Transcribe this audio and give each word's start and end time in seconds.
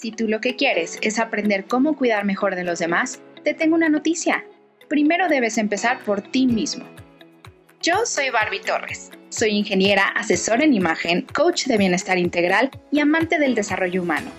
Si 0.00 0.12
tú 0.12 0.28
lo 0.28 0.40
que 0.40 0.56
quieres 0.56 0.98
es 1.02 1.18
aprender 1.18 1.66
cómo 1.66 1.94
cuidar 1.94 2.24
mejor 2.24 2.56
de 2.56 2.64
los 2.64 2.78
demás, 2.78 3.20
te 3.44 3.52
tengo 3.52 3.74
una 3.74 3.90
noticia. 3.90 4.46
Primero 4.88 5.28
debes 5.28 5.58
empezar 5.58 6.02
por 6.04 6.22
ti 6.22 6.46
mismo. 6.46 6.86
Yo 7.82 8.06
soy 8.06 8.30
Barbie 8.30 8.62
Torres. 8.62 9.10
Soy 9.28 9.50
ingeniera, 9.50 10.04
asesora 10.16 10.64
en 10.64 10.72
imagen, 10.72 11.26
coach 11.34 11.66
de 11.66 11.76
bienestar 11.76 12.16
integral 12.16 12.70
y 12.90 13.00
amante 13.00 13.38
del 13.38 13.54
desarrollo 13.54 14.02
humano. 14.02 14.30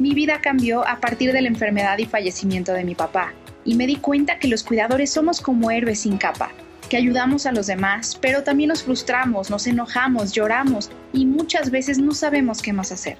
Mi 0.00 0.14
vida 0.14 0.40
cambió 0.40 0.84
a 0.84 0.98
partir 0.98 1.32
de 1.32 1.42
la 1.42 1.48
enfermedad 1.48 1.98
y 1.98 2.06
fallecimiento 2.06 2.72
de 2.72 2.82
mi 2.82 2.96
papá, 2.96 3.32
y 3.64 3.76
me 3.76 3.86
di 3.86 3.98
cuenta 3.98 4.40
que 4.40 4.48
los 4.48 4.64
cuidadores 4.64 5.12
somos 5.12 5.40
como 5.40 5.70
héroes 5.70 6.00
sin 6.00 6.18
capa, 6.18 6.50
que 6.90 6.96
ayudamos 6.96 7.46
a 7.46 7.52
los 7.52 7.68
demás, 7.68 8.18
pero 8.20 8.42
también 8.42 8.66
nos 8.66 8.82
frustramos, 8.82 9.48
nos 9.48 9.68
enojamos, 9.68 10.32
lloramos 10.32 10.90
y 11.12 11.24
muchas 11.24 11.70
veces 11.70 12.00
no 12.00 12.14
sabemos 12.14 12.62
qué 12.62 12.72
más 12.72 12.90
hacer. 12.90 13.16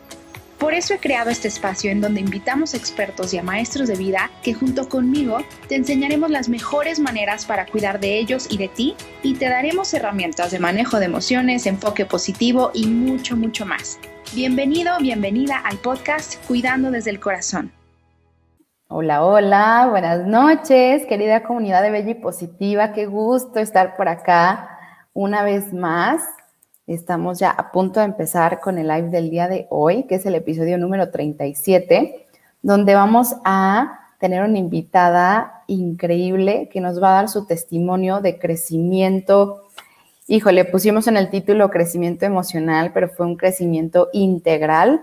Por 0.58 0.74
eso 0.74 0.92
he 0.92 0.98
creado 0.98 1.30
este 1.30 1.46
espacio 1.46 1.92
en 1.92 2.00
donde 2.00 2.20
invitamos 2.20 2.74
a 2.74 2.78
expertos 2.78 3.32
y 3.32 3.38
a 3.38 3.44
maestros 3.44 3.86
de 3.86 3.94
vida 3.94 4.28
que 4.42 4.54
junto 4.54 4.88
conmigo 4.88 5.38
te 5.68 5.76
enseñaremos 5.76 6.30
las 6.30 6.48
mejores 6.48 6.98
maneras 6.98 7.46
para 7.46 7.64
cuidar 7.66 8.00
de 8.00 8.18
ellos 8.18 8.48
y 8.50 8.58
de 8.58 8.66
ti 8.66 8.96
y 9.22 9.34
te 9.34 9.48
daremos 9.48 9.94
herramientas 9.94 10.50
de 10.50 10.58
manejo 10.58 10.98
de 10.98 11.04
emociones, 11.04 11.66
enfoque 11.66 12.06
positivo 12.06 12.72
y 12.74 12.88
mucho, 12.88 13.36
mucho 13.36 13.66
más. 13.66 14.00
Bienvenido, 14.34 14.98
bienvenida 14.98 15.58
al 15.58 15.78
podcast 15.78 16.44
Cuidando 16.48 16.90
desde 16.90 17.10
el 17.10 17.20
Corazón. 17.20 17.70
Hola, 18.88 19.22
hola, 19.24 19.86
buenas 19.88 20.26
noches, 20.26 21.06
querida 21.06 21.44
comunidad 21.44 21.82
de 21.82 21.92
Bella 21.92 22.10
y 22.10 22.14
Positiva, 22.14 22.92
qué 22.92 23.06
gusto 23.06 23.60
estar 23.60 23.96
por 23.96 24.08
acá 24.08 24.76
una 25.12 25.44
vez 25.44 25.72
más. 25.72 26.22
Estamos 26.88 27.38
ya 27.38 27.50
a 27.50 27.70
punto 27.70 28.00
de 28.00 28.06
empezar 28.06 28.60
con 28.60 28.78
el 28.78 28.88
live 28.88 29.10
del 29.10 29.28
día 29.28 29.46
de 29.46 29.66
hoy, 29.68 30.04
que 30.04 30.14
es 30.14 30.24
el 30.24 30.34
episodio 30.34 30.78
número 30.78 31.10
37, 31.10 32.24
donde 32.62 32.94
vamos 32.94 33.36
a 33.44 34.14
tener 34.18 34.42
una 34.42 34.56
invitada 34.56 35.64
increíble 35.66 36.70
que 36.72 36.80
nos 36.80 37.00
va 37.00 37.10
a 37.10 37.14
dar 37.16 37.28
su 37.28 37.44
testimonio 37.44 38.22
de 38.22 38.38
crecimiento. 38.38 39.64
Híjole, 40.28 40.64
pusimos 40.64 41.06
en 41.08 41.18
el 41.18 41.28
título 41.28 41.68
crecimiento 41.68 42.24
emocional, 42.24 42.92
pero 42.94 43.10
fue 43.10 43.26
un 43.26 43.36
crecimiento 43.36 44.08
integral 44.14 45.02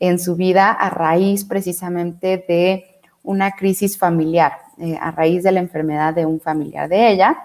en 0.00 0.18
su 0.18 0.36
vida 0.36 0.70
a 0.70 0.88
raíz 0.88 1.44
precisamente 1.44 2.46
de 2.48 2.86
una 3.22 3.50
crisis 3.50 3.98
familiar, 3.98 4.52
eh, 4.78 4.96
a 4.98 5.10
raíz 5.10 5.42
de 5.42 5.52
la 5.52 5.60
enfermedad 5.60 6.14
de 6.14 6.24
un 6.24 6.40
familiar 6.40 6.88
de 6.88 7.10
ella. 7.10 7.36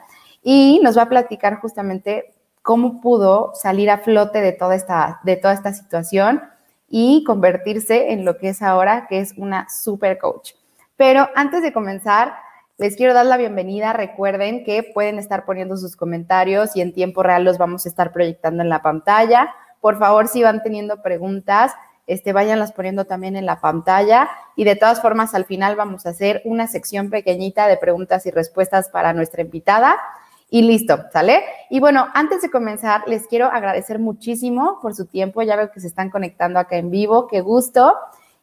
Y 0.41 0.79
nos 0.81 0.97
va 0.97 1.01
a 1.01 1.09
platicar 1.09 1.59
justamente 1.59 2.31
cómo 2.61 3.01
pudo 3.01 3.51
salir 3.55 3.89
a 3.89 3.97
flote 3.97 4.41
de 4.41 4.51
toda 4.51 4.75
esta, 4.75 5.19
de 5.23 5.35
toda 5.35 5.53
esta 5.53 5.73
situación 5.73 6.41
y 6.87 7.23
convertirse 7.23 8.11
en 8.11 8.25
lo 8.25 8.37
que 8.37 8.49
es 8.49 8.61
ahora, 8.61 9.07
que 9.07 9.19
es 9.19 9.33
una 9.37 9.67
super 9.69 10.17
coach. 10.17 10.51
Pero 10.97 11.29
antes 11.35 11.63
de 11.63 11.73
comenzar, 11.73 12.33
les 12.77 12.95
quiero 12.95 13.13
dar 13.13 13.25
la 13.25 13.37
bienvenida. 13.37 13.93
Recuerden 13.93 14.63
que 14.63 14.83
pueden 14.83 15.17
estar 15.17 15.45
poniendo 15.45 15.77
sus 15.77 15.95
comentarios 15.95 16.75
y 16.75 16.81
en 16.81 16.93
tiempo 16.93 17.23
real 17.23 17.43
los 17.43 17.57
vamos 17.57 17.85
a 17.85 17.89
estar 17.89 18.11
proyectando 18.11 18.61
en 18.61 18.69
la 18.69 18.81
pantalla. 18.81 19.53
Por 19.79 19.97
favor, 19.97 20.27
si 20.27 20.43
van 20.43 20.61
teniendo 20.61 21.01
preguntas, 21.01 21.73
este, 22.07 22.33
váyanlas 22.33 22.71
poniendo 22.73 23.05
también 23.05 23.35
en 23.35 23.45
la 23.45 23.61
pantalla. 23.61 24.29
Y 24.55 24.63
de 24.63 24.75
todas 24.75 25.01
formas, 25.01 25.33
al 25.33 25.45
final 25.45 25.75
vamos 25.75 26.05
a 26.05 26.09
hacer 26.09 26.41
una 26.43 26.67
sección 26.67 27.09
pequeñita 27.09 27.67
de 27.67 27.77
preguntas 27.77 28.25
y 28.25 28.31
respuestas 28.31 28.89
para 28.89 29.13
nuestra 29.13 29.41
invitada 29.41 29.97
y 30.53 30.63
listo, 30.63 31.05
¿sale? 31.13 31.43
Y 31.69 31.79
bueno, 31.79 32.07
antes 32.13 32.41
de 32.41 32.51
comenzar, 32.51 33.03
les 33.07 33.25
quiero 33.25 33.45
agradecer 33.45 33.99
muchísimo 33.99 34.79
por 34.81 34.93
su 34.93 35.05
tiempo. 35.05 35.41
Ya 35.41 35.55
veo 35.55 35.71
que 35.71 35.79
se 35.79 35.87
están 35.87 36.09
conectando 36.09 36.59
acá 36.59 36.75
en 36.75 36.91
vivo, 36.91 37.27
qué 37.27 37.39
gusto. 37.39 37.95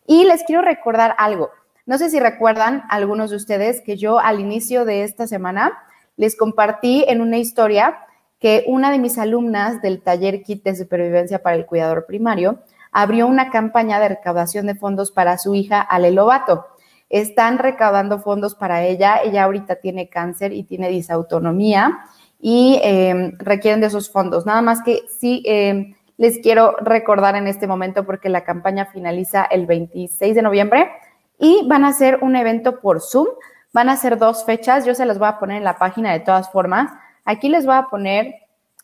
Y 0.06 0.25
les 0.25 0.42
quiero 0.45 0.62
recordar 0.62 1.14
algo. 1.19 1.51
No 1.84 1.98
sé 1.98 2.09
si 2.09 2.19
recuerdan 2.19 2.83
algunos 2.89 3.29
de 3.29 3.36
ustedes 3.36 3.83
que 3.83 3.98
yo 3.98 4.19
al 4.19 4.41
inicio 4.41 4.86
de 4.86 5.05
esta 5.05 5.27
semana 5.27 5.79
les 6.17 6.35
compartí 6.35 7.05
en 7.07 7.20
una 7.20 7.36
historia 7.36 7.98
que 8.41 8.64
una 8.67 8.91
de 8.91 8.98
mis 8.98 9.18
alumnas 9.18 9.83
del 9.83 10.01
taller 10.01 10.42
Kit 10.42 10.64
de 10.64 10.77
Supervivencia 10.77 11.42
para 11.42 11.57
el 11.57 11.67
Cuidador 11.67 12.07
Primario 12.07 12.61
abrió 12.91 13.27
una 13.27 13.51
campaña 13.51 14.01
de 14.01 14.08
recaudación 14.08 14.67
de 14.67 14.74
fondos 14.74 15.13
para 15.13 15.36
su 15.36 15.55
hija 15.55 15.83
Ale 15.83 16.11
Lobato 16.11 16.64
están 17.11 17.58
recaudando 17.58 18.20
fondos 18.20 18.55
para 18.55 18.85
ella. 18.85 19.20
Ella 19.23 19.45
ahorita 19.45 19.77
tiene 19.77 20.08
cáncer 20.08 20.52
y 20.52 20.64
tiene 20.64 20.89
disautonomía 20.89 21.98
y 22.41 22.80
em, 22.83 23.36
requieren 23.39 23.80
de 23.80 23.89
esos 23.89 24.11
fondos. 24.11 24.46
Nada 24.46 24.63
más 24.63 24.83
que 24.83 25.02
sí 25.18 25.42
em, 25.47 25.95
les 26.17 26.39
quiero 26.39 26.77
recordar 26.80 27.36
en 27.36 27.47
este 27.47 27.67
momento 27.67 28.05
porque 28.05 28.29
la 28.29 28.45
campaña 28.45 28.86
finaliza 28.86 29.45
el 29.45 29.67
26 29.67 30.35
de 30.35 30.42
noviembre 30.42 30.91
y 31.39 31.67
van 31.68 31.85
a 31.85 31.89
hacer 31.89 32.18
un 32.23 32.36
evento 32.36 32.80
por 32.80 33.01
Zoom. 33.01 33.29
Van 33.73 33.89
a 33.89 33.97
ser 33.97 34.18
dos 34.18 34.45
fechas. 34.45 34.85
Yo 34.85 34.95
se 34.95 35.07
las 35.07 35.18
voy 35.18 35.29
a 35.29 35.39
poner 35.39 35.58
en 35.58 35.64
la 35.64 35.79
página 35.79 36.13
de 36.13 36.20
todas 36.20 36.51
formas. 36.51 36.91
Aquí 37.24 37.48
les 37.48 37.67
voy 37.67 37.77
a 37.77 37.86
poner, 37.91 38.35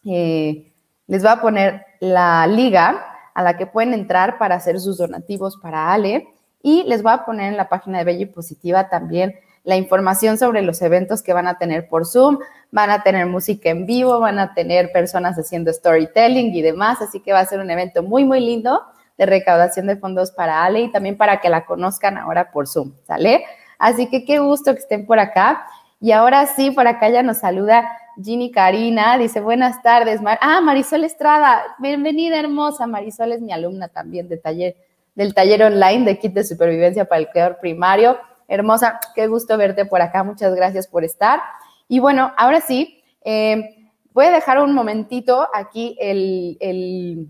eh, 0.04 0.72
les 1.06 1.22
voy 1.22 1.32
a 1.32 1.40
poner 1.40 1.86
la 2.00 2.46
liga 2.46 3.04
a 3.34 3.42
la 3.42 3.56
que 3.56 3.66
pueden 3.66 3.94
entrar 3.94 4.38
para 4.38 4.54
hacer 4.54 4.78
sus 4.78 4.98
donativos 4.98 5.56
para 5.56 5.92
Ale. 5.92 6.33
Y 6.64 6.82
les 6.84 7.02
voy 7.02 7.12
a 7.12 7.26
poner 7.26 7.52
en 7.52 7.58
la 7.58 7.68
página 7.68 7.98
de 7.98 8.04
Bella 8.04 8.22
y 8.22 8.26
Positiva 8.26 8.88
también 8.88 9.38
la 9.64 9.76
información 9.76 10.38
sobre 10.38 10.62
los 10.62 10.80
eventos 10.80 11.22
que 11.22 11.34
van 11.34 11.46
a 11.46 11.58
tener 11.58 11.88
por 11.88 12.06
Zoom. 12.06 12.38
Van 12.70 12.88
a 12.88 13.02
tener 13.02 13.26
música 13.26 13.68
en 13.68 13.84
vivo, 13.84 14.18
van 14.18 14.38
a 14.38 14.54
tener 14.54 14.90
personas 14.90 15.36
haciendo 15.36 15.70
storytelling 15.70 16.54
y 16.54 16.62
demás. 16.62 17.02
Así 17.02 17.20
que 17.20 17.34
va 17.34 17.40
a 17.40 17.44
ser 17.44 17.60
un 17.60 17.70
evento 17.70 18.02
muy, 18.02 18.24
muy 18.24 18.40
lindo 18.40 18.80
de 19.18 19.26
recaudación 19.26 19.86
de 19.86 19.96
fondos 19.96 20.30
para 20.30 20.64
Ale 20.64 20.80
y 20.80 20.90
también 20.90 21.18
para 21.18 21.38
que 21.42 21.50
la 21.50 21.66
conozcan 21.66 22.16
ahora 22.16 22.50
por 22.50 22.66
Zoom, 22.66 22.94
¿sale? 23.06 23.44
Así 23.78 24.08
que 24.08 24.24
qué 24.24 24.38
gusto 24.38 24.72
que 24.72 24.80
estén 24.80 25.04
por 25.04 25.18
acá. 25.18 25.66
Y 26.00 26.12
ahora 26.12 26.46
sí, 26.46 26.70
por 26.70 26.86
acá 26.86 27.10
ya 27.10 27.22
nos 27.22 27.40
saluda 27.40 27.86
Ginny 28.22 28.50
Karina, 28.50 29.18
dice 29.18 29.42
buenas 29.42 29.82
tardes. 29.82 30.18
ah, 30.40 30.62
Marisol 30.62 31.04
Estrada, 31.04 31.62
bienvenida 31.78 32.40
hermosa. 32.40 32.86
Marisol 32.86 33.32
es 33.32 33.42
mi 33.42 33.52
alumna 33.52 33.88
también 33.88 34.28
de 34.28 34.38
taller 34.38 34.76
del 35.14 35.34
taller 35.34 35.62
online 35.62 36.04
de 36.04 36.18
kit 36.18 36.32
de 36.32 36.44
supervivencia 36.44 37.04
para 37.04 37.20
el 37.20 37.30
cuidador 37.30 37.58
primario. 37.60 38.18
Hermosa, 38.48 39.00
qué 39.14 39.26
gusto 39.26 39.56
verte 39.56 39.86
por 39.86 40.02
acá. 40.02 40.22
Muchas 40.22 40.54
gracias 40.54 40.86
por 40.86 41.04
estar. 41.04 41.40
Y 41.88 41.98
bueno, 41.98 42.32
ahora 42.36 42.60
sí, 42.60 43.02
eh, 43.24 43.90
voy 44.12 44.26
a 44.26 44.30
dejar 44.30 44.60
un 44.60 44.72
momentito 44.72 45.48
aquí 45.54 45.96
el, 46.00 46.56
el, 46.60 47.28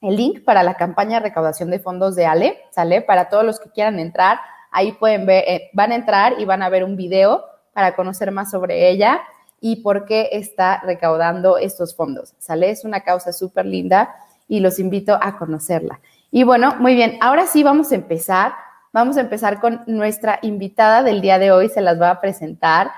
link 0.00 0.42
para 0.44 0.64
la 0.64 0.74
campaña 0.74 1.20
de 1.20 1.28
recaudación 1.28 1.70
de 1.70 1.78
fondos 1.78 2.16
de 2.16 2.26
Ale, 2.26 2.58
¿sale? 2.70 3.02
Para 3.02 3.28
todos 3.28 3.44
los 3.44 3.60
que 3.60 3.70
quieran 3.70 4.00
entrar, 4.00 4.40
ahí 4.72 4.92
pueden 4.92 5.26
ver, 5.26 5.44
eh, 5.46 5.70
van 5.74 5.92
a 5.92 5.94
entrar 5.94 6.40
y 6.40 6.44
van 6.44 6.62
a 6.62 6.68
ver 6.68 6.82
un 6.82 6.96
video 6.96 7.44
para 7.72 7.94
conocer 7.94 8.32
más 8.32 8.50
sobre 8.50 8.90
ella 8.90 9.20
y 9.60 9.76
por 9.76 10.04
qué 10.04 10.30
está 10.32 10.80
recaudando 10.80 11.56
estos 11.56 11.94
fondos, 11.94 12.34
¿sale? 12.38 12.70
Es 12.70 12.84
una 12.84 13.02
causa 13.02 13.32
súper 13.32 13.64
linda 13.64 14.12
y 14.48 14.58
los 14.58 14.80
invito 14.80 15.16
a 15.20 15.38
conocerla. 15.38 16.00
Y 16.34 16.44
bueno, 16.44 16.76
muy 16.78 16.94
bien, 16.94 17.18
ahora 17.20 17.46
sí 17.46 17.62
vamos 17.62 17.92
a 17.92 17.94
empezar. 17.94 18.54
Vamos 18.94 19.18
a 19.18 19.20
empezar 19.20 19.60
con 19.60 19.82
nuestra 19.86 20.38
invitada 20.40 21.02
del 21.02 21.20
día 21.20 21.38
de 21.38 21.52
hoy, 21.52 21.68
se 21.68 21.82
las 21.82 22.00
va 22.00 22.08
a 22.08 22.20
presentar. 22.22 22.90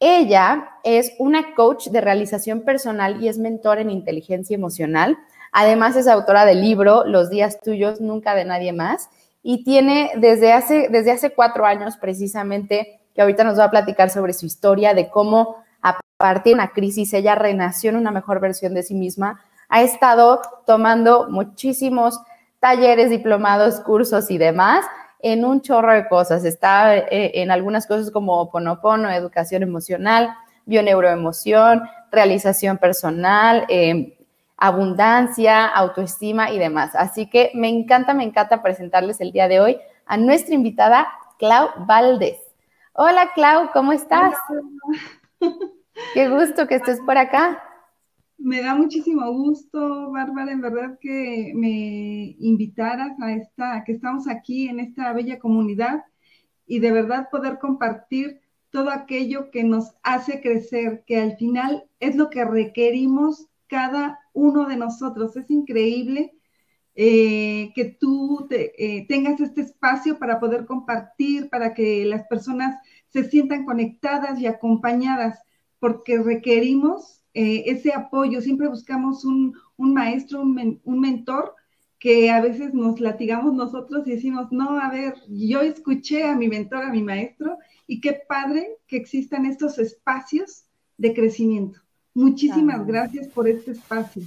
Ella 0.00 0.70
es 0.82 1.12
una 1.20 1.54
coach 1.54 1.86
de 1.88 2.00
realización 2.00 2.62
personal 2.62 3.22
y 3.22 3.28
es 3.28 3.38
mentor 3.38 3.78
en 3.78 3.90
inteligencia 3.90 4.56
emocional. 4.56 5.16
Además 5.52 5.94
es 5.94 6.08
autora 6.08 6.44
del 6.44 6.62
libro 6.62 7.04
Los 7.06 7.30
días 7.30 7.60
tuyos, 7.60 8.00
nunca 8.00 8.34
de 8.34 8.44
nadie 8.44 8.72
más. 8.72 9.08
Y 9.40 9.62
tiene 9.62 10.10
desde 10.16 10.52
hace, 10.52 10.88
desde 10.90 11.12
hace 11.12 11.30
cuatro 11.30 11.66
años 11.66 11.96
precisamente, 11.96 13.00
que 13.14 13.22
ahorita 13.22 13.44
nos 13.44 13.56
va 13.56 13.64
a 13.64 13.70
platicar 13.70 14.10
sobre 14.10 14.32
su 14.32 14.46
historia, 14.46 14.94
de 14.94 15.10
cómo 15.10 15.62
a 15.80 16.00
partir 16.16 16.54
de 16.54 16.54
una 16.54 16.72
crisis 16.72 17.12
ella 17.14 17.36
renació 17.36 17.90
en 17.90 17.96
una 17.96 18.10
mejor 18.10 18.40
versión 18.40 18.74
de 18.74 18.82
sí 18.82 18.94
misma. 18.94 19.40
Ha 19.68 19.82
estado 19.82 20.42
tomando 20.66 21.28
muchísimos 21.30 22.18
talleres, 22.64 23.10
diplomados, 23.10 23.78
cursos 23.80 24.30
y 24.30 24.38
demás 24.38 24.86
en 25.20 25.44
un 25.44 25.60
chorro 25.60 25.92
de 25.92 26.08
cosas. 26.08 26.46
Está 26.46 26.96
eh, 26.96 27.32
en 27.34 27.50
algunas 27.50 27.86
cosas 27.86 28.10
como 28.10 28.50
Ponopono, 28.50 29.10
educación 29.10 29.62
emocional, 29.62 30.34
bioneuroemoción, 30.64 31.82
realización 32.10 32.78
personal, 32.78 33.66
em, 33.68 34.14
abundancia, 34.56 35.66
autoestima 35.66 36.52
y 36.52 36.58
demás. 36.58 36.94
Así 36.94 37.28
que 37.28 37.50
me 37.52 37.68
encanta, 37.68 38.14
me 38.14 38.24
encanta 38.24 38.62
presentarles 38.62 39.20
el 39.20 39.30
día 39.30 39.46
de 39.46 39.60
hoy 39.60 39.78
a 40.06 40.16
nuestra 40.16 40.54
invitada, 40.54 41.06
Clau 41.38 41.68
Valdés. 41.80 42.38
Hola, 42.94 43.30
Clau, 43.34 43.72
¿cómo 43.74 43.92
estás? 43.92 44.36
Qué 46.14 46.30
gusto 46.30 46.66
que 46.66 46.76
estés 46.76 46.98
por 47.04 47.18
acá. 47.18 47.62
Me 48.38 48.60
da 48.60 48.74
muchísimo 48.74 49.32
gusto, 49.32 50.10
Bárbara, 50.10 50.52
en 50.52 50.60
verdad 50.60 50.98
que 51.00 51.52
me 51.54 52.36
invitaras 52.38 53.18
a 53.20 53.32
esta, 53.32 53.84
que 53.84 53.92
estamos 53.92 54.28
aquí 54.28 54.68
en 54.68 54.80
esta 54.80 55.12
bella 55.12 55.38
comunidad 55.38 56.04
y 56.66 56.80
de 56.80 56.92
verdad 56.92 57.28
poder 57.30 57.58
compartir 57.58 58.40
todo 58.70 58.90
aquello 58.90 59.50
que 59.50 59.64
nos 59.64 59.94
hace 60.02 60.40
crecer, 60.40 61.04
que 61.06 61.16
al 61.16 61.36
final 61.36 61.88
es 62.00 62.16
lo 62.16 62.28
que 62.28 62.44
requerimos 62.44 63.46
cada 63.68 64.18
uno 64.32 64.66
de 64.66 64.76
nosotros. 64.76 65.36
Es 65.36 65.50
increíble 65.50 66.34
eh, 66.96 67.72
que 67.74 67.84
tú 67.84 68.46
eh, 68.50 69.06
tengas 69.08 69.40
este 69.40 69.62
espacio 69.62 70.18
para 70.18 70.40
poder 70.40 70.66
compartir, 70.66 71.48
para 71.48 71.72
que 71.72 72.04
las 72.04 72.26
personas 72.26 72.76
se 73.08 73.24
sientan 73.24 73.64
conectadas 73.64 74.40
y 74.40 74.46
acompañadas, 74.46 75.38
porque 75.78 76.18
requerimos 76.18 77.23
eh, 77.34 77.64
ese 77.66 77.92
apoyo. 77.92 78.40
Siempre 78.40 78.68
buscamos 78.68 79.24
un, 79.24 79.54
maestro, 79.76 80.40
un, 80.40 80.80
un 80.84 81.00
mentor 81.00 81.54
que 81.98 82.30
a 82.30 82.40
veces 82.40 82.74
nos 82.74 83.00
latigamos 83.00 83.54
nosotros 83.54 84.06
y 84.06 84.12
decimos, 84.12 84.52
no, 84.52 84.78
a 84.78 84.90
ver, 84.90 85.14
yo 85.28 85.60
escuché 85.60 86.24
a 86.24 86.36
mi 86.36 86.48
mentor, 86.48 86.84
a 86.84 86.90
mi 86.90 87.02
maestro, 87.02 87.58
y 87.86 88.00
qué 88.00 88.20
padre 88.28 88.76
que 88.86 88.96
existan 88.96 89.46
estos 89.46 89.78
espacios 89.78 90.64
de 90.98 91.14
crecimiento. 91.14 91.80
Muchísimas 92.12 92.86
gracias 92.86 93.26
por 93.28 93.48
este 93.48 93.72
espacio. 93.72 94.22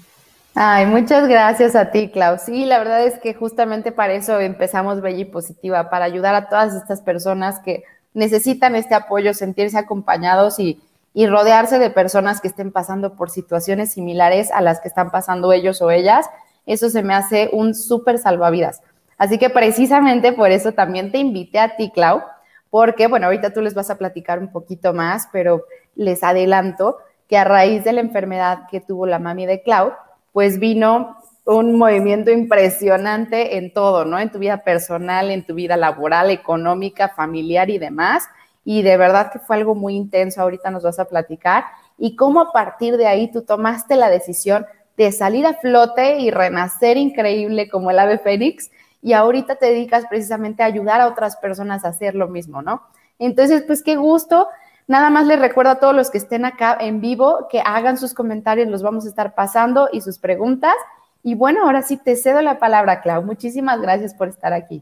Ay, 0.55 0.87
muchas 0.87 1.27
gracias 1.27 1.75
a 1.75 1.91
ti, 1.91 2.09
Klaus. 2.09 2.41
Sí, 2.41 2.65
la 2.65 2.79
verdad 2.79 3.05
es 3.05 3.19
que 3.19 3.35
justamente 3.35 3.91
para 3.91 4.13
eso 4.13 4.39
empezamos 4.39 5.01
Bella 5.01 5.19
y 5.19 5.25
Positiva, 5.25 5.91
para 5.91 6.05
ayudar 6.05 6.33
a 6.33 6.49
todas 6.49 6.73
estas 6.73 7.01
personas 7.01 7.59
que 7.59 7.83
necesitan 8.15 8.75
este 8.75 8.95
apoyo, 8.95 9.35
sentirse 9.35 9.77
acompañados 9.77 10.59
y, 10.59 10.79
y 11.17 11.25
rodearse 11.25 11.79
de 11.79 11.89
personas 11.89 12.41
que 12.41 12.47
estén 12.47 12.71
pasando 12.71 13.15
por 13.15 13.31
situaciones 13.31 13.91
similares 13.91 14.51
a 14.51 14.61
las 14.61 14.79
que 14.79 14.87
están 14.87 15.09
pasando 15.09 15.51
ellos 15.51 15.81
o 15.81 15.89
ellas. 15.89 16.29
Eso 16.67 16.91
se 16.91 17.01
me 17.01 17.15
hace 17.15 17.49
un 17.53 17.73
súper 17.73 18.19
salvavidas. 18.19 18.83
Así 19.17 19.39
que 19.39 19.49
precisamente 19.49 20.31
por 20.31 20.51
eso 20.51 20.73
también 20.73 21.11
te 21.11 21.17
invité 21.17 21.57
a 21.57 21.75
ti, 21.75 21.89
Clau, 21.89 22.21
porque, 22.69 23.07
bueno, 23.07 23.25
ahorita 23.25 23.51
tú 23.51 23.61
les 23.61 23.73
vas 23.73 23.89
a 23.89 23.97
platicar 23.97 24.37
un 24.37 24.51
poquito 24.51 24.93
más, 24.93 25.27
pero 25.31 25.63
les 25.95 26.21
adelanto 26.21 26.99
que 27.27 27.39
a 27.39 27.43
raíz 27.43 27.83
de 27.83 27.93
la 27.93 28.01
enfermedad 28.01 28.67
que 28.69 28.79
tuvo 28.79 29.07
la 29.07 29.17
mami 29.17 29.47
de 29.47 29.63
Clau, 29.63 29.93
pues 30.33 30.59
vino 30.59 31.17
un 31.45 31.79
movimiento 31.79 32.29
impresionante 32.29 33.57
en 33.57 33.73
todo, 33.73 34.05
¿no? 34.05 34.19
En 34.19 34.31
tu 34.31 34.37
vida 34.37 34.57
personal, 34.57 35.31
en 35.31 35.47
tu 35.47 35.55
vida 35.55 35.77
laboral, 35.77 36.29
económica, 36.29 37.09
familiar 37.09 37.71
y 37.71 37.79
demás. 37.79 38.25
Y 38.69 38.81
de 38.81 38.97
verdad 38.97 39.31
que 39.31 39.39
fue 39.39 39.55
algo 39.55 39.75
muy 39.75 39.95
intenso, 39.95 40.41
ahorita 40.41 40.69
nos 40.71 40.83
vas 40.83 40.99
a 40.99 41.05
platicar. 41.05 41.63
Y 41.97 42.17
cómo 42.17 42.41
a 42.41 42.51
partir 42.51 42.97
de 42.97 43.07
ahí 43.07 43.31
tú 43.31 43.43
tomaste 43.43 43.95
la 43.95 44.09
decisión 44.09 44.65
de 44.97 45.13
salir 45.13 45.45
a 45.45 45.53
flote 45.53 46.19
y 46.19 46.31
renacer 46.31 46.97
increíble 46.97 47.69
como 47.69 47.91
el 47.91 47.99
ave 47.99 48.17
fénix. 48.17 48.69
Y 49.01 49.13
ahorita 49.13 49.55
te 49.55 49.67
dedicas 49.67 50.03
precisamente 50.09 50.63
a 50.63 50.65
ayudar 50.65 50.99
a 50.99 51.07
otras 51.07 51.37
personas 51.37 51.85
a 51.85 51.89
hacer 51.89 52.13
lo 52.13 52.27
mismo, 52.27 52.61
¿no? 52.61 52.81
Entonces, 53.19 53.63
pues 53.65 53.81
qué 53.83 53.95
gusto 53.95 54.49
Nada 54.89 55.09
más 55.09 55.27
les 55.27 55.39
recuerdo 55.39 55.71
a 55.71 55.79
todos 55.79 55.95
los 55.95 56.09
que 56.09 56.17
estén 56.17 56.45
acá 56.45 56.77
en 56.79 57.01
vivo 57.01 57.47
que 57.49 57.59
hagan 57.59 57.97
sus 57.97 58.13
comentarios, 58.13 58.69
los 58.69 58.83
vamos 58.83 59.05
a 59.05 59.09
estar 59.09 59.35
pasando 59.35 59.89
y 59.91 59.99
sus 59.99 60.17
preguntas. 60.17 60.75
Y 61.23 61.35
bueno, 61.35 61.63
ahora 61.63 61.81
sí 61.81 61.97
te 61.97 62.15
cedo 62.15 62.41
la 62.41 62.57
palabra, 62.57 63.01
Clau. 63.01 63.21
Muchísimas 63.21 63.81
gracias 63.81 64.13
por 64.13 64.29
estar 64.29 64.53
aquí. 64.53 64.81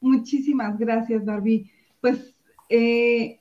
Muchísimas 0.00 0.78
gracias, 0.78 1.24
Barbie. 1.24 1.68
Pues 2.00 2.35
eh, 2.68 3.40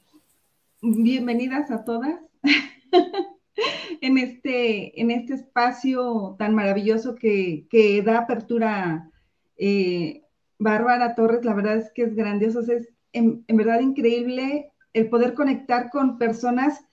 bienvenidas 0.82 1.72
a 1.72 1.84
todas 1.84 2.20
en, 4.02 4.18
este, 4.18 5.00
en 5.02 5.12
este 5.12 5.34
espacio 5.34 6.36
tan 6.38 6.56
maravilloso 6.56 7.16
que, 7.16 7.68
da 8.06 8.20
apertura 8.20 9.12
eh, 9.58 10.24
Bárbara 10.60 11.16
Torres. 11.16 11.46
La 11.46 11.54
verdad 11.54 11.78
es 11.78 11.92
que 11.94 12.04
es 12.04 12.16
grandioso, 12.16 12.62
es 12.62 12.90
en 13.14 13.44
verdad 13.48 13.80
increíble 13.80 14.72
el 14.94 15.10
poder 15.10 15.34
conectar 15.34 15.90
con 15.90 16.18
personas 16.18 16.86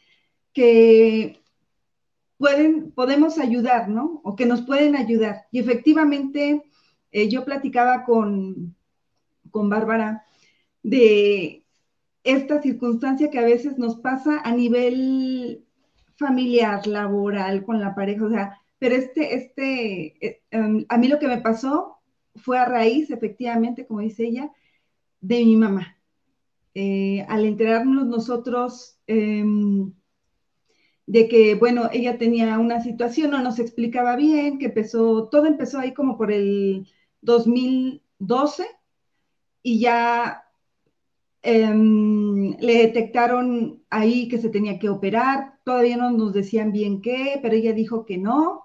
que 0.52 1.42
pueden, 2.42 2.90
podemos 2.90 3.38
ayudar, 3.38 3.88
¿no? 3.88 4.20
O 4.24 4.34
que 4.34 4.46
nos 4.46 4.62
pueden 4.62 4.96
ayudar. 4.96 5.46
Y 5.52 5.60
efectivamente, 5.60 6.64
eh, 7.12 7.28
yo 7.28 7.44
platicaba 7.44 8.04
con, 8.04 8.74
con 9.52 9.68
Bárbara 9.70 10.24
de 10.82 11.61
esta 12.24 12.62
circunstancia 12.62 13.30
que 13.30 13.38
a 13.38 13.44
veces 13.44 13.78
nos 13.78 13.96
pasa 13.96 14.40
a 14.44 14.52
nivel 14.52 15.64
familiar, 16.16 16.86
laboral, 16.86 17.64
con 17.64 17.80
la 17.80 17.94
pareja, 17.94 18.24
o 18.24 18.30
sea, 18.30 18.60
pero 18.78 18.96
este, 18.96 19.34
este, 19.34 20.26
eh, 20.26 20.42
em, 20.50 20.84
a 20.88 20.98
mí 20.98 21.08
lo 21.08 21.18
que 21.18 21.28
me 21.28 21.40
pasó 21.40 21.98
fue 22.36 22.58
a 22.58 22.64
raíz, 22.64 23.10
efectivamente, 23.10 23.86
como 23.86 24.00
dice 24.00 24.24
ella, 24.24 24.50
de 25.20 25.44
mi 25.44 25.56
mamá. 25.56 25.98
Eh, 26.74 27.24
al 27.28 27.44
enterarnos 27.44 28.06
nosotros 28.06 28.98
em, 29.06 29.92
de 31.06 31.28
que, 31.28 31.54
bueno, 31.54 31.90
ella 31.92 32.18
tenía 32.18 32.58
una 32.58 32.82
situación, 32.82 33.30
no 33.30 33.42
nos 33.42 33.58
explicaba 33.58 34.16
bien, 34.16 34.58
que 34.58 34.66
empezó, 34.66 35.28
todo 35.28 35.46
empezó 35.46 35.78
ahí 35.78 35.92
como 35.94 36.16
por 36.16 36.32
el 36.32 36.88
2012 37.20 38.66
y 39.62 39.80
ya 39.80 40.41
em, 41.42 42.56
le 42.58 42.74
detectaron 42.86 43.82
ahí 43.90 44.28
que 44.28 44.38
se 44.38 44.48
tenía 44.48 44.78
que 44.78 44.88
operar, 44.88 45.58
todavía 45.64 45.96
no 45.96 46.10
nos 46.10 46.32
decían 46.32 46.72
bien 46.72 47.02
qué, 47.02 47.38
pero 47.42 47.54
ella 47.54 47.72
dijo 47.72 48.04
que 48.04 48.18
no, 48.18 48.64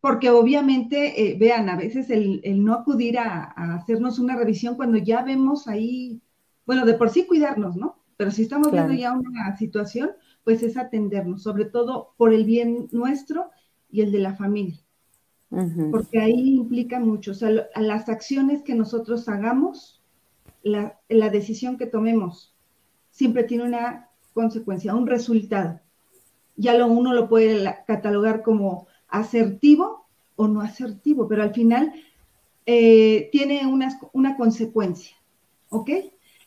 porque 0.00 0.30
obviamente, 0.30 1.30
eh, 1.30 1.36
vean, 1.38 1.68
a 1.68 1.76
veces 1.76 2.10
el, 2.10 2.40
no 2.64 2.74
acudir 2.74 3.18
a, 3.18 3.44
hacernos 3.76 4.18
una 4.18 4.36
revisión 4.36 4.76
cuando 4.76 4.98
ya 4.98 5.22
vemos 5.22 5.68
ahí 5.68 6.22
bueno, 6.66 6.84
de 6.84 6.94
por 6.94 7.10
sí 7.10 7.26
cuidarnos, 7.26 7.76
¿no? 7.76 8.02
Pero 8.16 8.30
si 8.30 8.42
estamos 8.42 8.72
viendo 8.72 8.92
ya 8.92 9.12
una 9.12 9.56
situación, 9.56 10.10
pues 10.42 10.62
es 10.62 10.76
atendernos, 10.76 11.42
sobre 11.42 11.64
todo 11.64 12.14
por 12.16 12.34
el 12.34 12.44
bien 12.44 12.88
nuestro 12.90 13.50
y 13.88 14.00
el 14.00 14.10
de 14.10 14.18
la 14.18 14.34
familia. 14.34 14.80
Porque 15.90 16.18
ahí 16.18 16.54
implica 16.54 16.98
mucho, 16.98 17.30
o 17.30 17.34
sea, 17.34 17.50
las 17.76 18.08
acciones 18.08 18.62
que 18.62 18.74
nosotros 18.74 19.28
hagamos, 19.28 19.95
la, 20.66 21.30
decisión 21.30 21.76
que 21.76 21.86
tomemos, 21.86 22.54
siempre 23.10 23.44
tiene 23.44 23.64
una 23.64 24.10
consecuencia, 24.34 24.94
un 24.94 25.06
resultado. 25.06 25.80
Ya 26.56 26.74
lo 26.74 26.86
uno 26.86 27.12
lo 27.12 27.28
puede 27.28 27.64
catalogar 27.86 28.42
como 28.42 28.86
asertivo 29.08 30.06
o 30.36 30.48
no 30.48 30.60
asertivo, 30.60 31.28
pero 31.28 31.42
al 31.42 31.54
final 31.54 31.92
eh, 32.66 33.28
tiene 33.32 33.66
una, 33.66 33.88
una 34.12 34.36
consecuencia, 34.36 35.16
¿ok? 35.70 35.90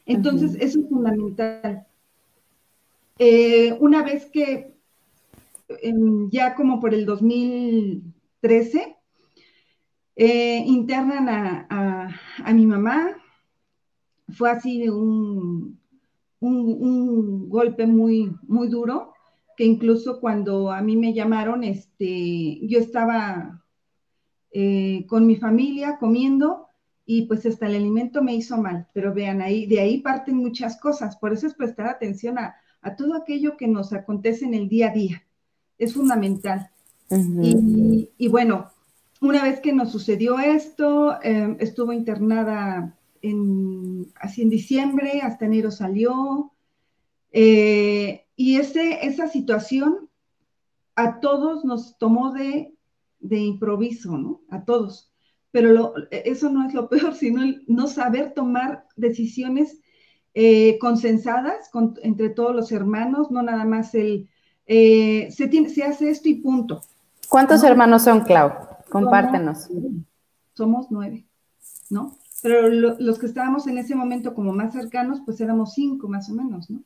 Entonces, 0.05 0.55
eso 0.59 0.79
es 0.79 0.89
fundamental. 0.89 1.85
Eh, 3.19 3.75
una 3.79 4.01
vez 4.01 4.25
que 4.25 4.73
ya 6.31 6.55
como 6.55 6.79
por 6.79 6.93
el 6.93 7.05
2013, 7.05 8.95
eh, 10.15 10.63
internan 10.65 11.29
a, 11.29 12.53
mi 12.53 12.65
mamá, 12.65 13.15
fue 14.31 14.51
así 14.51 14.87
un, 14.89 15.79
un, 16.39 17.49
golpe 17.49 17.85
muy, 17.85 18.35
muy 18.47 18.67
duro, 18.69 19.13
que 19.57 19.65
incluso 19.65 20.19
cuando 20.19 20.71
a 20.71 20.81
mí 20.81 20.95
me 20.95 21.13
llamaron, 21.13 21.63
este, 21.63 22.65
yo 22.67 22.79
estaba 22.79 23.63
eh, 24.51 25.05
con 25.07 25.27
mi 25.27 25.35
familia 25.35 25.97
comiendo 25.99 26.67
y 27.05 27.23
pues 27.23 27.45
hasta 27.45 27.67
el 27.67 27.75
alimento 27.75 28.21
me 28.21 28.35
hizo 28.35 28.57
mal. 28.57 28.87
Pero 28.93 29.13
vean, 29.13 29.41
ahí, 29.41 29.65
de 29.65 29.79
ahí 29.79 29.99
parten 29.99 30.35
muchas 30.35 30.79
cosas. 30.79 31.17
Por 31.17 31.33
eso 31.33 31.47
es 31.47 31.53
prestar 31.53 31.87
atención 31.87 32.37
a, 32.37 32.55
todo 32.97 33.15
aquello 33.15 33.57
que 33.57 33.67
nos 33.67 33.91
acontece 33.93 34.45
en 34.45 34.53
el 34.53 34.69
día 34.69 34.89
a 34.89 34.93
día. 34.93 35.23
Es 35.77 35.93
fundamental. 35.93 36.69
y, 37.09 38.27
bueno, 38.29 38.71
una 39.21 39.43
vez 39.43 39.59
que 39.59 39.73
nos 39.73 39.91
sucedió 39.91 40.39
esto, 40.39 41.21
em, 41.23 41.57
estuvo 41.59 41.91
internada 41.91 42.98
en, 43.21 44.11
así 44.15 44.41
en 44.41 44.49
diciembre, 44.49 45.21
hasta 45.21 45.45
enero 45.45 45.71
salió. 45.71 46.51
Eh, 47.31 48.25
y 48.35 48.57
ese, 48.57 49.05
esa 49.05 49.27
situación 49.27 50.09
a 50.95 51.19
todos 51.19 51.63
nos 51.65 51.97
tomó 51.97 52.33
de, 52.33 52.73
de 53.19 53.37
improviso, 53.37 54.17
¿no? 54.17 54.41
A 54.49 54.65
todos 54.65 55.09
pero 55.51 55.93
eso 56.11 56.49
no 56.49 56.67
es 56.67 56.73
lo 56.73 56.89
peor, 56.89 57.15
sino 57.15 57.43
el 57.43 57.63
no 57.67 57.87
saber 57.87 58.33
tomar 58.33 58.85
decisiones 58.95 59.79
eh, 60.33 60.77
consensadas 60.79 61.69
entre 62.03 62.29
todos 62.29 62.55
los 62.55 62.71
hermanos, 62.71 63.31
no 63.31 63.41
nada 63.41 63.65
más 63.65 63.95
el, 63.95 64.29
eh, 64.67 65.29
se, 65.31 65.47
tiene, 65.47 65.69
se 65.69 65.83
hace 65.83 66.09
esto 66.09 66.29
y 66.29 66.35
punto. 66.35 66.81
¿Cuántos 67.27 67.63
hermanos 67.63 68.03
son, 68.03 68.21
Clau? 68.21 68.51
Compártenos. 68.89 69.69
Somos, 70.53 70.87
nueve, 70.89 71.25
¿no? 71.89 72.17
Pero 72.41 72.69
los 72.69 73.19
que 73.19 73.25
estábamos 73.25 73.67
en 73.67 73.77
ese 73.77 73.95
momento 73.95 74.33
como 74.33 74.53
más 74.53 74.73
cercanos, 74.73 75.21
pues 75.25 75.41
éramos 75.41 75.73
cinco 75.73 76.07
más 76.07 76.29
o 76.29 76.33
menos, 76.33 76.69
¿no? 76.69 76.81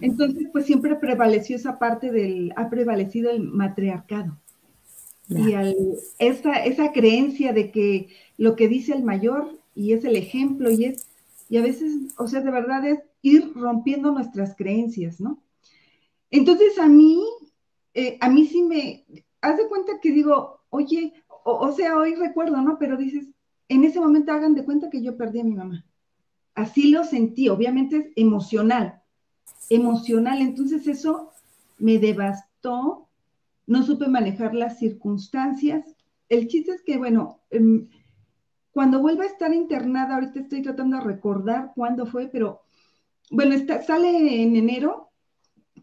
Entonces, 0.00 0.48
pues 0.50 0.66
siempre 0.66 0.96
prevaleció 0.96 1.54
esa 1.54 1.78
parte 1.78 2.10
del, 2.10 2.52
ha 2.56 2.68
prevalecido 2.68 3.30
el 3.30 3.42
matriarcado. 3.42 4.36
Y 5.28 5.54
esa, 6.18 6.64
esa 6.64 6.92
creencia 6.92 7.52
de 7.52 7.70
que 7.70 8.08
lo 8.36 8.56
que 8.56 8.66
dice 8.68 8.92
el 8.92 9.04
mayor 9.04 9.56
y 9.74 9.92
es 9.92 10.04
el 10.04 10.16
ejemplo 10.16 10.70
y 10.70 10.86
es, 10.86 11.06
y 11.48 11.58
a 11.58 11.62
veces, 11.62 11.92
o 12.18 12.26
sea, 12.26 12.40
de 12.40 12.50
verdad 12.50 12.84
es 12.84 13.00
ir 13.22 13.52
rompiendo 13.54 14.10
nuestras 14.10 14.56
creencias, 14.56 15.20
¿no? 15.20 15.38
Entonces 16.30 16.78
a 16.78 16.88
mí, 16.88 17.22
eh, 17.94 18.18
a 18.20 18.28
mí 18.28 18.46
sí 18.46 18.62
me, 18.62 19.04
haz 19.40 19.56
de 19.56 19.68
cuenta 19.68 20.00
que 20.00 20.10
digo, 20.10 20.60
oye, 20.70 21.12
o, 21.44 21.72
sea, 21.72 21.98
hoy 21.98 22.14
recuerdo, 22.14 22.60
¿no? 22.62 22.78
Pero 22.78 22.96
dices, 22.96 23.26
en 23.72 23.84
ese 23.84 24.00
momento 24.00 24.32
hagan 24.32 24.54
de 24.54 24.64
cuenta 24.64 24.90
que 24.90 25.02
yo 25.02 25.16
perdí 25.16 25.40
a 25.40 25.44
mi 25.44 25.54
mamá. 25.54 25.84
Así 26.54 26.90
lo 26.90 27.04
sentí, 27.04 27.48
obviamente 27.48 27.96
es 27.96 28.06
emocional, 28.16 29.02
emocional. 29.70 30.42
Entonces 30.42 30.86
eso 30.86 31.30
me 31.78 31.98
devastó, 31.98 33.08
no 33.66 33.82
supe 33.82 34.08
manejar 34.08 34.54
las 34.54 34.78
circunstancias. 34.78 35.96
El 36.28 36.48
chiste 36.48 36.72
es 36.72 36.82
que, 36.82 36.98
bueno, 36.98 37.40
em, 37.50 37.88
cuando 38.72 39.00
vuelva 39.00 39.24
a 39.24 39.28
estar 39.28 39.52
internada, 39.54 40.14
ahorita 40.14 40.40
estoy 40.40 40.62
tratando 40.62 40.98
de 40.98 41.04
recordar 41.04 41.72
cuándo 41.74 42.06
fue, 42.06 42.28
pero 42.28 42.60
bueno, 43.30 43.54
está, 43.54 43.82
sale 43.82 44.42
en 44.42 44.56
enero, 44.56 45.10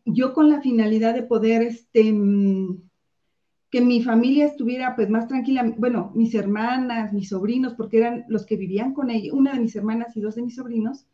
yo 0.06 0.34
con 0.34 0.50
la 0.50 0.62
finalidad 0.62 1.16
de 1.16 1.24
poder, 1.24 1.64
este, 1.64 2.14
mm, 2.14 2.89
que 3.70 3.82
mi 3.82 4.02
familia 4.02 4.46
estuviera 4.46 4.96
pues 4.96 5.10
más 5.10 5.28
tranquila, 5.28 5.74
bueno, 5.78 6.12
mis 6.16 6.34
hermanas, 6.34 7.14
mis 7.14 7.30
sobrinos, 7.30 7.74
porque 7.76 7.98
eran 7.98 8.26
los 8.28 8.46
que 8.46 8.56
vivían 8.56 8.94
con 8.94 9.12
ella, 9.12 9.34
una 9.34 9.54
de 9.54 9.60
mis 9.60 9.76
hermanas 9.76 10.18
y 10.18 10.22
dos 10.22 10.36
de 10.36 10.42
mis 10.42 10.56
sobrinos, 10.56 11.06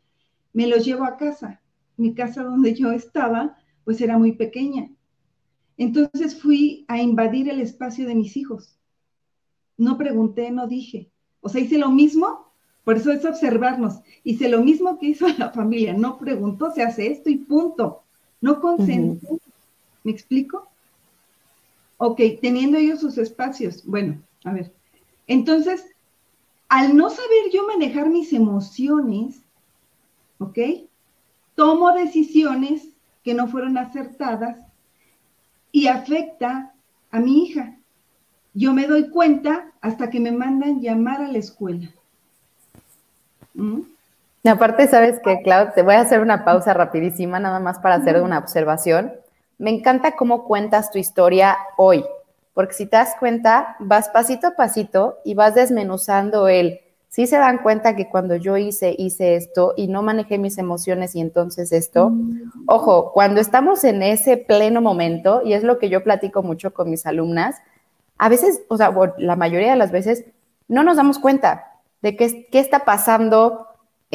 me 0.52 0.66
los 0.66 0.84
llevo 0.84 1.04
a 1.04 1.16
casa. 1.16 1.60
Mi 1.98 2.14
casa 2.14 2.42
donde 2.42 2.74
yo 2.74 2.92
estaba, 2.92 3.58
pues 3.84 4.00
era 4.00 4.16
muy 4.18 4.32
pequeña. 4.32 4.90
Entonces 5.76 6.40
fui 6.40 6.86
a 6.88 7.00
invadir 7.00 7.50
el 7.50 7.60
espacio 7.60 8.06
de 8.06 8.14
mis 8.14 8.36
hijos. 8.36 8.78
No 9.76 9.98
pregunté, 9.98 10.50
no 10.50 10.66
dije. 10.66 11.10
O 11.42 11.50
sea, 11.50 11.60
hice 11.60 11.76
lo 11.76 11.90
mismo, 11.90 12.52
por 12.84 12.96
eso 12.96 13.12
es 13.12 13.24
observarnos. 13.24 14.00
Hice 14.24 14.48
lo 14.48 14.62
mismo 14.62 14.98
que 14.98 15.08
hizo 15.08 15.26
la 15.38 15.50
familia. 15.50 15.92
No 15.92 16.18
preguntó, 16.18 16.70
se 16.70 16.82
hace 16.82 17.08
esto 17.08 17.28
y 17.28 17.36
punto. 17.36 18.02
No 18.40 18.60
consenté. 18.60 19.26
¿Me 20.04 20.12
explico? 20.12 20.68
Ok, 21.98 22.20
teniendo 22.42 22.78
ellos 22.78 23.00
sus 23.00 23.18
espacios. 23.18 23.84
Bueno, 23.84 24.20
a 24.44 24.52
ver. 24.52 24.72
Entonces, 25.26 25.86
al 26.68 26.96
no 26.96 27.10
saber 27.10 27.50
yo 27.52 27.66
manejar 27.66 28.08
mis 28.08 28.32
emociones, 28.32 29.40
¿ok? 30.38 30.58
Tomo 31.54 31.92
decisiones 31.92 32.88
que 33.24 33.34
no 33.34 33.48
fueron 33.48 33.78
acertadas 33.78 34.58
y 35.72 35.88
afecta 35.88 36.72
a 37.10 37.20
mi 37.20 37.44
hija. 37.44 37.76
Yo 38.54 38.72
me 38.72 38.86
doy 38.86 39.10
cuenta 39.10 39.72
hasta 39.80 40.10
que 40.10 40.20
me 40.20 40.32
mandan 40.32 40.80
llamar 40.80 41.22
a 41.22 41.28
la 41.28 41.38
escuela. 41.38 41.90
¿Mm? 43.54 43.80
Aparte, 44.48 44.86
sabes 44.86 45.18
que, 45.24 45.42
Clau, 45.42 45.72
te 45.74 45.82
voy 45.82 45.94
a 45.94 46.00
hacer 46.00 46.20
una 46.20 46.44
pausa 46.44 46.72
rapidísima, 46.72 47.40
nada 47.40 47.58
más 47.58 47.78
para 47.80 47.96
hacer 47.96 48.22
una 48.22 48.38
observación. 48.38 49.12
Me 49.58 49.70
encanta 49.70 50.16
cómo 50.16 50.44
cuentas 50.44 50.90
tu 50.90 50.98
historia 50.98 51.56
hoy, 51.78 52.04
porque 52.52 52.74
si 52.74 52.86
te 52.86 52.96
das 52.96 53.14
cuenta, 53.18 53.76
vas 53.80 54.10
pasito 54.10 54.48
a 54.48 54.56
pasito 54.56 55.18
y 55.24 55.34
vas 55.34 55.54
desmenuzando 55.54 56.48
el, 56.48 56.80
sí 57.08 57.26
se 57.26 57.38
dan 57.38 57.58
cuenta 57.58 57.96
que 57.96 58.10
cuando 58.10 58.36
yo 58.36 58.58
hice, 58.58 58.94
hice 58.98 59.36
esto 59.36 59.72
y 59.74 59.88
no 59.88 60.02
manejé 60.02 60.36
mis 60.36 60.58
emociones 60.58 61.14
y 61.14 61.20
entonces 61.20 61.72
esto, 61.72 62.12
ojo, 62.66 63.12
cuando 63.12 63.40
estamos 63.40 63.82
en 63.84 64.02
ese 64.02 64.36
pleno 64.36 64.82
momento, 64.82 65.40
y 65.42 65.54
es 65.54 65.62
lo 65.62 65.78
que 65.78 65.88
yo 65.88 66.04
platico 66.04 66.42
mucho 66.42 66.74
con 66.74 66.90
mis 66.90 67.06
alumnas, 67.06 67.56
a 68.18 68.28
veces, 68.28 68.60
o 68.68 68.76
sea, 68.76 68.94
la 69.16 69.36
mayoría 69.36 69.70
de 69.70 69.78
las 69.78 69.90
veces, 69.90 70.26
no 70.68 70.82
nos 70.82 70.98
damos 70.98 71.18
cuenta 71.18 71.80
de 72.02 72.16
qué, 72.16 72.46
qué 72.50 72.58
está 72.58 72.84
pasando 72.84 73.66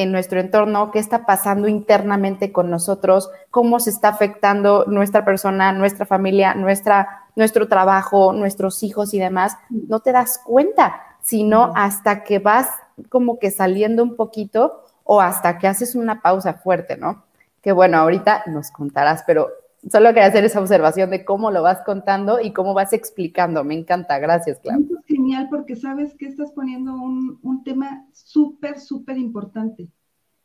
en 0.01 0.12
nuestro 0.12 0.39
entorno, 0.39 0.91
qué 0.91 1.00
está 1.00 1.25
pasando 1.25 1.67
internamente 1.67 2.51
con 2.51 2.70
nosotros, 2.70 3.29
cómo 3.50 3.79
se 3.79 3.89
está 3.89 4.10
afectando 4.10 4.86
nuestra 4.88 5.24
persona, 5.24 5.72
nuestra 5.72 6.05
familia, 6.05 6.53
nuestra, 6.53 7.25
nuestro 7.36 7.67
trabajo, 7.67 8.34
nuestros 8.34 8.84
hijos 8.84 9.13
y 9.13 9.20
demás. 9.20 9.58
No 9.70 10.00
te 10.00 10.12
das 10.12 10.39
cuenta, 10.43 11.01
sino 11.22 11.72
hasta 11.75 12.24
que 12.24 12.39
vas 12.39 12.70
como 13.10 13.39
que 13.39 13.51
saliendo 13.51 14.03
un 14.03 14.15
poquito 14.15 14.84
o 15.03 15.22
hasta 15.22 15.58
que 15.58 15.67
haces 15.67 15.96
una 15.96 16.22
pausa 16.22 16.55
fuerte, 16.55 16.98
¿no? 16.98 17.24
Que 17.62 17.72
bueno, 17.72 17.98
ahorita 17.98 18.43
nos 18.48 18.72
contarás, 18.72 19.24
pero 19.25 19.50
solo 19.90 20.10
quería 20.10 20.26
hacer 20.26 20.44
esa 20.44 20.60
observación 20.60 21.10
de 21.10 21.26
cómo 21.26 21.52
lo 21.52 21.62
vas 21.62 21.84
contando 21.86 22.40
y 22.42 22.54
cómo 22.54 22.74
vas 22.74 22.94
explicando. 22.94 23.64
Me 23.64 23.74
encanta. 23.74 24.20
Gracias, 24.20 24.60
Clau. 24.60 24.80
es 24.82 25.06
genial 25.06 25.48
porque 25.50 25.76
sabes 25.76 26.14
que 26.16 26.28
estás 26.28 26.52
poniendo 26.52 26.94
un, 26.94 27.40
un 27.42 27.64
tema 27.64 28.06
súper, 28.14 28.80
súper 28.80 29.18
importante. 29.18 29.90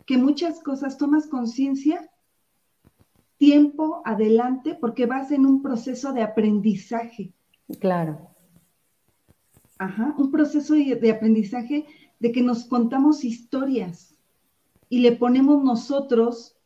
Que 0.07 0.16
muchas 0.16 0.62
cosas 0.62 0.97
tomas 0.97 1.26
conciencia 1.26 2.09
tiempo 3.38 4.02
adelante 4.05 4.76
porque 4.81 5.07
vas 5.07 5.31
en 5.31 5.47
un 5.47 5.62
proceso 5.62 6.12
de 6.12 6.23
aprendizaje. 6.23 7.33
Claro. 7.81 8.31
Ajá, 9.78 10.14
un 10.16 10.31
proceso 10.31 10.75
de 10.75 11.11
aprendizaje 11.11 11.87
de 12.19 12.33
que 12.33 12.40
nos 12.40 12.64
contamos 12.64 13.25
historias 13.25 14.16
y 14.88 15.00
le 15.00 15.12
ponemos 15.12 15.62
nosotros 15.62 16.57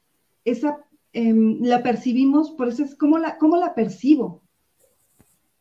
esa 0.44 0.78
Em, 1.12 1.60
la 1.60 1.82
percibimos, 1.82 2.52
por 2.52 2.68
eso 2.68 2.84
es 2.84 2.94
como 2.94 3.18
la, 3.18 3.36
cómo 3.38 3.56
la 3.56 3.74
percibo. 3.74 4.42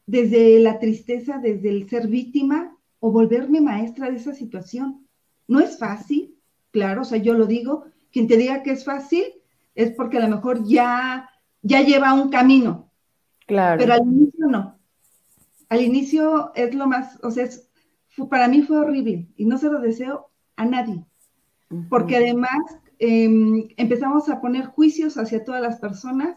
Desde 0.06 0.60
la 0.60 0.80
tristeza, 0.80 1.40
desde 1.40 1.70
el 1.70 1.90
ser 1.90 2.08
víctima 2.08 2.76
o 3.00 3.12
volverme 3.12 3.62
maestra 3.62 4.10
de 4.10 4.18
esa 4.18 4.34
situación. 4.34 5.06
No 5.48 5.60
es 5.60 5.78
fácil, 5.78 6.36
claro, 6.72 7.02
o 7.02 7.06
sea, 7.06 7.18
yo 7.18 7.34
lo 7.34 7.46
digo, 7.46 7.86
quien 8.12 8.28
te 8.28 8.38
diga 8.38 8.64
que 8.64 8.72
es 8.72 8.86
fácil 8.86 9.24
es 9.76 9.92
porque 9.92 10.18
a 10.18 10.28
lo 10.28 10.36
mejor 10.36 10.64
ya, 10.66 11.30
ya 11.62 11.82
lleva 11.82 12.14
un 12.14 12.30
camino. 12.30 12.92
Claro. 13.48 13.80
Pero 13.80 13.94
al 13.94 14.02
inicio 14.02 14.48
no. 14.48 14.78
Al 15.70 15.82
inicio 15.82 16.52
es 16.56 16.74
lo 16.74 16.88
más, 16.88 17.20
o 17.24 17.32
sea, 17.32 17.48
para 18.30 18.48
mí 18.48 18.64
fue 18.64 18.78
horrible 18.78 19.28
y 19.36 19.46
no 19.46 19.58
se 19.58 19.70
lo 19.70 19.80
deseo 19.80 20.30
a 20.56 20.66
nadie. 20.66 21.06
Porque 21.90 22.18
además 22.18 22.60
Em, 23.00 23.70
empezamos 23.78 24.28
a 24.28 24.42
poner 24.42 24.66
juicios 24.66 25.18
hacia 25.18 25.46
todas 25.46 25.62
las 25.62 25.80
personas, 25.80 26.36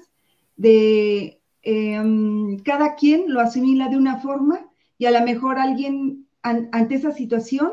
de 0.56 1.40
em, 1.62 2.58
cada 2.60 2.94
quien 2.94 3.32
lo 3.32 3.40
asimila 3.40 3.88
de 3.88 3.96
una 3.96 4.18
forma 4.20 4.70
y 4.96 5.06
a 5.06 5.10
lo 5.10 5.24
mejor 5.24 5.58
alguien 5.58 6.28
ante 6.42 6.96
esa 6.96 7.12
situación 7.12 7.72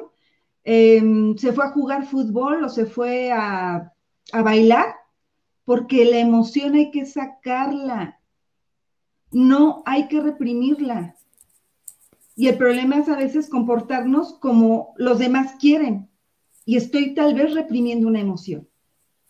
em, 0.63 1.36
se 1.38 1.53
fue 1.53 1.65
a 1.65 1.72
jugar 1.72 2.05
fútbol 2.05 2.63
o 2.63 2.69
se 2.69 2.86
fue 2.86 3.31
a, 3.31 3.93
a 4.31 4.41
bailar, 4.43 4.96
porque 5.65 6.05
la 6.05 6.19
emoción 6.19 6.75
hay 6.75 6.91
que 6.91 7.05
sacarla, 7.05 8.19
no 9.31 9.84
hay 9.86 10.08
que 10.08 10.22
reprimirla. 10.22 11.15
Y 12.36 12.48
el 12.48 12.58
problema 12.58 12.98
es 12.98 13.10
a 13.10 13.17
veces 13.17 13.50
comportarnos 13.50 14.34
como 14.39 14.93
los 14.98 15.19
demás 15.19 15.55
quieren. 15.60 16.10
Y 16.65 16.77
estoy 16.77 17.13
tal 17.13 17.34
vez 17.34 17.53
reprimiendo 17.53 18.08
una 18.08 18.22
emoción. 18.22 18.68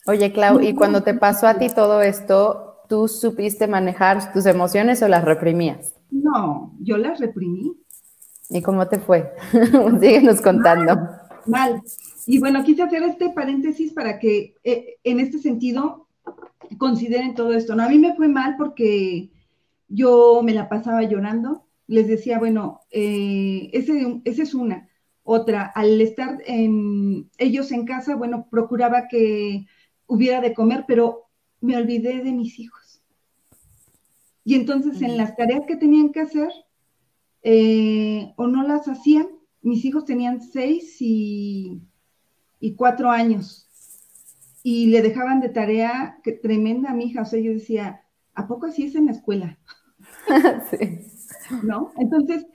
Oye, 0.09 0.31
Clau, 0.31 0.59
¿y 0.59 0.73
cuando 0.73 1.03
te 1.03 1.13
pasó 1.25 1.45
a 1.45 1.59
ti 1.59 1.67
todo 1.69 2.01
esto, 2.01 2.77
tú 2.89 3.07
supiste 3.07 3.67
manejar 3.67 4.33
tus 4.33 4.47
emociones 4.47 5.03
o 5.03 5.07
las 5.07 5.23
reprimías? 5.23 5.93
No, 6.09 6.73
yo 6.79 6.97
las 6.97 7.19
reprimí. 7.19 7.77
¿Y 8.49 8.63
cómo 8.63 8.87
te 8.87 8.97
fue? 8.97 9.31
Síguenos 9.99 10.41
contando. 10.41 10.97
Mal, 11.45 11.83
Y 12.25 12.39
bueno, 12.39 12.63
quise 12.63 12.81
hacer 12.81 13.03
este 13.03 13.29
paréntesis 13.29 13.93
para 13.93 14.17
que 14.17 14.55
eh, 14.63 14.97
en 15.03 15.19
este 15.19 15.37
sentido 15.37 16.07
consideren 16.79 17.35
todo 17.35 17.53
esto. 17.53 17.75
No, 17.75 17.83
a 17.83 17.89
mí 17.89 17.99
me 17.99 18.15
fue 18.15 18.27
mal 18.27 18.55
porque 18.57 19.29
yo 19.89 20.41
me 20.43 20.55
la 20.55 20.69
pasaba 20.69 21.03
llorando. 21.03 21.67
Les 21.85 22.07
decía, 22.07 22.39
bueno, 22.39 22.81
eh, 22.89 23.69
ese, 23.73 24.21
esa 24.25 24.41
es 24.41 24.55
una. 24.55 24.89
Otra, 25.21 25.71
al 25.75 26.01
estar 26.01 26.39
en, 26.47 27.29
ellos 27.37 27.71
en 27.71 27.85
casa, 27.85 28.15
bueno, 28.15 28.47
procuraba 28.49 29.07
que 29.07 29.67
hubiera 30.09 30.41
de 30.41 30.53
comer, 30.53 30.83
pero 30.87 31.29
me 31.61 31.77
olvidé 31.77 32.21
de 32.23 32.33
mis 32.33 32.59
hijos. 32.59 33.01
Y 34.43 34.55
entonces 34.55 35.01
en 35.01 35.15
las 35.15 35.37
tareas 35.37 35.65
que 35.67 35.75
tenían 35.75 36.11
que 36.11 36.21
hacer, 36.21 36.49
eh, 37.43 38.33
o 38.35 38.47
no 38.47 38.63
las 38.63 38.87
hacían, 38.87 39.27
mis 39.61 39.85
hijos 39.85 40.05
tenían 40.05 40.41
seis 40.41 40.97
y, 40.99 41.81
cuatro 42.75 43.11
años, 43.11 43.69
y 44.63 44.87
le 44.87 45.01
dejaban 45.01 45.39
de 45.39 45.49
tarea 45.49 46.19
que 46.23 46.31
tremenda 46.31 46.89
a 46.89 46.93
mi 46.93 47.05
hija, 47.05 47.21
o 47.21 47.25
sea, 47.25 47.39
yo 47.39 47.53
decía, 47.53 48.01
¿a 48.33 48.47
poco 48.47 48.65
así 48.65 48.85
es 48.85 48.95
en 48.95 49.05
la 49.05 49.11
escuela? 49.11 49.59
sí. 50.71 50.99
¿No? 51.63 51.91
Entonces, 51.97 52.47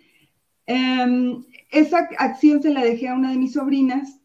em, 0.66 1.44
esa 1.70 2.08
acción 2.18 2.60
se 2.62 2.70
la 2.70 2.82
dejé 2.82 3.08
a 3.08 3.14
una 3.14 3.30
de 3.30 3.38
mis 3.38 3.52
sobrinas 3.52 4.20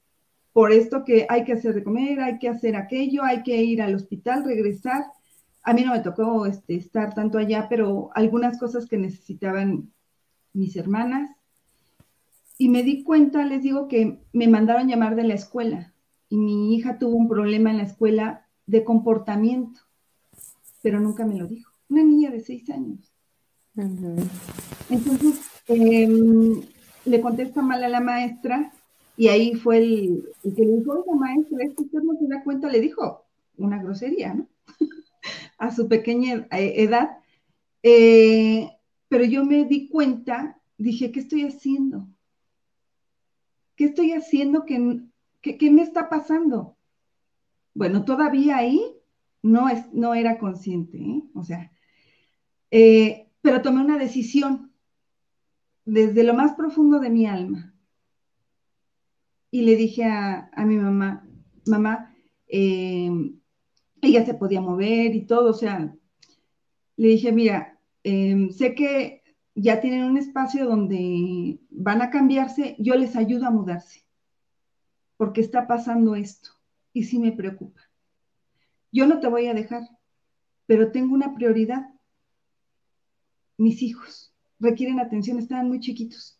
por 0.53 0.71
esto 0.71 1.03
que 1.05 1.25
hay 1.29 1.43
que 1.43 1.53
hacer 1.53 1.73
de 1.75 1.83
comer, 1.83 2.19
hay 2.19 2.39
que 2.39 2.49
hacer 2.49 2.75
aquello, 2.75 3.23
hay 3.23 3.43
que 3.43 3.57
ir 3.61 3.81
al 3.81 3.95
hospital, 3.95 4.43
regresar. 4.43 5.05
A 5.63 5.73
mí 5.73 5.83
no 5.83 5.91
me 5.91 5.99
tocó 5.99 6.45
este, 6.45 6.75
estar 6.75 7.13
tanto 7.13 7.37
allá, 7.37 7.67
pero 7.69 8.09
algunas 8.15 8.59
cosas 8.59 8.87
que 8.87 8.97
necesitaban 8.97 9.91
mis 10.53 10.75
hermanas. 10.75 11.29
Y 12.57 12.69
me 12.69 12.83
di 12.83 13.03
cuenta, 13.03 13.45
les 13.45 13.61
digo, 13.61 13.87
que 13.87 14.19
me 14.33 14.47
mandaron 14.47 14.87
llamar 14.87 15.15
de 15.15 15.23
la 15.23 15.35
escuela 15.35 15.93
y 16.29 16.37
mi 16.37 16.75
hija 16.75 16.99
tuvo 16.99 17.15
un 17.15 17.27
problema 17.27 17.71
en 17.71 17.77
la 17.77 17.83
escuela 17.83 18.45
de 18.65 18.83
comportamiento, 18.83 19.81
pero 20.81 20.99
nunca 20.99 21.25
me 21.25 21.35
lo 21.35 21.47
dijo. 21.47 21.71
Una 21.89 22.03
niña 22.03 22.29
de 22.29 22.39
seis 22.39 22.69
años. 22.69 23.11
Entonces, 24.89 25.41
em, 25.67 26.61
le 27.05 27.21
contesta 27.21 27.61
mal 27.61 27.83
a 27.83 27.89
la 27.89 27.99
maestra 27.99 28.71
y 29.19 29.27
ahí 29.27 29.53
fue 29.53 29.79
el, 29.79 30.29
que 30.43 30.63
le 30.63 30.77
dijo, 30.77 30.93
oiga 30.93 31.13
maestra, 31.13 31.57
es 31.61 31.75
que 31.75 31.83
no 32.01 32.17
se 32.17 32.25
da 32.27 32.41
cuenta, 32.41 32.69
le 32.69 32.79
dijo 32.79 33.25
una 33.57 33.83
grosería, 33.83 34.33
¿no? 34.33 34.47
a 35.57 35.75
su 35.75 35.89
pequeña 35.89 36.47
eh, 36.51 36.75
edad. 36.83 37.17
Eh, 37.83 38.69
pero 39.09 39.25
yo 39.25 39.43
me 39.43 39.65
di 39.65 39.89
cuenta, 39.89 40.61
dije, 40.77 41.11
¿qué 41.11 41.19
estoy 41.19 41.43
haciendo? 41.43 42.07
¿Qué 43.75 43.83
estoy 43.83 44.13
haciendo? 44.13 44.63
¿Qué, 44.63 45.01
qué, 45.41 45.69
me 45.69 45.81
está 45.81 46.07
pasando? 46.07 46.77
Bueno, 47.73 48.05
todavía 48.05 48.55
ahí 48.55 48.81
no, 49.41 49.67
es, 49.67 49.91
no 49.91 50.13
era 50.13 50.39
consciente, 50.39 50.97
¿eh? 50.97 51.23
o 51.33 51.43
sea, 51.43 51.69
pero 53.41 53.61
tomé 53.61 53.81
una 53.81 53.97
decisión 53.97 54.71
desde 55.83 56.23
lo 56.23 56.33
más 56.33 56.53
profundo 56.53 57.01
de 57.01 57.09
mi 57.09 57.25
alma. 57.25 57.68
Y 59.51 59.63
le 59.63 59.75
dije 59.75 60.05
a, 60.05 60.51
mi 60.65 60.77
mamá, 60.77 61.27
mamá, 61.65 62.13
eh, 62.47 63.09
ella 64.01 64.25
se 64.25 64.33
podía 64.33 64.61
mover 64.61 65.15
y 65.15 65.25
todo, 65.25 65.49
o 65.49 65.53
sea, 65.53 65.95
le 66.95 67.07
dije, 67.07 67.31
mira, 67.31 67.79
em, 68.03 68.49
sé 68.51 68.75
que 68.75 69.23
ya 69.55 69.81
tienen 69.81 70.03
un 70.03 70.17
espacio 70.17 70.65
donde 70.65 71.59
van 71.69 72.01
a 72.01 72.09
cambiarse, 72.09 72.75
yo 72.79 72.95
les 72.95 73.15
ayudo 73.15 73.45
a 73.47 73.51
mudarse, 73.51 74.05
porque 75.17 75.41
está 75.41 75.67
pasando 75.67 76.15
esto 76.15 76.51
y 76.93 77.03
sí 77.03 77.19
me 77.19 77.31
preocupa. 77.31 77.81
Yo 78.91 79.05
no 79.05 79.19
te 79.19 79.27
voy 79.27 79.47
a 79.47 79.53
dejar, 79.53 79.83
pero 80.65 80.91
tengo 80.91 81.13
una 81.13 81.35
prioridad. 81.35 81.93
Mis 83.57 83.81
hijos 83.81 84.33
requieren 84.59 84.99
atención, 84.99 85.39
estaban 85.39 85.67
muy 85.67 85.79
chiquitos. 85.79 86.38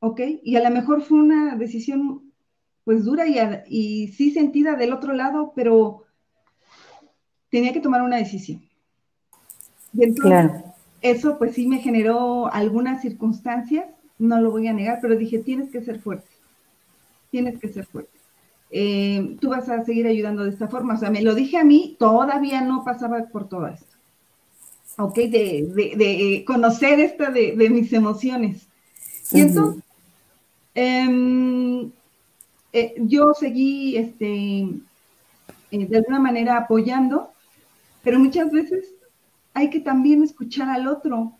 ¿Ok? 0.00 0.20
Y 0.42 0.56
a 0.56 0.62
lo 0.62 0.70
mejor 0.74 1.02
fue 1.02 1.18
una 1.18 1.56
decisión 1.56 2.32
pues 2.84 3.04
dura 3.04 3.26
y, 3.26 3.38
y 3.68 4.08
sí 4.08 4.30
sentida 4.32 4.74
del 4.74 4.92
otro 4.92 5.12
lado, 5.12 5.52
pero 5.54 6.04
tenía 7.50 7.72
que 7.72 7.80
tomar 7.80 8.02
una 8.02 8.16
decisión. 8.16 8.62
claro. 10.20 10.62
eso 11.02 11.38
pues 11.38 11.54
sí 11.54 11.66
me 11.66 11.78
generó 11.78 12.52
algunas 12.52 13.02
circunstancias, 13.02 13.86
no 14.18 14.40
lo 14.40 14.50
voy 14.50 14.68
a 14.68 14.72
negar, 14.72 14.98
pero 15.02 15.16
dije, 15.16 15.38
tienes 15.38 15.70
que 15.70 15.82
ser 15.82 16.00
fuerte, 16.00 16.30
tienes 17.30 17.58
que 17.58 17.68
ser 17.68 17.86
fuerte. 17.86 18.18
Eh, 18.72 19.36
tú 19.40 19.48
vas 19.48 19.68
a 19.68 19.84
seguir 19.84 20.06
ayudando 20.06 20.44
de 20.44 20.50
esta 20.50 20.68
forma, 20.68 20.94
o 20.94 20.98
sea, 20.98 21.10
me 21.10 21.22
lo 21.22 21.34
dije 21.34 21.58
a 21.58 21.64
mí, 21.64 21.96
todavía 21.98 22.60
no 22.60 22.84
pasaba 22.84 23.20
por 23.24 23.48
todo 23.48 23.66
esto. 23.66 23.90
¿ok? 24.96 25.14
De, 25.16 26.44
conocer 26.46 27.00
esta 27.00 27.30
de, 27.30 27.68
mis 27.70 27.92
emociones. 27.92 28.68
Y 29.32 29.40
entonces, 29.40 29.82
em, 30.74 31.90
eh, 32.72 32.94
yo 32.98 33.32
seguí, 33.34 33.96
este, 33.96 34.60
eh, 35.70 35.86
de 35.86 35.96
alguna 35.96 36.20
manera 36.20 36.56
apoyando, 36.58 37.32
pero 38.02 38.18
muchas 38.18 38.50
veces 38.50 38.94
hay 39.54 39.70
que 39.70 39.80
también 39.80 40.22
escuchar 40.22 40.68
al 40.68 40.88
otro, 40.88 41.32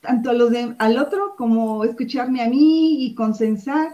tanto 0.00 0.30
a 0.30 0.32
los 0.32 0.50
de, 0.50 0.74
al 0.78 0.98
otro 0.98 1.34
como 1.36 1.84
escucharme 1.84 2.42
a 2.42 2.48
mí 2.48 3.04
y 3.04 3.14
consensar. 3.14 3.92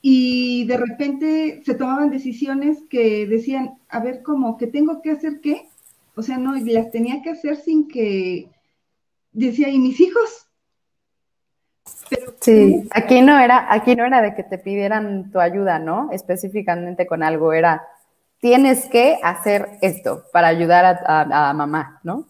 Y 0.00 0.64
de 0.66 0.76
repente 0.76 1.62
se 1.64 1.74
tomaban 1.74 2.10
decisiones 2.10 2.78
que 2.88 3.26
decían, 3.26 3.78
a 3.88 4.00
ver, 4.00 4.22
¿cómo? 4.22 4.56
¿Que 4.56 4.66
tengo 4.66 5.02
que 5.02 5.10
hacer 5.10 5.40
qué? 5.40 5.68
O 6.14 6.22
sea, 6.22 6.38
no, 6.38 6.54
las 6.54 6.90
tenía 6.90 7.22
que 7.22 7.30
hacer 7.30 7.56
sin 7.56 7.88
que 7.88 8.48
decía, 9.32 9.68
¿y 9.68 9.78
mis 9.78 10.00
hijos? 10.00 10.46
Sí, 12.48 12.88
aquí 12.90 13.20
no 13.20 13.38
era, 13.38 13.72
aquí 13.72 13.94
no 13.94 14.04
era 14.04 14.22
de 14.22 14.34
que 14.34 14.42
te 14.42 14.58
pidieran 14.58 15.30
tu 15.30 15.40
ayuda, 15.40 15.78
¿no? 15.78 16.10
Específicamente 16.12 17.06
con 17.06 17.22
algo, 17.22 17.52
era 17.52 17.82
tienes 18.40 18.86
que 18.86 19.18
hacer 19.22 19.78
esto 19.82 20.22
para 20.32 20.48
ayudar 20.48 21.00
a, 21.06 21.52
mamá, 21.54 22.00
¿no? 22.04 22.26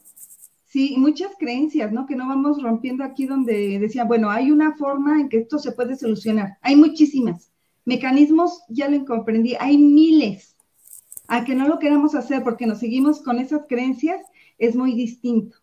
Sí, 0.67 0.97
muchas 0.99 1.33
creencias, 1.39 1.93
¿no? 1.93 2.07
Que 2.07 2.17
no 2.17 2.29
vamos 2.29 2.63
rompiendo 2.63 3.05
aquí 3.05 3.27
donde 3.27 3.79
decía, 3.79 4.05
bueno, 4.05 4.31
hay 4.31 4.51
una 4.51 4.75
forma 4.77 5.21
en 5.21 5.29
que 5.29 5.39
esto 5.39 5.59
se 5.59 5.73
puede 5.73 5.97
solucionar. 5.97 6.59
Hay 6.61 6.77
muchísimas. 6.77 7.51
Mecanismos, 7.85 8.63
ya 8.69 8.89
lo 8.89 9.05
comprendí, 9.07 9.57
hay 9.59 9.79
miles 9.79 10.57
a 11.27 11.45
que 11.45 11.55
no 11.55 11.69
lo 11.69 11.79
queramos 11.79 12.15
hacer 12.15 12.43
porque 12.43 12.67
nos 12.67 12.79
seguimos 12.79 13.21
con 13.23 13.39
esas 13.39 13.63
creencias, 13.69 14.21
es 14.59 14.75
muy 14.77 14.95
distinto. 14.95 15.57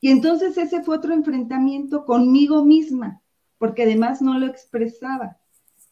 Y 0.00 0.10
entonces 0.10 0.58
ese 0.58 0.82
fue 0.82 0.96
otro 0.96 1.14
enfrentamiento 1.14 2.04
conmigo 2.04 2.64
misma, 2.64 3.21
porque 3.62 3.84
además 3.84 4.20
no 4.20 4.36
lo 4.40 4.46
expresaba. 4.46 5.36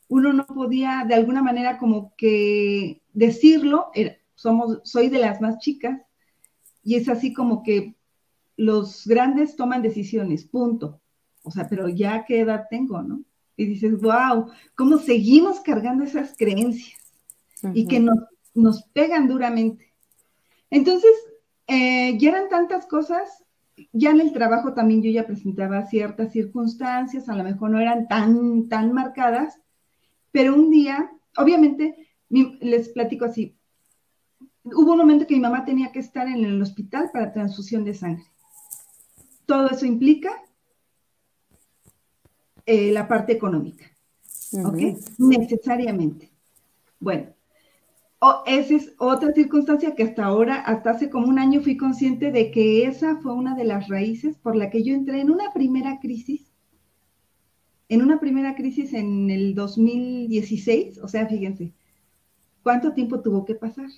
Uno 0.09 0.33
no 0.33 0.45
podía 0.45 1.05
de 1.07 1.15
alguna 1.15 1.41
manera 1.41 1.79
como 1.79 2.17
que 2.17 3.01
decirlo, 3.13 3.93
somos, 4.35 4.81
soy 4.83 5.09
de 5.09 5.21
las 5.21 5.41
más 5.41 5.59
chicas, 5.61 6.03
y 6.83 6.97
es 6.97 7.09
así 7.09 7.33
como 7.33 7.63
que 7.63 7.95
los 8.57 9.07
grandes 9.07 9.55
toman 9.55 9.83
decisiones, 9.83 10.47
punto. 10.47 11.01
O 11.45 11.53
sea, 11.53 11.69
pero 11.69 11.89
ya 11.89 12.25
qué 12.25 12.41
edad 12.41 12.65
tengo, 12.69 13.03
¿no? 13.03 13.23
Y 13.57 13.67
dices, 13.67 14.01
wow, 14.01 14.51
¿cómo 14.75 14.99
seguimos 14.99 15.61
cargando 15.61 16.03
esas 16.03 16.35
creencias? 16.37 16.99
Y 17.73 17.87
que 17.87 18.01
nos 18.01 18.19
nos 18.53 18.83
pegan 18.83 19.29
duramente. 19.29 19.95
Entonces, 20.71 21.13
eh, 21.69 22.19
ya 22.19 22.31
eran 22.31 22.49
tantas 22.49 22.87
cosas, 22.87 23.45
ya 23.93 24.11
en 24.11 24.21
el 24.21 24.33
trabajo 24.33 24.75
también 24.75 25.03
yo 25.03 25.11
ya 25.11 25.27
presentaba 25.27 25.87
ciertas 25.87 26.33
circunstancias, 26.33 27.29
a 27.29 27.37
lo 27.37 27.45
mejor 27.45 27.71
no 27.71 27.81
eran 27.81 28.09
tan, 28.09 28.69
tan 28.69 28.93
marcadas, 28.93 29.61
pero 30.33 30.55
un 30.55 30.71
día, 30.71 31.11
obviamente, 31.37 32.09
les 32.29 32.89
platico 32.91 33.25
así, 33.25 33.57
hubo 34.65 34.93
un 34.93 34.99
momento 34.99 35.27
que 35.27 35.35
mi 35.35 35.41
mamá 35.41 35.65
tenía 35.65 35.93
que 35.93 36.01
estar 36.01 36.27
en 36.29 36.45
el 36.45 36.61
hospital 36.61 37.11
para 37.13 37.33
transfusión 37.33 37.85
de 37.85 37.95
sangre. 37.95 38.25
Todo 39.47 39.71
eso 39.71 39.87
implica 39.87 40.31
eh, 42.67 42.93
la 42.93 43.09
parte 43.09 43.33
económica, 43.33 43.85
¿ok? 44.65 44.99
Necesariamente. 45.19 46.31
Bueno, 47.01 47.35
esa 48.47 48.75
es 48.75 48.93
otra 48.99 49.33
circunstancia 49.33 49.95
que 49.95 50.03
hasta 50.03 50.27
ahora, 50.27 50.57
hasta 50.57 50.91
hace 50.91 51.09
como 51.09 51.29
un 51.29 51.39
año 51.39 51.63
fui 51.63 51.77
consciente 51.77 52.31
de 52.31 52.51
que 52.51 52.85
esa 52.85 53.17
fue 53.17 53.33
una 53.33 53.55
de 53.55 53.65
las 53.65 53.89
raíces 53.89 54.37
por 54.37 54.57
la 54.57 54.69
que 54.69 54.83
yo 54.83 54.95
entré 54.95 55.21
en 55.21 55.31
una 55.31 55.53
primera 55.55 56.01
crisis, 56.01 56.43
en 57.89 58.03
una 58.03 58.21
primera 58.21 58.55
crisis 58.55 58.93
en 58.93 59.31
el 59.31 59.55
2016, 59.55 60.99
o 60.99 61.09
sea, 61.09 61.27
fíjense, 61.27 61.73
¿cuánto 62.63 62.93
tiempo 62.93 63.21
tuvo 63.21 63.45
que 63.47 63.55
pasar? 63.55 63.89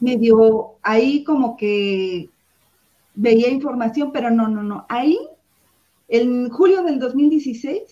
Me 0.00 0.16
dio 0.16 0.76
ahí 0.82 1.24
como 1.24 1.56
que 1.56 2.30
veía 3.14 3.50
información, 3.50 4.12
pero 4.12 4.30
no, 4.30 4.48
no, 4.48 4.62
no, 4.62 4.86
ahí, 4.88 5.18
en 6.08 6.48
julio 6.48 6.82
del 6.82 6.98
2016, 6.98 7.82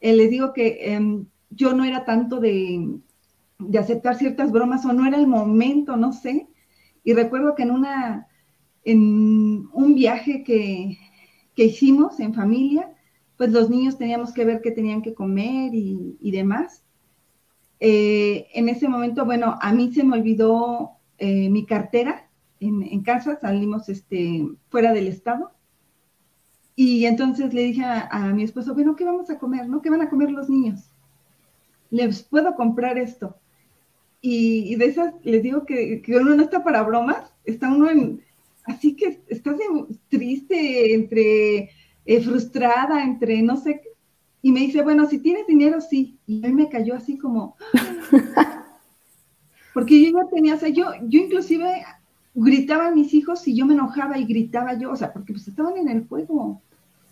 eh, 0.00 0.12
les 0.14 0.30
digo 0.30 0.52
que 0.52 0.94
em, 0.94 1.26
yo 1.50 1.74
no 1.74 1.84
era 1.84 2.04
tanto 2.04 2.40
de 2.40 2.98
de 3.68 3.78
aceptar 3.78 4.16
ciertas 4.16 4.52
bromas 4.52 4.84
o 4.84 4.92
no 4.92 5.06
era 5.06 5.16
el 5.16 5.26
momento, 5.26 5.96
no 5.96 6.12
sé. 6.12 6.48
Y 7.04 7.14
recuerdo 7.14 7.54
que 7.54 7.62
en 7.62 7.70
una, 7.70 8.28
en 8.84 9.68
un 9.72 9.94
viaje 9.94 10.44
que, 10.44 10.98
hicimos 11.56 12.18
en 12.18 12.34
familia, 12.34 12.92
pues 13.36 13.50
los 13.52 13.70
niños 13.70 13.98
teníamos 13.98 14.32
que 14.32 14.44
ver 14.44 14.60
qué 14.60 14.70
tenían 14.70 15.02
que 15.02 15.14
comer 15.14 15.72
y, 15.74 16.30
demás. 16.30 16.84
Eh, 17.80 18.46
en 18.54 18.68
ese 18.68 18.88
momento, 18.88 19.24
bueno, 19.24 19.56
a 19.60 19.72
mí 19.72 19.92
se 19.92 20.04
me 20.04 20.16
olvidó 20.16 20.92
eh, 21.18 21.50
mi 21.50 21.66
cartera 21.66 22.28
en, 22.60 23.02
casa, 23.02 23.38
salimos 23.40 23.88
este, 23.88 24.46
fuera 24.68 24.92
del 24.92 25.08
estado. 25.08 25.52
Y 26.74 27.04
entonces 27.04 27.52
le 27.52 27.62
dije 27.62 27.84
a, 27.84 28.08
a, 28.08 28.32
mi 28.32 28.44
esposo, 28.44 28.74
bueno, 28.74 28.96
¿qué 28.96 29.04
vamos 29.04 29.28
a 29.30 29.38
comer? 29.38 29.68
¿No? 29.68 29.82
¿Qué 29.82 29.90
van 29.90 30.00
a 30.00 30.10
comer 30.10 30.30
los 30.30 30.48
niños? 30.48 30.90
¿Les 31.90 32.22
puedo 32.22 32.54
comprar 32.54 32.96
esto? 32.98 33.36
Y, 34.24 34.76
de 34.76 34.84
esas 34.84 35.14
les 35.24 35.42
digo 35.42 35.66
que, 35.66 36.00
uno 36.08 36.36
no 36.36 36.44
está 36.44 36.62
para 36.62 36.84
bromas, 36.84 37.32
está 37.44 37.72
uno 37.72 37.90
en, 37.90 38.22
así 38.64 38.94
que 38.94 39.20
estás 39.26 39.56
triste, 40.08 40.94
entre 40.94 41.70
eh, 42.04 42.20
frustrada, 42.22 43.02
entre 43.02 43.42
no 43.42 43.56
sé 43.56 43.80
qué. 43.82 43.88
Y 44.40 44.52
me 44.52 44.60
dice, 44.60 44.82
bueno, 44.82 45.06
si 45.06 45.18
tienes 45.18 45.46
dinero, 45.48 45.80
sí. 45.80 46.18
Y 46.26 46.44
a 46.44 46.48
mí 46.48 46.54
me 46.54 46.68
cayó 46.68 46.94
así 46.94 47.18
como, 47.18 47.56
porque 49.74 50.00
yo 50.00 50.12
ya 50.12 50.28
tenía, 50.30 50.54
o 50.54 50.58
sea, 50.58 50.68
yo, 50.68 50.86
yo 51.02 51.20
inclusive 51.20 51.84
gritaba 52.34 52.86
a 52.86 52.92
mis 52.92 53.12
hijos 53.14 53.46
y 53.48 53.56
yo 53.56 53.66
me 53.66 53.74
enojaba 53.74 54.18
y 54.18 54.24
gritaba 54.24 54.74
yo, 54.74 54.92
o 54.92 54.96
sea, 54.96 55.12
porque 55.12 55.32
pues 55.32 55.48
estaban 55.48 55.76
en 55.76 55.88
el 55.88 56.06
juego. 56.06 56.62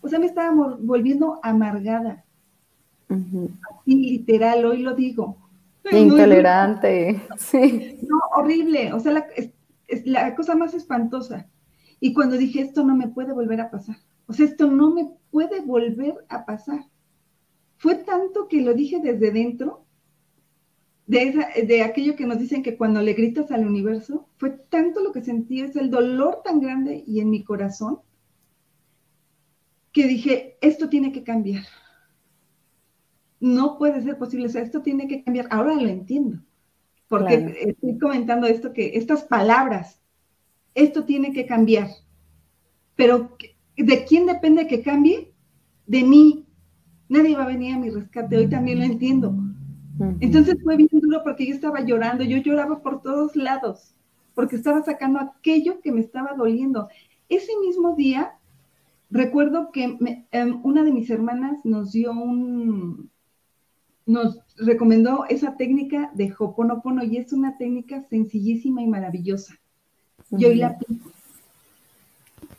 O 0.00 0.08
sea, 0.08 0.20
me 0.20 0.26
estaba 0.26 0.76
volviendo 0.80 1.40
amargada. 1.42 2.24
Así 3.08 3.96
literal, 3.96 4.64
hoy 4.64 4.82
lo 4.82 4.94
digo. 4.94 5.49
Intolerante, 5.90 7.22
sí. 7.36 7.98
No, 8.02 8.18
horrible, 8.36 8.92
o 8.92 9.00
sea, 9.00 9.26
es, 9.36 9.50
la 10.06 10.34
cosa 10.34 10.54
más 10.54 10.74
espantosa. 10.74 11.48
Y 12.00 12.12
cuando 12.12 12.36
dije, 12.36 12.60
esto 12.60 12.84
no 12.84 12.94
me 12.96 13.08
puede 13.08 13.32
volver 13.32 13.60
a 13.60 13.70
pasar, 13.70 13.96
o 14.26 14.32
sea, 14.32 14.46
esto 14.46 14.66
no 14.66 14.90
me, 14.90 15.10
puede 15.30 15.60
volver 15.60 16.14
a 16.28 16.44
pasar. 16.44 16.86
Fue 17.76 17.94
tanto 17.94 18.48
que 18.48 18.60
lo 18.60 18.74
dije 18.74 19.00
desde 19.00 19.30
dentro, 19.30 19.84
de, 21.06 21.64
de 21.66 21.82
aquello 21.82 22.14
que 22.14 22.26
nos 22.26 22.38
dicen 22.38 22.62
que 22.62 22.76
cuando 22.76 23.02
le 23.02 23.14
gritas 23.14 23.50
al 23.50 23.66
universo, 23.66 24.28
fue 24.36 24.50
tanto 24.50 25.00
lo 25.00 25.12
que 25.12 25.22
sentí, 25.22 25.60
es 25.60 25.76
el 25.76 25.90
dolor 25.90 26.42
tan 26.44 26.60
grande 26.60 27.02
y 27.06 27.20
en 27.20 27.30
mi 27.30 27.42
corazón, 27.42 28.00
que 29.92 30.06
dije, 30.06 30.56
esto 30.60 30.88
tiene 30.88 31.10
que 31.10 31.24
cambiar. 31.24 31.64
No 33.40 33.78
puede 33.78 34.02
ser 34.02 34.18
posible, 34.18 34.46
o 34.46 34.48
sea, 34.50 34.62
esto 34.62 34.82
tiene 34.82 35.08
que 35.08 35.24
cambiar. 35.24 35.48
Ahora 35.50 35.74
lo 35.74 35.88
entiendo, 35.88 36.38
porque 37.08 37.64
estoy 37.66 37.98
comentando 37.98 38.46
esto, 38.46 38.72
que 38.72 38.98
estas 38.98 39.24
palabras, 39.24 40.00
esto 40.74 41.04
tiene 41.04 41.32
que 41.32 41.46
cambiar. 41.46 41.88
Pero 42.96 43.36
¿de 43.76 44.04
quién 44.04 44.26
depende 44.26 44.66
que 44.66 44.82
cambie? 44.82 45.32
De 45.86 46.04
mí. 46.04 46.46
Nadie 47.08 47.34
va 47.34 47.42
a 47.42 47.48
venir 47.48 47.74
a 47.74 47.78
mi 47.78 47.90
rescate, 47.90 48.36
hoy 48.36 48.46
también 48.48 48.78
lo 48.78 48.84
entiendo. 48.84 49.34
Entonces 50.20 50.56
fue 50.62 50.76
bien 50.76 50.88
duro 50.92 51.22
porque 51.24 51.46
yo 51.46 51.54
estaba 51.54 51.80
llorando, 51.80 52.22
yo 52.22 52.38
lloraba 52.38 52.82
por 52.82 53.02
todos 53.02 53.34
lados, 53.34 53.96
porque 54.34 54.54
estaba 54.54 54.82
sacando 54.82 55.18
aquello 55.18 55.80
que 55.80 55.90
me 55.90 56.00
estaba 56.00 56.34
doliendo. 56.34 56.88
Ese 57.28 57.50
mismo 57.60 57.96
día 57.96 58.38
Recuerdo 59.10 59.72
que 59.72 59.98
em, 60.30 60.60
una 60.62 60.84
de 60.84 60.92
mis 60.92 61.10
hermanas 61.10 61.58
nos 61.64 61.92
dio 61.92 62.12
un, 62.12 63.10
nos 64.10 64.40
recomendó 64.56 65.24
esa 65.28 65.56
técnica 65.56 66.10
de 66.14 66.34
Hoponopono 66.36 67.04
y 67.04 67.16
es 67.16 67.32
una 67.32 67.56
técnica 67.56 68.02
sencillísima 68.08 68.82
y 68.82 68.86
maravillosa. 68.86 69.54
Yo 70.30 70.52
la 70.52 70.68
aplico. 70.68 71.10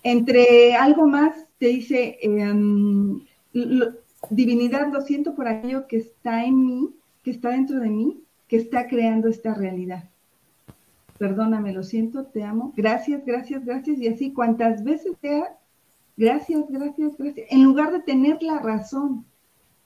Entre 0.04 0.76
algo 0.76 1.08
más, 1.08 1.46
te 1.60 1.68
dice, 1.68 2.18
em, 2.22 3.22
divinidad, 4.30 4.92
lo 4.92 5.02
siento 5.02 5.36
por 5.36 5.48
aquello 5.48 5.88
que 5.88 5.98
está 5.98 6.46
en 6.46 6.66
mí, 6.66 6.90
que 7.24 7.32
está 7.32 7.50
dentro 7.50 7.80
de 7.80 7.90
mí, 7.90 8.24
que 8.48 8.58
está 8.58 8.88
creando 8.88 9.28
esta 9.28 9.54
realidad. 9.54 10.10
Perdóname, 11.18 11.72
lo 11.72 11.84
siento, 11.84 12.26
te 12.26 12.44
amo. 12.44 12.74
Gracias, 12.76 13.24
gracias, 13.26 13.64
gracias. 13.64 14.00
Y 14.00 14.08
así, 14.08 14.34
cuantas 14.34 14.84
veces 14.84 15.14
sea 15.22 15.56
Gracias, 16.18 16.66
gracias, 16.70 17.18
gracias. 17.18 17.48
En 17.50 17.64
lugar 17.64 17.92
de 17.92 18.02
tener 18.02 18.42
la 18.44 18.60
razón, 18.60 19.26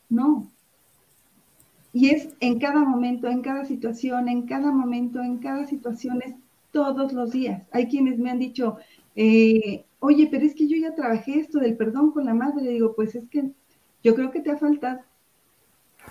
no. 0.09 0.51
Y 1.95 2.09
es 2.09 2.35
en 2.41 2.59
cada 2.59 2.83
momento, 2.83 3.27
en 3.27 3.41
cada 3.41 3.63
situación, 3.63 4.27
en 4.27 4.45
cada 4.45 4.69
momento, 4.71 5.21
en 5.21 5.37
cada 5.37 5.65
situación, 5.65 6.21
es 6.25 6.35
todos 6.71 7.13
los 7.13 7.31
días. 7.31 7.63
Hay 7.71 7.87
quienes 7.87 8.19
me 8.19 8.29
han 8.29 8.37
dicho, 8.39 8.75
eh, 9.15 9.85
oye, 9.99 10.27
pero 10.29 10.45
es 10.45 10.53
que 10.53 10.67
yo 10.67 10.75
ya 10.75 10.93
trabajé 10.93 11.39
esto 11.39 11.59
del 11.59 11.77
perdón 11.77 12.11
con 12.11 12.25
la 12.25 12.33
madre. 12.33 12.69
digo, 12.69 12.93
pues 12.95 13.15
es 13.15 13.27
que 13.29 13.51
yo 14.03 14.13
creo 14.13 14.29
que 14.29 14.41
te 14.41 14.51
ha 14.51 14.57
faltado. 14.57 14.99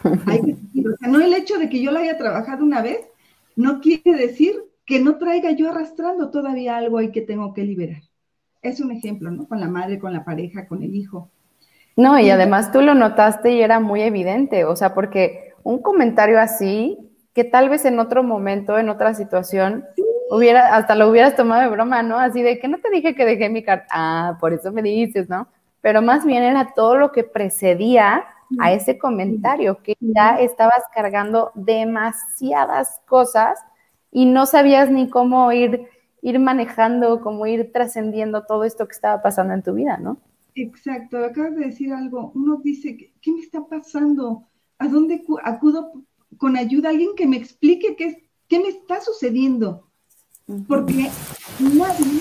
o 0.02 0.96
sea, 0.98 1.08
no 1.08 1.20
el 1.20 1.34
hecho 1.34 1.58
de 1.58 1.68
que 1.68 1.82
yo 1.82 1.90
la 1.90 2.00
haya 2.00 2.16
trabajado 2.16 2.64
una 2.64 2.80
vez, 2.80 3.00
no 3.54 3.80
quiere 3.80 4.14
decir 4.16 4.54
que 4.86 5.00
no 5.00 5.18
traiga 5.18 5.52
yo 5.52 5.68
arrastrando 5.70 6.30
todavía 6.30 6.78
algo 6.78 6.98
ahí 6.98 7.12
que 7.12 7.20
tengo 7.20 7.52
que 7.52 7.62
liberar 7.62 8.02
es 8.64 8.80
un 8.80 8.90
ejemplo, 8.90 9.30
¿no? 9.30 9.46
Con 9.46 9.60
la 9.60 9.68
madre, 9.68 9.98
con 9.98 10.12
la 10.12 10.24
pareja, 10.24 10.66
con 10.66 10.82
el 10.82 10.94
hijo. 10.94 11.30
No, 11.96 12.18
y 12.18 12.30
además 12.30 12.72
tú 12.72 12.80
lo 12.80 12.94
notaste 12.94 13.52
y 13.52 13.60
era 13.60 13.78
muy 13.78 14.02
evidente, 14.02 14.64
o 14.64 14.74
sea, 14.74 14.94
porque 14.94 15.53
un 15.64 15.82
comentario 15.82 16.40
así, 16.40 17.10
que 17.34 17.42
tal 17.42 17.68
vez 17.68 17.84
en 17.84 17.98
otro 17.98 18.22
momento, 18.22 18.78
en 18.78 18.88
otra 18.88 19.14
situación, 19.14 19.84
hubiera, 20.30 20.76
hasta 20.76 20.94
lo 20.94 21.08
hubieras 21.08 21.34
tomado 21.34 21.62
de 21.62 21.68
broma, 21.68 22.04
¿no? 22.04 22.18
Así 22.18 22.42
de 22.42 22.60
que 22.60 22.68
no 22.68 22.78
te 22.78 22.90
dije 22.90 23.16
que 23.16 23.24
dejé 23.24 23.48
mi 23.48 23.64
carta, 23.64 23.86
ah, 23.90 24.36
por 24.38 24.52
eso 24.52 24.70
me 24.70 24.82
dices, 24.82 25.28
¿no? 25.28 25.48
Pero 25.80 26.00
más 26.00 26.24
bien 26.24 26.44
era 26.44 26.72
todo 26.74 26.96
lo 26.96 27.10
que 27.10 27.24
precedía 27.24 28.24
a 28.60 28.72
ese 28.72 28.96
comentario, 28.98 29.82
que 29.82 29.96
ya 29.98 30.38
estabas 30.38 30.84
cargando 30.94 31.50
demasiadas 31.54 33.00
cosas 33.06 33.58
y 34.12 34.26
no 34.26 34.46
sabías 34.46 34.90
ni 34.90 35.10
cómo 35.10 35.50
ir 35.50 35.88
ir 36.24 36.38
manejando, 36.38 37.20
como 37.20 37.46
ir 37.46 37.70
trascendiendo 37.70 38.44
todo 38.46 38.64
esto 38.64 38.86
que 38.86 38.94
estaba 38.94 39.20
pasando 39.20 39.52
en 39.52 39.62
tu 39.62 39.74
vida, 39.74 39.98
¿no? 39.98 40.16
Exacto, 40.54 41.18
acabas 41.22 41.54
de 41.54 41.66
decir 41.66 41.92
algo. 41.92 42.32
Uno 42.34 42.60
dice, 42.64 42.96
¿qué 43.20 43.30
me 43.30 43.40
está 43.40 43.60
pasando? 43.66 44.48
¿A 44.78 44.88
dónde 44.88 45.22
acudo 45.44 45.92
con 46.38 46.56
ayuda? 46.56 46.90
Alguien 46.90 47.10
que 47.16 47.26
me 47.26 47.36
explique 47.36 47.96
qué, 47.96 48.28
qué 48.48 48.58
me 48.60 48.68
está 48.68 49.00
sucediendo. 49.00 49.86
Porque 50.68 51.10
nadie 51.58 52.20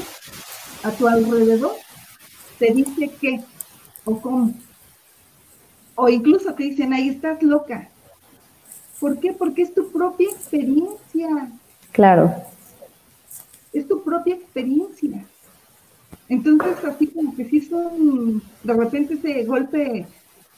a 0.84 0.92
tu 0.92 1.08
alrededor 1.08 1.74
te 2.58 2.74
dice 2.74 3.12
qué 3.20 3.44
o 4.06 4.22
cómo. 4.22 4.54
O 5.96 6.10
incluso 6.10 6.54
te 6.54 6.64
dicen, 6.64 6.94
ahí 6.94 7.10
estás 7.10 7.44
loca. 7.44 7.90
¿Por 9.00 9.20
qué? 9.20 9.34
Porque 9.34 9.64
es 9.64 9.74
tu 9.74 9.92
propia 9.92 10.30
experiencia. 10.30 11.52
Claro 11.92 12.34
es 13.74 13.88
tu 13.88 14.04
propia 14.04 14.36
experiencia. 14.36 15.26
Entonces, 16.30 16.78
así 16.86 17.08
como 17.08 17.36
que 17.36 17.46
sí 17.46 17.62
son 17.62 18.42
de 18.64 18.74
repente 18.74 19.16
ese 19.16 19.44
golpe, 19.46 20.06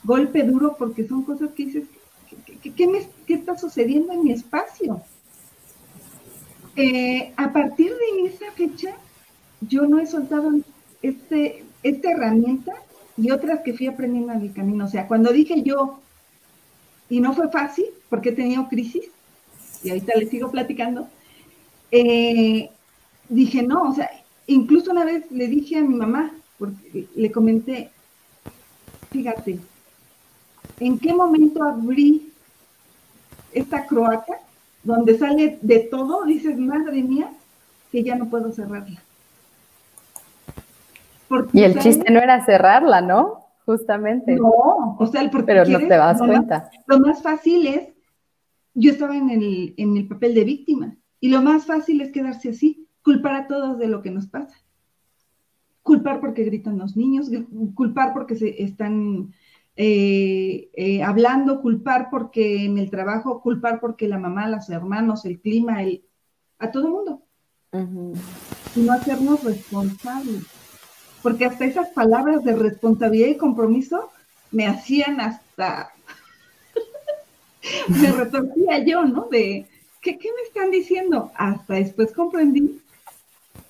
golpe 0.06 0.44
duro, 0.44 0.76
porque 0.78 1.06
son 1.06 1.22
cosas 1.22 1.50
que 1.50 1.66
dices, 1.66 1.84
¿qué, 2.62 3.34
está 3.34 3.58
sucediendo 3.58 4.12
en 4.12 4.24
mi 4.24 4.32
espacio? 4.32 5.02
Eh, 6.76 7.32
a 7.36 7.52
partir 7.52 7.90
de 7.90 8.28
esa 8.28 8.50
fecha, 8.52 8.94
yo 9.60 9.86
no 9.86 9.98
he 9.98 10.06
soltado 10.06 10.52
este, 11.02 11.64
esta 11.82 12.10
herramienta 12.10 12.72
y 13.16 13.30
otras 13.30 13.60
que 13.60 13.74
fui 13.74 13.86
aprendiendo 13.86 14.32
en 14.32 14.42
el 14.42 14.52
camino. 14.52 14.84
O 14.84 14.88
sea, 14.88 15.08
cuando 15.08 15.32
dije 15.32 15.62
yo, 15.62 16.00
y 17.08 17.20
no 17.20 17.34
fue 17.34 17.50
fácil, 17.50 17.86
porque 18.08 18.30
he 18.30 18.32
tenido 18.32 18.68
crisis, 18.68 19.04
y 19.82 19.90
ahorita 19.90 20.18
les 20.18 20.30
sigo 20.30 20.50
platicando, 20.50 21.08
eh, 21.90 22.70
dije, 23.28 23.62
no, 23.62 23.90
o 23.90 23.94
sea, 23.94 24.10
incluso 24.46 24.90
una 24.90 25.04
vez 25.04 25.30
le 25.30 25.48
dije 25.48 25.78
a 25.78 25.82
mi 25.82 25.94
mamá, 25.94 26.32
porque 26.58 27.06
le 27.14 27.30
comenté, 27.30 27.90
fíjate, 29.10 29.58
¿en 30.80 30.98
qué 30.98 31.14
momento 31.14 31.62
abrí 31.62 32.32
esta 33.52 33.86
croata 33.86 34.40
donde 34.82 35.18
sale 35.18 35.58
de 35.62 35.80
todo? 35.80 36.24
Dices, 36.24 36.58
madre 36.58 37.02
mía, 37.02 37.30
que 37.90 38.02
ya 38.02 38.16
no 38.16 38.26
puedo 38.28 38.52
cerrarla. 38.52 39.02
y 41.52 41.62
el 41.62 41.78
chiste 41.78 42.10
no 42.10 42.20
era 42.20 42.44
cerrarla, 42.44 43.00
¿no? 43.00 43.46
Justamente. 43.64 44.36
No, 44.36 44.96
o 44.98 45.06
sea, 45.06 45.22
el 45.22 45.30
porque 45.30 45.46
Pero 45.46 45.64
no 45.64 45.78
te 45.78 45.88
das 45.88 46.18
cuenta. 46.18 46.70
lo 46.86 47.00
más 47.00 47.22
fácil 47.22 47.66
es, 47.66 47.88
yo 48.74 48.92
estaba 48.92 49.16
en 49.16 49.30
el, 49.30 49.74
en 49.76 49.96
el 49.96 50.06
papel 50.06 50.34
de 50.34 50.44
víctima, 50.44 50.96
y 51.20 51.30
lo 51.30 51.42
más 51.42 51.66
fácil 51.66 52.00
es 52.00 52.12
quedarse 52.12 52.50
así 52.50 52.86
culpar 53.06 53.36
a 53.36 53.46
todos 53.46 53.78
de 53.78 53.86
lo 53.86 54.02
que 54.02 54.10
nos 54.10 54.26
pasa. 54.26 54.56
Culpar 55.82 56.18
porque 56.18 56.42
gritan 56.42 56.76
los 56.76 56.96
niños, 56.96 57.30
culpar 57.76 58.12
porque 58.12 58.34
se 58.34 58.60
están 58.60 59.32
eh, 59.76 60.70
eh, 60.72 61.02
hablando, 61.02 61.60
culpar 61.60 62.08
porque 62.10 62.64
en 62.64 62.78
el 62.78 62.90
trabajo, 62.90 63.42
culpar 63.42 63.78
porque 63.78 64.08
la 64.08 64.18
mamá, 64.18 64.48
los 64.48 64.70
hermanos, 64.70 65.26
el 65.26 65.38
clima, 65.38 65.82
el, 65.82 66.02
a 66.58 66.70
todo 66.70 66.88
mundo. 66.88 67.22
Y 68.74 68.80
no 68.80 68.92
hacernos 68.92 69.44
responsables. 69.44 70.44
Porque 71.22 71.44
hasta 71.44 71.66
esas 71.66 71.88
palabras 71.88 72.42
de 72.42 72.56
responsabilidad 72.56 73.28
y 73.28 73.36
compromiso 73.36 74.10
me 74.50 74.66
hacían 74.66 75.20
hasta, 75.20 75.90
me 77.88 78.12
retorcía 78.12 78.82
yo, 78.82 79.04
¿no? 79.04 79.28
De, 79.30 79.66
¿qué, 80.00 80.16
¿qué, 80.18 80.28
me 80.34 80.42
están 80.48 80.70
diciendo? 80.70 81.32
Hasta 81.34 81.74
después 81.74 82.12
comprendí 82.12 82.80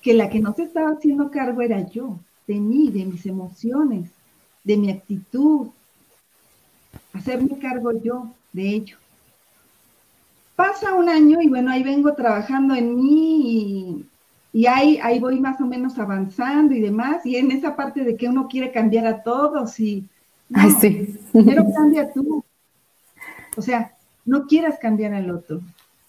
que 0.01 0.13
la 0.13 0.29
que 0.29 0.39
no 0.39 0.53
se 0.53 0.63
estaba 0.63 0.91
haciendo 0.91 1.31
cargo 1.31 1.61
era 1.61 1.81
yo, 1.89 2.17
de 2.47 2.55
mí, 2.55 2.91
de 2.91 3.05
mis 3.05 3.25
emociones, 3.25 4.09
de 4.63 4.77
mi 4.77 4.91
actitud, 4.91 5.69
hacerme 7.17 7.57
cargo 7.59 7.91
yo 8.01 8.31
de 8.53 8.69
ello. 8.69 8.97
Pasa 10.55 10.95
un 10.95 11.09
año 11.09 11.41
y 11.41 11.49
bueno, 11.49 11.71
ahí 11.71 11.83
vengo 11.83 12.13
trabajando 12.13 12.73
en 12.73 12.95
mí 12.95 14.05
y, 14.53 14.65
ahí, 14.65 14.99
ahí 15.03 15.19
voy 15.19 15.39
más 15.39 15.61
o 15.61 15.65
menos 15.65 15.99
avanzando 15.99 16.73
y 16.73 16.79
demás, 16.79 17.25
y 17.25 17.35
en 17.35 17.51
esa 17.51 17.75
parte 17.75 18.03
de 18.03 18.15
que 18.15 18.27
uno 18.27 18.47
quiere 18.47 18.71
cambiar 18.71 19.05
a 19.05 19.21
todos 19.21 19.79
y... 19.79 20.07
Ay, 20.53 20.71
sí. 20.79 21.19
Primero 21.31 21.65
cambia 21.75 22.11
tú. 22.11 22.43
O 23.55 23.61
sea, 23.61 23.93
no 24.25 24.47
quieras 24.47 24.79
cambiar 24.79 25.13
al 25.13 25.29
otro, 25.29 25.61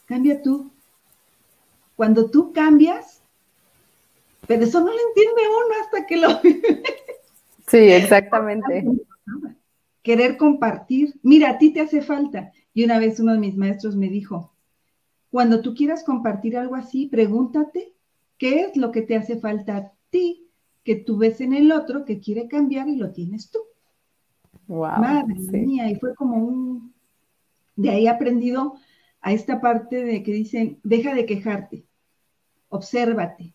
cambia 0.07 0.41
tú. 0.41 0.71
Cuando 1.97 2.31
tú 2.31 2.53
cambias, 2.53 3.21
pero 4.47 4.65
eso 4.65 4.81
no 4.81 4.87
lo 4.87 5.09
entiende 5.09 5.43
uno 5.49 5.75
hasta 5.83 6.07
que 6.07 6.17
lo 6.17 6.29
Sí, 7.69 7.77
exactamente. 7.77 8.85
Querer 10.03 10.37
compartir. 10.37 11.19
Mira, 11.23 11.51
a 11.51 11.59
ti 11.59 11.73
te 11.73 11.81
hace 11.81 12.01
falta. 12.03 12.53
Y 12.73 12.85
una 12.85 12.99
vez 12.99 13.21
uno 13.21 13.33
de 13.33 13.39
mis 13.39 13.57
maestros 13.57 13.97
me 13.97 14.09
dijo, 14.09 14.55
cuando 15.31 15.61
tú 15.61 15.75
quieras 15.75 16.05
compartir 16.05 16.57
algo 16.57 16.75
así, 16.75 17.07
pregúntate 17.07 17.95
qué 18.39 18.63
es 18.63 18.77
lo 18.77 18.93
que 18.93 19.03
te 19.03 19.17
hace 19.17 19.39
falta 19.39 19.77
a 19.77 19.93
ti, 20.11 20.49
que 20.85 20.97
tú 20.97 21.19
ves 21.19 21.41
en 21.41 21.53
el 21.53 21.73
otro 21.73 22.05
que 22.05 22.21
quiere 22.21 22.49
cambiar 22.49 22.89
y 22.89 22.97
lo 22.97 23.13
tienes 23.13 23.51
tú. 23.51 23.59
Madre 24.69 25.35
mía, 25.35 25.91
y 25.91 25.97
fue 25.97 26.15
como 26.15 26.37
un... 26.37 26.95
De 27.77 27.91
ahí 27.91 28.07
he 28.07 28.09
aprendido 28.09 28.75
a 29.21 29.33
esta 29.33 29.61
parte 29.61 30.05
de 30.05 30.23
que 30.23 30.33
dicen, 30.33 30.79
deja 30.83 31.15
de 31.15 31.27
quejarte, 31.27 31.85
obsérvate, 32.69 33.55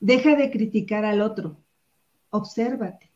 deja 0.00 0.36
de 0.36 0.50
criticar 0.50 1.04
al 1.04 1.20
otro, 1.20 1.58
obsérvate, 2.30 3.09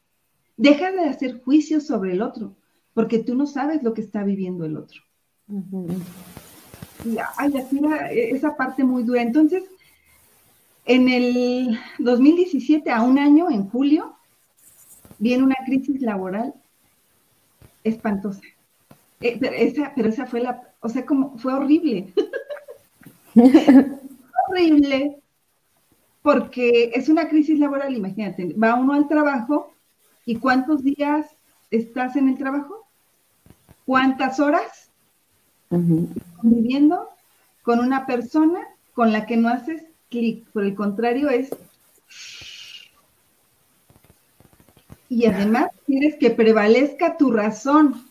deja 0.57 0.91
de 0.93 1.09
hacer 1.09 1.43
juicios 1.43 1.87
sobre 1.87 2.13
el 2.13 2.23
otro, 2.23 2.55
porque 2.93 3.19
tú 3.19 3.35
no 3.35 3.47
sabes 3.47 3.83
lo 3.83 3.95
que 3.95 4.01
está 4.01 4.23
viviendo 4.23 4.65
el 4.65 4.77
otro. 4.77 5.01
Y 7.05 7.17
ay, 7.37 7.57
así 7.57 7.81
esa 8.11 8.57
parte 8.57 8.85
muy 8.85 9.03
dura. 9.03 9.23
Entonces, 9.23 9.65
en 10.87 11.09
el 11.09 11.79
2017, 11.99 12.91
a 12.91 13.03
un 13.03 13.19
año, 13.19 13.51
en 13.51 13.69
julio, 13.69 14.17
viene 15.19 15.45
una 15.45 15.57
crisis 15.67 16.01
laboral 16.01 16.55
espantosa. 17.83 18.43
Eh, 19.21 19.37
pero, 19.41 19.55
esa, 19.55 19.93
pero 19.95 20.09
esa 20.09 20.27
fue 20.27 20.41
la, 20.41 20.63
o 20.81 20.89
sea, 20.89 21.05
como 21.05 21.37
fue 21.39 21.55
horrible. 21.55 22.13
horrible, 24.49 25.19
porque 26.23 26.93
es 26.95 27.09
una 27.09 27.29
crisis 27.29 27.59
laboral, 27.59 27.95
imagínate, 27.95 28.55
va 28.55 28.75
uno 28.75 28.95
al 28.95 29.09
trabajo 29.09 29.74
y 30.27 30.37
¿cuántos 30.37 30.83
días 30.83 31.27
estás 31.71 32.17
en 32.17 32.29
el 32.29 32.39
trabajo? 32.39 32.87
¿Cuántas 33.87 34.41
horas? 34.41 34.89
Viviendo 36.43 37.09
con 37.63 37.81
una 37.81 38.07
persona 38.07 38.61
con 38.95 39.13
la 39.13 39.27
que 39.27 39.37
no 39.37 39.49
haces 39.49 39.83
clic, 40.11 40.47
por 40.51 40.65
el 40.65 40.75
contrario 40.75 41.29
es... 41.29 41.51
Y 45.09 45.27
además 45.27 45.69
quieres 45.87 46.17
que 46.17 46.31
prevalezca 46.31 47.17
tu 47.17 47.31
razón. 47.31 48.03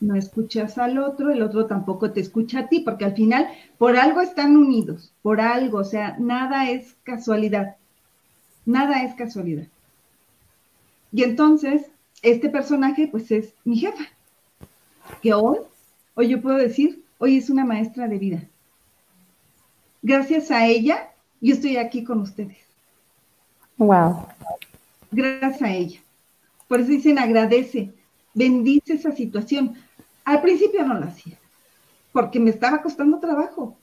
No 0.00 0.16
escuchas 0.16 0.76
al 0.76 0.98
otro, 0.98 1.30
el 1.30 1.42
otro 1.42 1.66
tampoco 1.66 2.12
te 2.12 2.20
escucha 2.20 2.60
a 2.60 2.68
ti, 2.68 2.80
porque 2.80 3.06
al 3.06 3.14
final 3.14 3.48
por 3.78 3.96
algo 3.96 4.20
están 4.20 4.56
unidos, 4.56 5.12
por 5.22 5.40
algo, 5.40 5.78
o 5.78 5.84
sea, 5.84 6.16
nada 6.18 6.68
es 6.70 6.94
casualidad, 7.04 7.76
nada 8.66 9.02
es 9.02 9.14
casualidad. 9.14 9.66
Y 11.14 11.22
entonces, 11.22 11.86
este 12.22 12.48
personaje, 12.48 13.06
pues 13.06 13.30
es 13.30 13.54
mi 13.64 13.78
jefa, 13.78 14.02
que 15.22 15.32
hoy, 15.32 15.58
hoy 16.14 16.28
yo 16.28 16.42
puedo 16.42 16.56
decir, 16.56 17.04
hoy 17.18 17.36
es 17.36 17.50
una 17.50 17.64
maestra 17.64 18.08
de 18.08 18.18
vida. 18.18 18.42
Gracias 20.02 20.50
a 20.50 20.66
ella, 20.66 21.12
yo 21.40 21.54
estoy 21.54 21.76
aquí 21.76 22.02
con 22.02 22.18
ustedes. 22.18 22.58
Wow. 23.76 24.26
Gracias 25.12 25.62
a 25.62 25.72
ella. 25.72 26.00
Por 26.66 26.80
eso 26.80 26.90
dicen 26.90 27.20
agradece, 27.20 27.92
bendice 28.34 28.94
esa 28.94 29.12
situación. 29.12 29.76
Al 30.24 30.42
principio 30.42 30.84
no 30.84 30.94
lo 30.98 31.06
hacía, 31.06 31.38
porque 32.10 32.40
me 32.40 32.50
estaba 32.50 32.82
costando 32.82 33.20
trabajo. 33.20 33.76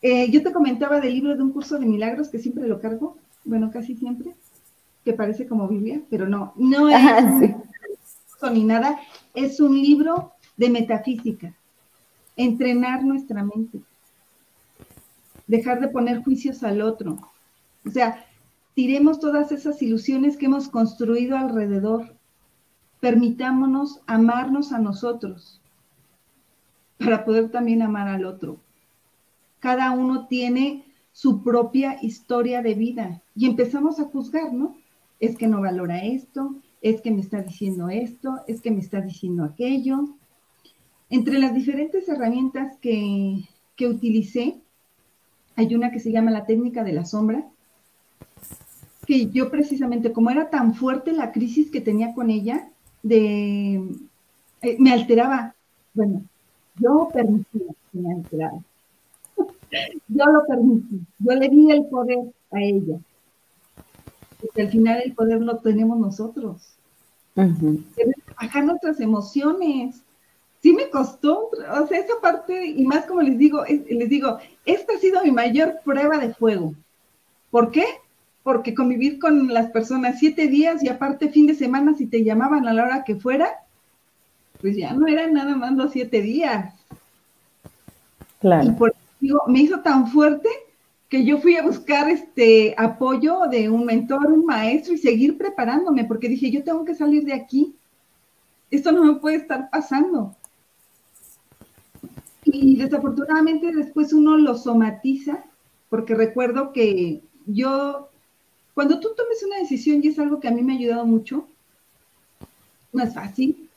Eh, 0.00 0.30
yo 0.30 0.42
te 0.42 0.50
comentaba 0.50 0.98
del 0.98 1.12
libro 1.12 1.36
de 1.36 1.42
un 1.42 1.52
curso 1.52 1.78
de 1.78 1.84
milagros 1.84 2.30
que 2.30 2.38
siempre 2.38 2.66
lo 2.66 2.80
cargo, 2.80 3.18
bueno, 3.44 3.70
casi 3.70 3.94
siempre, 3.94 4.32
que 5.08 5.16
parece 5.16 5.46
como 5.46 5.68
Biblia, 5.68 6.02
pero 6.10 6.28
no, 6.28 6.52
no 6.56 6.88
es 6.88 6.96
ah, 8.42 8.50
ni 8.52 8.64
nada, 8.64 8.98
es 9.34 9.58
un 9.58 9.74
libro 9.80 10.32
de 10.58 10.68
metafísica, 10.68 11.54
entrenar 12.36 13.04
nuestra 13.04 13.42
mente 13.42 13.80
dejar 15.48 15.80
de 15.80 15.88
poner 15.88 16.22
juicios 16.22 16.62
al 16.62 16.80
otro. 16.80 17.18
O 17.84 17.90
sea, 17.90 18.24
tiremos 18.74 19.18
todas 19.18 19.50
esas 19.50 19.82
ilusiones 19.82 20.36
que 20.36 20.46
hemos 20.46 20.68
construido 20.68 21.36
alrededor. 21.36 22.14
Permitámonos 23.00 24.00
amarnos 24.06 24.72
a 24.72 24.78
nosotros 24.78 25.60
para 26.98 27.24
poder 27.24 27.50
también 27.50 27.82
amar 27.82 28.08
al 28.08 28.24
otro. 28.24 28.58
Cada 29.58 29.90
uno 29.90 30.26
tiene 30.26 30.84
su 31.12 31.42
propia 31.42 31.96
historia 32.02 32.62
de 32.62 32.74
vida 32.74 33.22
y 33.34 33.46
empezamos 33.46 33.98
a 33.98 34.04
juzgar, 34.04 34.52
¿no? 34.52 34.76
Es 35.20 35.36
que 35.36 35.48
no 35.48 35.60
valora 35.60 36.04
esto, 36.04 36.56
es 36.80 37.00
que 37.00 37.10
me 37.10 37.20
está 37.20 37.42
diciendo 37.42 37.88
esto, 37.88 38.40
es 38.46 38.60
que 38.60 38.70
me 38.70 38.80
está 38.80 39.00
diciendo 39.00 39.44
aquello. 39.44 40.04
Entre 41.10 41.38
las 41.38 41.54
diferentes 41.54 42.08
herramientas 42.08 42.76
que, 42.80 43.48
que 43.76 43.86
utilicé, 43.86 44.60
hay 45.56 45.74
una 45.74 45.90
que 45.90 46.00
se 46.00 46.12
llama 46.12 46.30
la 46.30 46.46
técnica 46.46 46.84
de 46.84 46.92
la 46.92 47.04
sombra, 47.04 47.44
que 49.06 49.30
yo 49.30 49.50
precisamente, 49.50 50.12
como 50.12 50.30
era 50.30 50.50
tan 50.50 50.74
fuerte 50.74 51.12
la 51.12 51.32
crisis 51.32 51.70
que 51.70 51.80
tenía 51.80 52.14
con 52.14 52.30
ella, 52.30 52.70
de, 53.02 53.82
eh, 54.62 54.76
me 54.78 54.92
alteraba. 54.92 55.54
Bueno, 55.94 56.22
yo 56.78 57.08
permití 57.12 57.58
que 57.58 57.98
me 57.98 58.12
alterara. 58.12 58.58
yo 60.08 60.24
lo 60.26 60.46
permití, 60.46 61.00
yo 61.18 61.32
le 61.32 61.48
di 61.48 61.70
el 61.70 61.86
poder 61.86 62.18
a 62.50 62.60
ella. 62.60 62.98
Porque 64.40 64.62
al 64.62 64.70
final 64.70 65.02
el 65.04 65.14
poder 65.14 65.40
lo 65.40 65.58
tenemos 65.58 65.98
nosotros. 65.98 66.74
Bajar 67.34 68.64
nuestras 68.64 69.00
emociones, 69.00 70.02
sí 70.62 70.72
me 70.72 70.90
costó, 70.90 71.50
o 71.50 71.86
sea, 71.86 71.98
esa 71.98 72.20
parte, 72.20 72.66
y 72.66 72.84
más 72.84 73.06
como 73.06 73.22
les 73.22 73.38
digo, 73.38 73.64
les 73.64 74.08
digo, 74.08 74.38
esta 74.64 74.94
ha 74.94 74.98
sido 74.98 75.22
mi 75.22 75.30
mayor 75.30 75.80
prueba 75.84 76.18
de 76.18 76.34
fuego. 76.34 76.74
¿Por 77.50 77.70
qué? 77.70 77.84
Porque 78.42 78.74
convivir 78.74 79.18
con 79.18 79.52
las 79.52 79.70
personas 79.70 80.18
siete 80.18 80.48
días 80.48 80.82
y 80.82 80.88
aparte 80.88 81.30
fin 81.30 81.46
de 81.46 81.54
semana, 81.54 81.94
si 81.94 82.06
te 82.06 82.24
llamaban 82.24 82.66
a 82.66 82.74
la 82.74 82.84
hora 82.84 83.04
que 83.04 83.16
fuera, 83.16 83.48
pues 84.60 84.76
ya 84.76 84.92
no 84.92 85.06
eran 85.06 85.32
nada 85.34 85.56
más 85.56 85.72
los 85.72 85.92
siete 85.92 86.20
días. 86.22 86.74
Claro. 88.40 88.68
Y 88.68 88.70
por 88.72 88.94
digo, 89.20 89.42
me 89.46 89.60
hizo 89.60 89.80
tan 89.80 90.08
fuerte 90.08 90.48
que 91.08 91.24
yo 91.24 91.38
fui 91.38 91.56
a 91.56 91.62
buscar 91.62 92.10
este 92.10 92.74
apoyo 92.76 93.40
de 93.50 93.70
un 93.70 93.86
mentor, 93.86 94.30
un 94.30 94.44
maestro 94.44 94.92
y 94.92 94.98
seguir 94.98 95.38
preparándome, 95.38 96.04
porque 96.04 96.28
dije, 96.28 96.50
yo 96.50 96.62
tengo 96.62 96.84
que 96.84 96.94
salir 96.94 97.24
de 97.24 97.32
aquí. 97.32 97.74
Esto 98.70 98.92
no 98.92 99.04
me 99.04 99.14
puede 99.14 99.36
estar 99.36 99.70
pasando. 99.70 100.36
Y 102.44 102.76
desafortunadamente 102.76 103.72
después 103.72 104.12
uno 104.12 104.36
lo 104.36 104.54
somatiza, 104.56 105.44
porque 105.88 106.14
recuerdo 106.14 106.72
que 106.72 107.22
yo, 107.46 108.10
cuando 108.74 109.00
tú 109.00 109.08
tomes 109.16 109.42
una 109.42 109.58
decisión, 109.58 110.00
y 110.02 110.08
es 110.08 110.18
algo 110.18 110.40
que 110.40 110.48
a 110.48 110.50
mí 110.50 110.62
me 110.62 110.74
ha 110.74 110.76
ayudado 110.76 111.06
mucho, 111.06 111.48
no 112.92 113.02
es 113.02 113.14
fácil, 113.14 113.68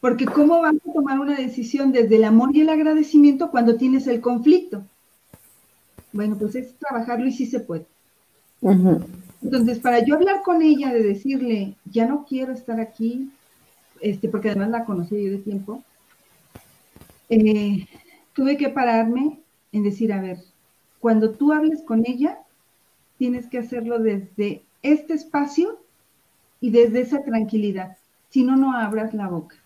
porque 0.00 0.26
¿cómo 0.26 0.60
vas 0.60 0.74
a 0.74 0.92
tomar 0.92 1.18
una 1.18 1.36
decisión 1.36 1.90
desde 1.90 2.16
el 2.16 2.24
amor 2.24 2.50
y 2.54 2.60
el 2.60 2.68
agradecimiento 2.68 3.50
cuando 3.50 3.76
tienes 3.76 4.06
el 4.06 4.20
conflicto? 4.20 4.84
Bueno, 6.12 6.36
pues 6.36 6.54
es 6.54 6.74
trabajarlo 6.74 7.26
y 7.26 7.32
sí 7.32 7.46
se 7.46 7.60
puede. 7.60 7.86
Entonces, 9.42 9.78
para 9.80 10.04
yo 10.04 10.14
hablar 10.14 10.42
con 10.42 10.62
ella, 10.62 10.92
de 10.92 11.02
decirle, 11.02 11.74
ya 11.84 12.06
no 12.06 12.24
quiero 12.28 12.52
estar 12.52 12.80
aquí, 12.80 13.30
este, 14.00 14.28
porque 14.28 14.50
además 14.50 14.70
la 14.70 14.84
conocí 14.84 15.22
yo 15.22 15.30
de 15.32 15.38
tiempo, 15.38 15.82
eh, 17.28 17.86
tuve 18.34 18.56
que 18.56 18.68
pararme 18.68 19.38
en 19.72 19.82
decir, 19.82 20.12
a 20.12 20.20
ver, 20.20 20.38
cuando 21.00 21.30
tú 21.30 21.52
hables 21.52 21.82
con 21.82 22.04
ella, 22.06 22.38
tienes 23.18 23.46
que 23.46 23.58
hacerlo 23.58 23.98
desde 23.98 24.62
este 24.82 25.14
espacio 25.14 25.80
y 26.60 26.70
desde 26.70 27.00
esa 27.00 27.22
tranquilidad. 27.22 27.96
Si 28.30 28.44
no, 28.44 28.56
no 28.56 28.76
abras 28.76 29.14
la 29.14 29.28
boca. 29.28 29.56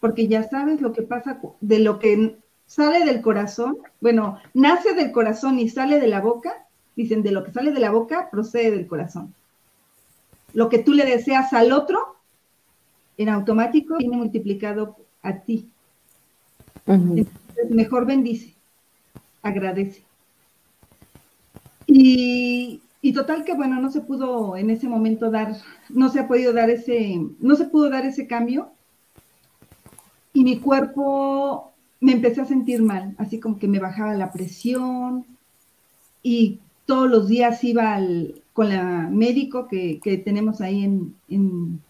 Porque 0.00 0.28
ya 0.28 0.48
sabes 0.48 0.80
lo 0.80 0.92
que 0.92 1.02
pasa 1.02 1.40
de 1.60 1.78
lo 1.78 1.98
que 1.98 2.36
sale 2.66 3.04
del 3.04 3.20
corazón, 3.20 3.78
bueno, 4.00 4.38
nace 4.52 4.94
del 4.94 5.12
corazón 5.12 5.58
y 5.58 5.68
sale 5.68 6.00
de 6.00 6.08
la 6.08 6.20
boca, 6.20 6.66
dicen, 6.96 7.22
de 7.22 7.32
lo 7.32 7.44
que 7.44 7.52
sale 7.52 7.72
de 7.72 7.80
la 7.80 7.90
boca 7.90 8.28
procede 8.30 8.70
del 8.70 8.86
corazón. 8.86 9.34
Lo 10.52 10.68
que 10.68 10.78
tú 10.78 10.92
le 10.92 11.04
deseas 11.04 11.52
al 11.52 11.72
otro, 11.72 12.16
en 13.16 13.28
automático, 13.28 13.96
viene 13.98 14.16
multiplicado 14.16 14.96
a 15.22 15.34
ti 15.34 15.68
mejor 17.70 18.06
bendice, 18.06 18.54
agradece. 19.42 20.04
Y, 21.86 22.80
total 23.14 23.44
que 23.44 23.54
bueno, 23.54 23.80
no 23.80 23.90
se 23.92 24.00
pudo 24.00 24.56
en 24.56 24.70
ese 24.70 24.88
momento 24.88 25.30
dar, 25.30 25.56
no 25.88 26.08
se 26.08 26.20
ha 26.20 26.28
podido 26.28 26.52
dar 26.52 26.70
ese, 26.70 27.20
no 27.38 27.54
se 27.54 27.66
pudo 27.66 27.90
dar 27.90 28.04
ese 28.04 28.26
cambio. 28.26 28.70
Y 30.32 30.42
mi 30.42 30.58
cuerpo 30.58 31.72
me 32.04 32.12
empecé 32.12 32.42
a 32.42 32.44
sentir 32.44 32.82
mal, 32.82 33.14
así 33.16 33.40
como 33.40 33.58
que 33.58 33.66
me 33.66 33.78
bajaba 33.78 34.12
la 34.12 34.30
presión 34.30 35.24
y 36.22 36.60
todos 36.84 37.08
los 37.08 37.28
días 37.28 37.64
iba 37.64 37.94
al, 37.94 38.42
con 38.52 38.68
la 38.68 39.08
médico 39.10 39.68
que, 39.68 39.98
tenemos 40.22 40.60
ahí 40.60 40.84
en, 40.84 41.16
en, 41.30 41.80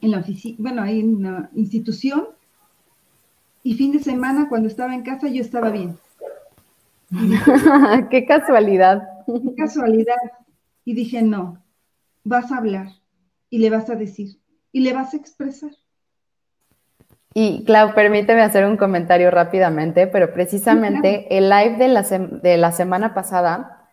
en 0.00 0.10
la 0.10 0.18
oficina, 0.18 0.56
bueno, 0.58 0.82
ahí 0.82 0.98
en 0.98 1.22
la 1.22 1.50
institución, 1.54 2.24
y 3.62 3.74
fin 3.74 3.92
de 3.92 4.00
semana 4.00 4.48
cuando 4.48 4.66
estaba 4.66 4.92
en 4.92 5.02
casa 5.02 5.28
yo 5.28 5.40
estaba 5.40 5.70
bien. 5.70 5.96
Qué 8.10 8.26
casualidad. 8.26 9.08
Qué 9.24 9.54
casualidad. 9.56 10.16
Y 10.84 10.94
dije, 10.94 11.22
no, 11.22 11.62
vas 12.24 12.50
a 12.50 12.56
hablar. 12.56 12.88
y 13.50 13.58
le 13.58 13.70
vas 13.70 13.88
a 13.88 13.94
decir 13.94 14.36
y 14.72 14.80
le 14.80 14.92
vas 14.92 15.14
a 15.14 15.16
expresar. 15.16 15.70
Y 17.40 17.62
Clau, 17.62 17.94
permíteme 17.94 18.42
hacer 18.42 18.66
un 18.66 18.76
comentario 18.76 19.30
rápidamente, 19.30 20.08
pero 20.08 20.32
precisamente 20.32 21.38
el 21.38 21.48
live 21.48 21.76
de 21.76 21.86
la, 21.86 22.02
de 22.02 22.56
la 22.56 22.72
semana 22.72 23.14
pasada 23.14 23.86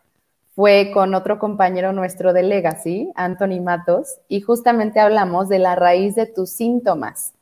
fue 0.56 0.90
con 0.92 1.14
otro 1.14 1.38
compañero 1.38 1.94
nuestro 1.94 2.34
de 2.34 2.42
Legacy, 2.42 3.12
Anthony 3.14 3.62
Matos, 3.62 4.18
y 4.28 4.42
justamente 4.42 5.00
hablamos 5.00 5.48
de 5.48 5.60
la 5.60 5.76
raíz 5.76 6.16
de 6.16 6.26
tus 6.26 6.50
síntomas. 6.50 7.34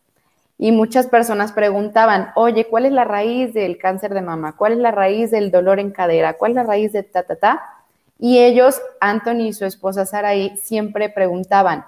Y 0.58 0.74
muchas 0.74 1.08
personas 1.08 1.54
preguntaban, 1.54 2.32
oye, 2.36 2.68
¿cuál 2.70 2.86
es 2.86 2.92
la 2.92 3.06
raíz 3.06 3.54
del 3.54 3.78
cáncer 3.78 4.14
de 4.14 4.24
mama? 4.24 4.58
¿Cuál 4.58 4.74
es 4.74 4.80
la 4.80 4.92
raíz 4.92 5.32
del 5.32 5.52
dolor 5.52 5.80
en 5.80 5.92
cadera? 5.92 6.34
¿Cuál 6.34 6.52
es 6.52 6.56
la 6.56 6.64
raíz 6.64 6.92
de 6.92 7.04
ta, 7.04 7.24
ta, 7.24 7.38
ta? 7.38 7.62
Y 8.20 8.40
ellos, 8.40 8.82
Anthony 9.00 9.48
y 9.48 9.54
su 9.54 9.64
esposa 9.64 10.06
Saraí, 10.06 10.58
siempre 10.58 11.08
preguntaban, 11.08 11.86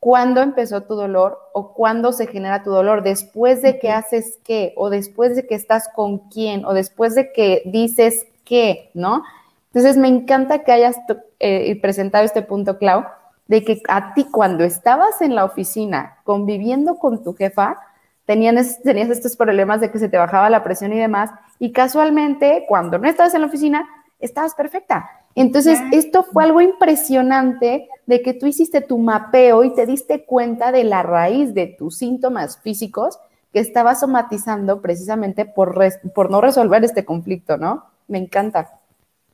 ¿cuándo 0.00 0.40
empezó 0.40 0.82
tu 0.82 0.94
dolor 0.94 1.38
o 1.52 1.74
cuándo 1.74 2.12
se 2.12 2.26
genera 2.26 2.62
tu 2.62 2.70
dolor? 2.70 3.02
¿Después 3.02 3.62
de 3.62 3.78
que 3.78 3.90
haces 3.90 4.38
qué? 4.44 4.72
¿O 4.76 4.90
después 4.90 5.36
de 5.36 5.46
que 5.46 5.54
estás 5.54 5.88
con 5.94 6.28
quién? 6.28 6.64
¿O 6.64 6.74
después 6.74 7.14
de 7.14 7.32
que 7.32 7.62
dices 7.66 8.26
qué? 8.44 8.90
¿No? 8.94 9.22
Entonces 9.66 9.96
me 9.96 10.08
encanta 10.08 10.64
que 10.64 10.72
hayas 10.72 10.96
eh, 11.40 11.78
presentado 11.80 12.24
este 12.24 12.42
punto, 12.42 12.78
Clau, 12.78 13.04
de 13.46 13.64
que 13.64 13.80
a 13.88 14.14
ti 14.14 14.24
cuando 14.30 14.64
estabas 14.64 15.20
en 15.20 15.34
la 15.34 15.44
oficina 15.44 16.18
conviviendo 16.24 16.98
con 16.98 17.22
tu 17.22 17.34
jefa, 17.34 17.76
tenías, 18.24 18.80
tenías 18.82 19.08
estos 19.10 19.36
problemas 19.36 19.80
de 19.80 19.90
que 19.90 19.98
se 19.98 20.08
te 20.08 20.18
bajaba 20.18 20.50
la 20.50 20.62
presión 20.62 20.92
y 20.92 20.98
demás, 20.98 21.30
y 21.58 21.72
casualmente 21.72 22.64
cuando 22.68 22.98
no 22.98 23.08
estabas 23.08 23.34
en 23.34 23.40
la 23.40 23.46
oficina, 23.46 23.88
estabas 24.18 24.54
perfecta. 24.54 25.10
Entonces, 25.40 25.78
esto 25.92 26.24
fue 26.24 26.42
algo 26.42 26.60
impresionante 26.60 27.88
de 28.06 28.22
que 28.22 28.34
tú 28.34 28.46
hiciste 28.46 28.80
tu 28.80 28.98
mapeo 28.98 29.62
y 29.62 29.72
te 29.72 29.86
diste 29.86 30.24
cuenta 30.24 30.72
de 30.72 30.82
la 30.82 31.04
raíz 31.04 31.54
de 31.54 31.68
tus 31.68 31.96
síntomas 31.96 32.60
físicos 32.60 33.20
que 33.52 33.60
estabas 33.60 34.00
somatizando 34.00 34.82
precisamente 34.82 35.44
por, 35.44 35.78
por 36.12 36.32
no 36.32 36.40
resolver 36.40 36.82
este 36.82 37.04
conflicto, 37.04 37.56
¿no? 37.56 37.84
Me 38.08 38.18
encanta. 38.18 38.68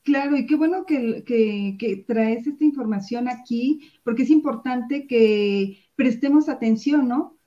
Claro, 0.03 0.37
y 0.37 0.45
qué 0.45 0.57
bueno 0.57 0.85
que, 0.85 2.05
traes 2.07 2.47
esta 2.47 2.65
información 2.65 3.27
aquí, 3.27 3.91
porque 4.03 4.25
es 4.25 4.31
importante 4.31 5.07
que 5.07 5.79
prestemos 5.97 6.51
atención, 6.51 7.09
¿no? 7.09 7.39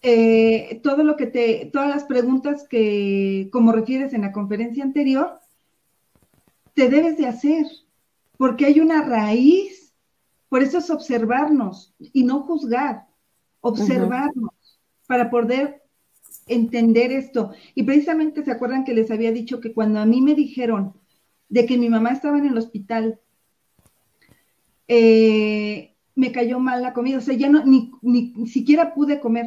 Eh, 0.00 0.80
todo 0.82 1.04
lo 1.04 1.16
que 1.16 1.26
te, 1.26 1.68
todas 1.70 1.90
las 1.90 2.04
preguntas 2.04 2.66
que, 2.66 3.50
como 3.52 3.72
refieres 3.72 4.14
en 4.14 4.22
la 4.22 4.32
conferencia 4.32 4.82
anterior, 4.82 5.38
te 6.78 6.88
debes 6.88 7.16
de 7.16 7.26
hacer, 7.26 7.66
porque 8.36 8.64
hay 8.64 8.78
una 8.78 9.02
raíz. 9.02 9.92
Por 10.48 10.62
eso 10.62 10.78
es 10.78 10.88
observarnos 10.90 11.92
y 11.98 12.22
no 12.22 12.42
juzgar, 12.42 13.08
observarnos 13.60 14.52
para 15.08 15.28
poder 15.28 15.82
entender 16.46 17.10
esto. 17.10 17.50
Y 17.74 17.82
precisamente 17.82 18.44
se 18.44 18.52
acuerdan 18.52 18.84
que 18.84 18.94
les 18.94 19.10
había 19.10 19.32
dicho 19.32 19.60
que 19.60 19.74
cuando 19.74 19.98
a 19.98 20.06
mí 20.06 20.20
me 20.20 20.36
dijeron, 20.36 20.94
de 21.48 21.66
que 21.66 21.76
mi 21.76 21.88
mamá 21.88 22.12
estaba 22.12 22.38
en 22.38 22.46
el 22.46 22.56
hospital, 22.56 23.18
eh, 24.86 25.96
me 26.14 26.30
cayó 26.30 26.60
mal 26.60 26.80
la 26.80 26.92
comida, 26.92 27.18
o 27.18 27.20
sea, 27.20 27.34
ya 27.34 27.48
no, 27.48 27.64
ni, 27.64 28.32
siquiera 28.46 28.94
pude 28.94 29.18
comer. 29.18 29.46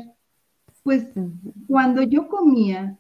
Pues 0.84 1.06
cuando 1.66 2.04
yo 2.04 2.28
comía, 2.28 3.00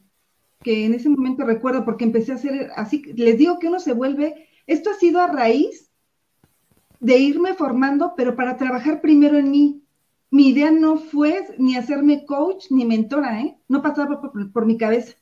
que 0.64 0.86
en 0.86 0.94
ese 0.94 1.10
momento 1.10 1.44
recuerdo 1.44 1.86
porque 1.86 2.06
empecé 2.06 2.32
a 2.32 2.36
hacer 2.36 2.72
así, 2.76 3.02
les 3.16 3.38
digo 3.38 3.60
que 3.60 3.68
uno 3.68 3.80
se 3.80 3.94
vuelve, 3.94 4.48
esto 4.68 4.90
ha 4.92 4.94
sido 4.94 5.20
a 5.20 5.28
raíz 5.28 5.90
de 7.00 7.18
irme 7.18 7.54
formando, 7.56 8.14
pero 8.16 8.36
para 8.36 8.58
trabajar 8.58 9.02
primero 9.02 9.38
en 9.38 9.50
mí. 9.50 9.84
Mi 10.30 10.50
idea 10.50 10.72
no 10.72 10.98
fue 10.98 11.46
ni 11.58 11.76
hacerme 11.76 12.26
coach 12.26 12.68
ni 12.70 12.86
mentora, 12.86 13.42
¿eh? 13.42 13.58
No 13.68 13.82
pasaba 13.82 14.22
por 14.22 14.66
mi 14.66 14.78
cabeza, 14.78 15.16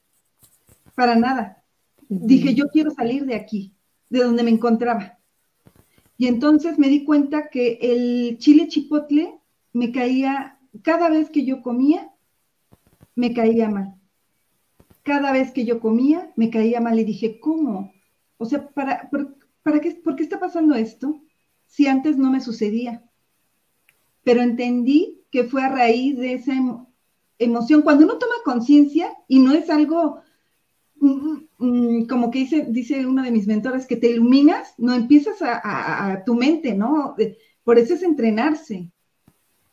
para 0.94 1.16
nada. 1.16 1.64
Dije, 2.10 2.54
yo 2.54 2.68
quiero 2.68 2.92
salir 2.92 3.26
de 3.26 3.36
aquí, 3.36 3.74
de 4.10 4.24
donde 4.24 4.44
me 4.44 4.52
encontraba. 4.52 5.18
Y 6.18 6.28
entonces 6.28 6.78
me 6.78 6.90
di 6.90 7.06
cuenta 7.06 7.50
que 7.50 7.80
el 7.82 8.38
chile 8.40 8.68
chipotle 8.68 9.40
me 9.74 9.92
caía, 9.92 10.60
cada 10.84 11.10
vez 11.10 11.30
que 11.30 11.46
yo 11.46 11.62
comía, 11.62 12.12
me 13.16 13.34
caía 13.34 13.70
mal. 13.70 13.99
Cada 15.04 15.32
vez 15.32 15.52
que 15.52 15.66
yo 15.66 15.80
comía, 15.80 16.32
me 16.36 16.50
caía 16.50 16.82
mal. 16.82 17.00
Y 17.00 17.04
dije, 17.04 17.40
¿cómo? 17.40 17.94
O 18.38 18.46
sea, 18.46 18.70
¿para, 18.70 19.10
para 19.64 19.80
qué, 19.80 19.92
¿por 19.92 20.16
qué 20.16 20.24
está 20.24 20.40
pasando 20.40 20.76
esto? 20.76 21.22
Si 21.66 21.88
antes 21.88 22.18
no 22.18 22.32
me 22.32 22.42
sucedía. 22.42 23.04
Pero 24.24 24.42
entendí 24.42 25.22
que 25.32 25.44
fue 25.44 25.64
a 25.64 25.70
raíz 25.70 26.18
de 26.18 26.34
esa 26.34 26.54
emoción. 27.38 27.82
Cuando 27.82 28.06
uno 28.06 28.18
toma 28.18 28.36
conciencia 28.44 29.14
y 29.28 29.40
no 29.40 29.54
es 29.54 29.70
algo 29.70 30.22
Mm, 31.02 32.06
como 32.06 32.30
que 32.32 32.40
dice, 32.40 32.66
dice 32.70 33.06
una 33.06 33.24
de 33.24 33.32
mis 33.32 33.48
mentores, 33.48 33.86
que 33.86 33.96
te 33.96 34.10
iluminas, 34.10 34.74
no 34.78 34.94
empiezas 34.94 35.38
a, 35.42 36.24
tu 36.26 36.36
mente, 36.36 36.74
¿no? 36.74 37.16
Por 37.64 37.80
eso 37.80 37.94
es 37.94 38.04
entrenarse. 38.04 38.90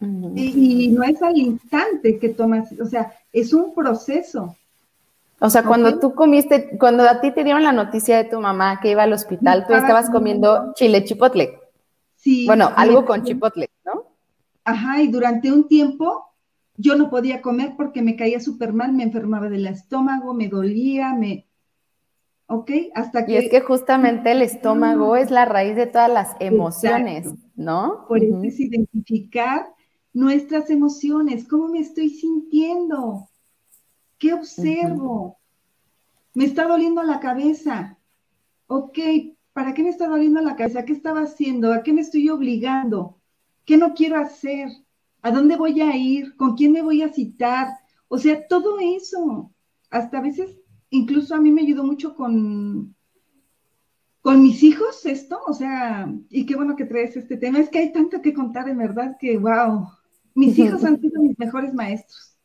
y, 0.00 0.88
no 0.88 1.02
es 1.02 1.22
al 1.22 1.36
instante 1.36 2.18
que 2.18 2.28
tomas, 2.30 2.72
o 2.80 2.86
sea, 2.86 3.12
es 3.32 3.52
un 3.52 3.74
proceso. 3.74 4.56
O 5.38 5.50
sea, 5.50 5.64
cuando 5.64 5.98
tú 5.98 6.14
comiste, 6.14 6.76
cuando 6.78 7.02
a 7.04 7.20
ti 7.20 7.30
te 7.30 7.44
dieron 7.44 7.62
la 7.62 7.72
noticia 7.72 8.16
de 8.16 8.24
tu 8.24 8.40
mamá 8.40 8.80
que 8.80 8.90
iba 8.90 9.02
al 9.02 9.12
hospital, 9.12 9.66
tú 9.66 9.74
estabas 9.74 10.08
comiendo 10.08 10.72
chile 10.74 11.04
chipotle. 11.04 11.58
Sí. 12.14 12.46
Bueno, 12.46 12.70
algo 12.74 13.04
con 13.04 13.22
chipotle, 13.22 13.70
¿no? 13.84 14.04
Ajá, 14.64 15.02
y 15.02 15.08
durante 15.08 15.52
un 15.52 15.68
tiempo 15.68 16.26
yo 16.76 16.96
no 16.96 17.10
podía 17.10 17.42
comer 17.42 17.74
porque 17.76 18.02
me 18.02 18.16
caía 18.16 18.40
súper 18.40 18.72
mal, 18.72 18.92
me 18.92 19.02
enfermaba 19.02 19.48
del 19.48 19.66
estómago, 19.66 20.34
me 20.34 20.48
dolía, 20.48 21.12
me... 21.14 21.46
¿Ok? 22.48 22.70
Hasta 22.94 23.26
que... 23.26 23.32
Y 23.32 23.36
es 23.36 23.50
que 23.50 23.60
justamente 23.60 24.30
el 24.32 24.42
estómago 24.42 25.16
es 25.16 25.30
la 25.30 25.44
raíz 25.44 25.76
de 25.76 25.86
todas 25.86 26.10
las 26.10 26.36
emociones, 26.38 27.28
¿no? 27.56 28.04
Por 28.08 28.22
eso 28.22 28.42
es 28.42 28.60
identificar 28.60 29.66
nuestras 30.12 30.70
emociones, 30.70 31.46
cómo 31.48 31.68
me 31.68 31.80
estoy 31.80 32.08
sintiendo, 32.08 33.28
qué 34.18 34.32
observo, 34.32 35.38
me 36.34 36.44
está 36.44 36.66
doliendo 36.66 37.02
la 37.02 37.20
cabeza, 37.20 37.98
ok, 38.66 38.98
¿para 39.52 39.72
qué 39.74 39.82
me 39.82 39.88
está 39.88 40.06
doliendo 40.06 40.40
la 40.40 40.56
cabeza? 40.56 40.84
¿Qué 40.84 40.92
estaba 40.92 41.22
haciendo? 41.22 41.72
¿A 41.72 41.82
qué 41.82 41.92
me 41.92 42.02
estoy 42.02 42.28
obligando? 42.28 43.18
¿Qué 43.64 43.76
no 43.76 43.94
quiero 43.94 44.18
hacer? 44.18 44.68
¿A 45.22 45.30
dónde 45.30 45.56
voy 45.56 45.80
a 45.80 45.96
ir? 45.96 46.36
¿Con 46.36 46.54
quién 46.54 46.72
me 46.72 46.82
voy 46.82 47.02
a 47.02 47.12
citar? 47.12 47.68
O 48.08 48.18
sea, 48.18 48.46
todo 48.46 48.78
eso. 48.78 49.50
Hasta 49.90 50.18
a 50.18 50.22
veces, 50.22 50.58
incluso 50.90 51.34
a 51.34 51.40
mí 51.40 51.50
me 51.50 51.62
ayudó 51.62 51.84
mucho 51.84 52.14
con, 52.14 52.94
con 54.20 54.42
mis 54.42 54.62
hijos 54.62 55.06
esto, 55.06 55.40
o 55.46 55.54
sea, 55.54 56.12
y 56.28 56.44
qué 56.44 56.54
bueno 56.54 56.76
que 56.76 56.84
traes 56.84 57.16
este 57.16 57.36
tema. 57.36 57.58
Es 57.60 57.70
que 57.70 57.78
hay 57.78 57.92
tanto 57.92 58.20
que 58.20 58.34
contar, 58.34 58.68
en 58.68 58.78
verdad, 58.78 59.16
que 59.18 59.38
wow. 59.38 59.88
Mis 60.34 60.58
hijos 60.58 60.84
han 60.84 61.00
sido 61.00 61.22
mis 61.22 61.38
mejores 61.38 61.72
maestros. 61.72 62.35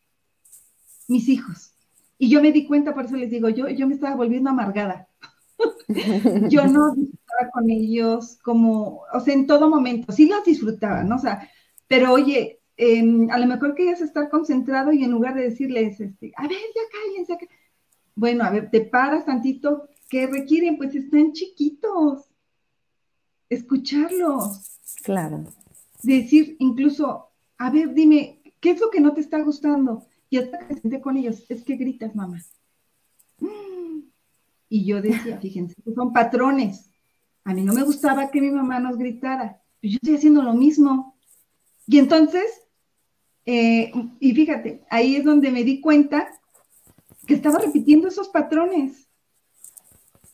Mis 1.11 1.27
hijos. 1.27 1.73
Y 2.17 2.29
yo 2.29 2.41
me 2.41 2.51
di 2.51 2.65
cuenta, 2.65 2.93
por 2.93 3.05
eso 3.05 3.15
les 3.15 3.29
digo, 3.29 3.49
yo, 3.49 3.67
yo 3.69 3.87
me 3.87 3.95
estaba 3.95 4.15
volviendo 4.15 4.49
amargada. 4.49 5.07
yo 6.49 6.65
no 6.67 6.93
disfrutaba 6.95 7.51
con 7.51 7.69
ellos 7.69 8.37
como, 8.43 9.03
o 9.13 9.19
sea, 9.19 9.33
en 9.33 9.47
todo 9.47 9.69
momento, 9.69 10.11
sí 10.11 10.27
los 10.27 10.43
disfrutaba, 10.43 11.03
¿no? 11.03 11.15
O 11.15 11.19
sea, 11.19 11.49
pero 11.87 12.13
oye, 12.13 12.61
Em, 12.83 13.29
a 13.29 13.37
lo 13.37 13.45
mejor 13.45 13.75
querías 13.75 14.01
estar 14.01 14.27
concentrado 14.31 14.91
y 14.91 15.03
en 15.03 15.11
lugar 15.11 15.35
de 15.35 15.43
decirles, 15.43 15.99
este, 15.99 16.33
a 16.35 16.47
ver, 16.47 16.57
ya 16.57 16.81
cállense. 16.91 17.47
Bueno, 18.15 18.43
a 18.43 18.49
ver, 18.49 18.71
te 18.71 18.81
paras 18.81 19.23
tantito. 19.23 19.87
¿Qué 20.09 20.25
requieren? 20.25 20.77
Pues 20.77 20.95
están 20.95 21.31
chiquitos. 21.31 22.25
Escucharlos. 23.49 24.79
Claro. 25.03 25.43
Decir 26.01 26.55
incluso, 26.57 27.27
a 27.59 27.69
ver, 27.69 27.93
dime, 27.93 28.41
¿qué 28.59 28.71
es 28.71 28.81
lo 28.81 28.89
que 28.89 28.99
no 28.99 29.13
te 29.13 29.21
está 29.21 29.39
gustando? 29.43 30.07
Y 30.31 30.39
hasta 30.39 30.57
que 30.67 30.75
senté 30.75 30.99
con 30.99 31.17
ellos, 31.17 31.45
es 31.49 31.63
que 31.63 31.75
gritas, 31.75 32.15
mamá. 32.15 32.41
Y 34.67 34.85
yo 34.85 34.99
decía, 34.99 35.37
fíjense, 35.41 35.75
son 35.93 36.11
patrones. 36.11 36.89
A 37.43 37.53
mí 37.53 37.61
no 37.61 37.73
me 37.73 37.83
gustaba 37.83 38.31
que 38.31 38.41
mi 38.41 38.49
mamá 38.49 38.79
nos 38.79 38.97
gritara. 38.97 39.61
Yo 39.83 39.97
estoy 40.01 40.15
haciendo 40.15 40.41
lo 40.41 40.55
mismo. 40.55 41.15
Y 41.85 41.99
entonces 41.99 42.61
eh, 43.45 43.91
y 44.19 44.33
fíjate, 44.33 44.83
ahí 44.89 45.15
es 45.15 45.23
donde 45.23 45.51
me 45.51 45.63
di 45.63 45.81
cuenta 45.81 46.31
que 47.25 47.33
estaba 47.33 47.59
repitiendo 47.59 48.07
esos 48.07 48.29
patrones. 48.29 49.07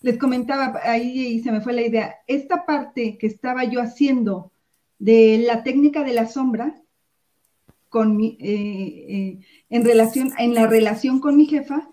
Les 0.02 0.18
comentaba, 0.18 0.80
ahí 0.84 1.42
se 1.42 1.52
me 1.52 1.62
fue 1.62 1.74
la 1.74 1.82
idea, 1.82 2.16
esta 2.28 2.66
parte 2.66 3.18
que 3.18 3.28
estaba 3.28 3.64
yo 3.64 3.82
haciendo 3.82 4.52
de 5.00 5.44
la 5.46 5.64
técnica 5.64 6.04
de 6.04 6.14
la 6.14 6.28
sombra, 6.28 6.80
con 7.98 8.16
mi, 8.16 8.38
eh, 8.40 9.06
eh, 9.10 9.40
en, 9.72 9.84
relación, 9.84 10.32
en 10.38 10.54
la 10.54 10.68
relación 10.68 11.20
con 11.20 11.36
mi 11.36 11.48
jefa, 11.48 11.90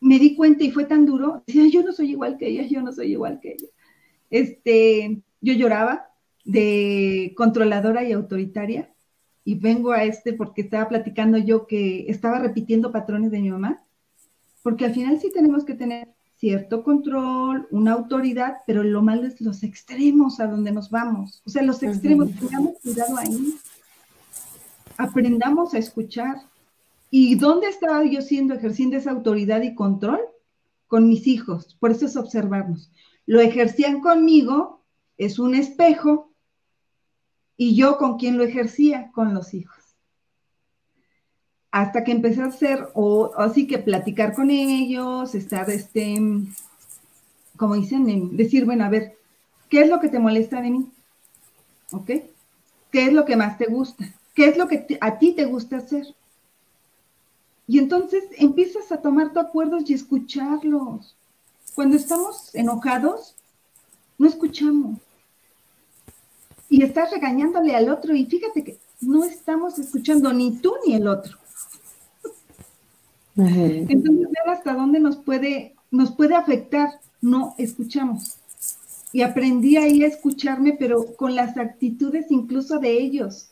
me 0.00 0.18
di 0.18 0.34
cuenta 0.34 0.64
y 0.64 0.72
fue 0.72 0.86
tan 0.86 1.06
duro, 1.06 1.44
decía, 1.46 1.68
yo 1.68 1.84
no 1.84 1.92
soy 1.92 2.10
igual 2.10 2.36
que 2.36 2.48
ella, 2.48 2.66
yo 2.66 2.82
no 2.82 2.90
soy 2.90 3.12
igual 3.12 3.38
que 3.38 3.52
ella. 3.52 3.68
Este, 4.28 5.22
yo 5.40 5.52
lloraba, 5.52 6.08
de 6.44 7.32
controladora 7.36 8.02
y 8.02 8.10
autoritaria. 8.10 8.92
Y 9.44 9.54
vengo 9.54 9.92
a 9.92 10.02
este 10.02 10.32
porque 10.32 10.62
estaba 10.62 10.88
platicando 10.88 11.38
yo 11.38 11.68
que 11.68 12.10
estaba 12.10 12.40
repitiendo 12.40 12.90
patrones 12.90 13.30
de 13.30 13.38
mi 13.38 13.50
mamá. 13.50 13.84
Porque 14.64 14.84
al 14.84 14.94
final 14.94 15.20
sí 15.20 15.30
tenemos 15.32 15.64
que 15.64 15.74
tener 15.74 16.08
cierto 16.38 16.82
control, 16.82 17.68
una 17.70 17.92
autoridad, 17.92 18.56
pero 18.66 18.82
lo 18.82 19.00
malo 19.00 19.28
es 19.28 19.40
los 19.40 19.62
extremos 19.62 20.40
a 20.40 20.48
donde 20.48 20.72
nos 20.72 20.90
vamos. 20.90 21.40
O 21.46 21.50
sea, 21.50 21.62
los 21.62 21.84
extremos, 21.84 22.32
tengamos 22.32 22.80
cuidado 22.82 23.16
ahí. 23.16 23.54
Aprendamos 24.96 25.74
a 25.74 25.78
escuchar. 25.78 26.36
¿Y 27.10 27.34
dónde 27.34 27.68
estaba 27.68 28.04
yo 28.04 28.22
siendo, 28.22 28.54
ejerciendo 28.54 28.96
esa 28.96 29.10
autoridad 29.10 29.62
y 29.62 29.74
control? 29.74 30.20
Con 30.86 31.08
mis 31.08 31.26
hijos. 31.26 31.76
Por 31.80 31.90
eso 31.90 32.06
es 32.06 32.16
observarnos. 32.16 32.90
Lo 33.26 33.40
ejercían 33.40 34.00
conmigo, 34.00 34.82
es 35.18 35.38
un 35.38 35.54
espejo, 35.54 36.32
y 37.56 37.76
yo 37.76 37.98
con 37.98 38.16
quién 38.16 38.38
lo 38.38 38.44
ejercía, 38.44 39.10
con 39.12 39.34
los 39.34 39.54
hijos 39.54 39.80
hasta 41.70 42.02
que 42.02 42.12
empecé 42.12 42.42
a 42.42 42.46
hacer, 42.46 42.88
o, 42.94 43.32
así 43.36 43.66
que 43.66 43.78
platicar 43.78 44.34
con 44.34 44.50
ellos, 44.50 45.34
estar, 45.34 45.70
este, 45.70 46.18
como 47.56 47.74
dicen, 47.74 48.36
decir, 48.36 48.64
bueno, 48.64 48.84
a 48.84 48.88
ver, 48.88 49.16
¿qué 49.68 49.82
es 49.82 49.88
lo 49.88 50.00
que 50.00 50.08
te 50.08 50.18
molesta 50.18 50.60
de 50.60 50.70
mí? 50.70 50.90
¿Ok? 51.92 52.10
¿Qué 52.90 53.06
es 53.06 53.12
lo 53.12 53.24
que 53.24 53.36
más 53.36 53.56
te 53.56 53.66
gusta? 53.66 54.04
¿Qué 54.40 54.48
es 54.48 54.56
lo 54.56 54.68
que 54.68 54.96
a 55.02 55.18
ti 55.18 55.34
te 55.34 55.44
gusta 55.44 55.76
hacer? 55.76 56.06
Y 57.66 57.78
entonces 57.78 58.24
empiezas 58.38 58.90
a 58.90 59.02
tomar 59.02 59.34
tus 59.34 59.42
acuerdos 59.44 59.90
y 59.90 59.92
escucharlos. 59.92 61.14
Cuando 61.74 61.98
estamos 61.98 62.54
enojados, 62.54 63.36
no 64.16 64.26
escuchamos. 64.26 64.98
Y 66.70 66.82
estás 66.82 67.10
regañándole 67.10 67.76
al 67.76 67.90
otro 67.90 68.14
y 68.14 68.24
fíjate 68.24 68.64
que 68.64 68.78
no 69.02 69.24
estamos 69.24 69.78
escuchando 69.78 70.32
ni 70.32 70.56
tú 70.56 70.74
ni 70.86 70.94
el 70.94 71.06
otro. 71.06 71.36
Entonces, 73.36 74.26
ver 74.26 74.54
hasta 74.54 74.72
dónde 74.72 75.00
nos 75.00 75.18
puede, 75.18 75.74
nos 75.90 76.12
puede 76.12 76.34
afectar, 76.34 76.98
no 77.20 77.54
escuchamos. 77.58 78.38
Y 79.12 79.20
aprendí 79.20 79.76
ahí 79.76 80.02
a 80.02 80.06
escucharme, 80.06 80.78
pero 80.78 81.14
con 81.14 81.34
las 81.34 81.58
actitudes 81.58 82.30
incluso 82.30 82.78
de 82.78 82.92
ellos. 82.92 83.49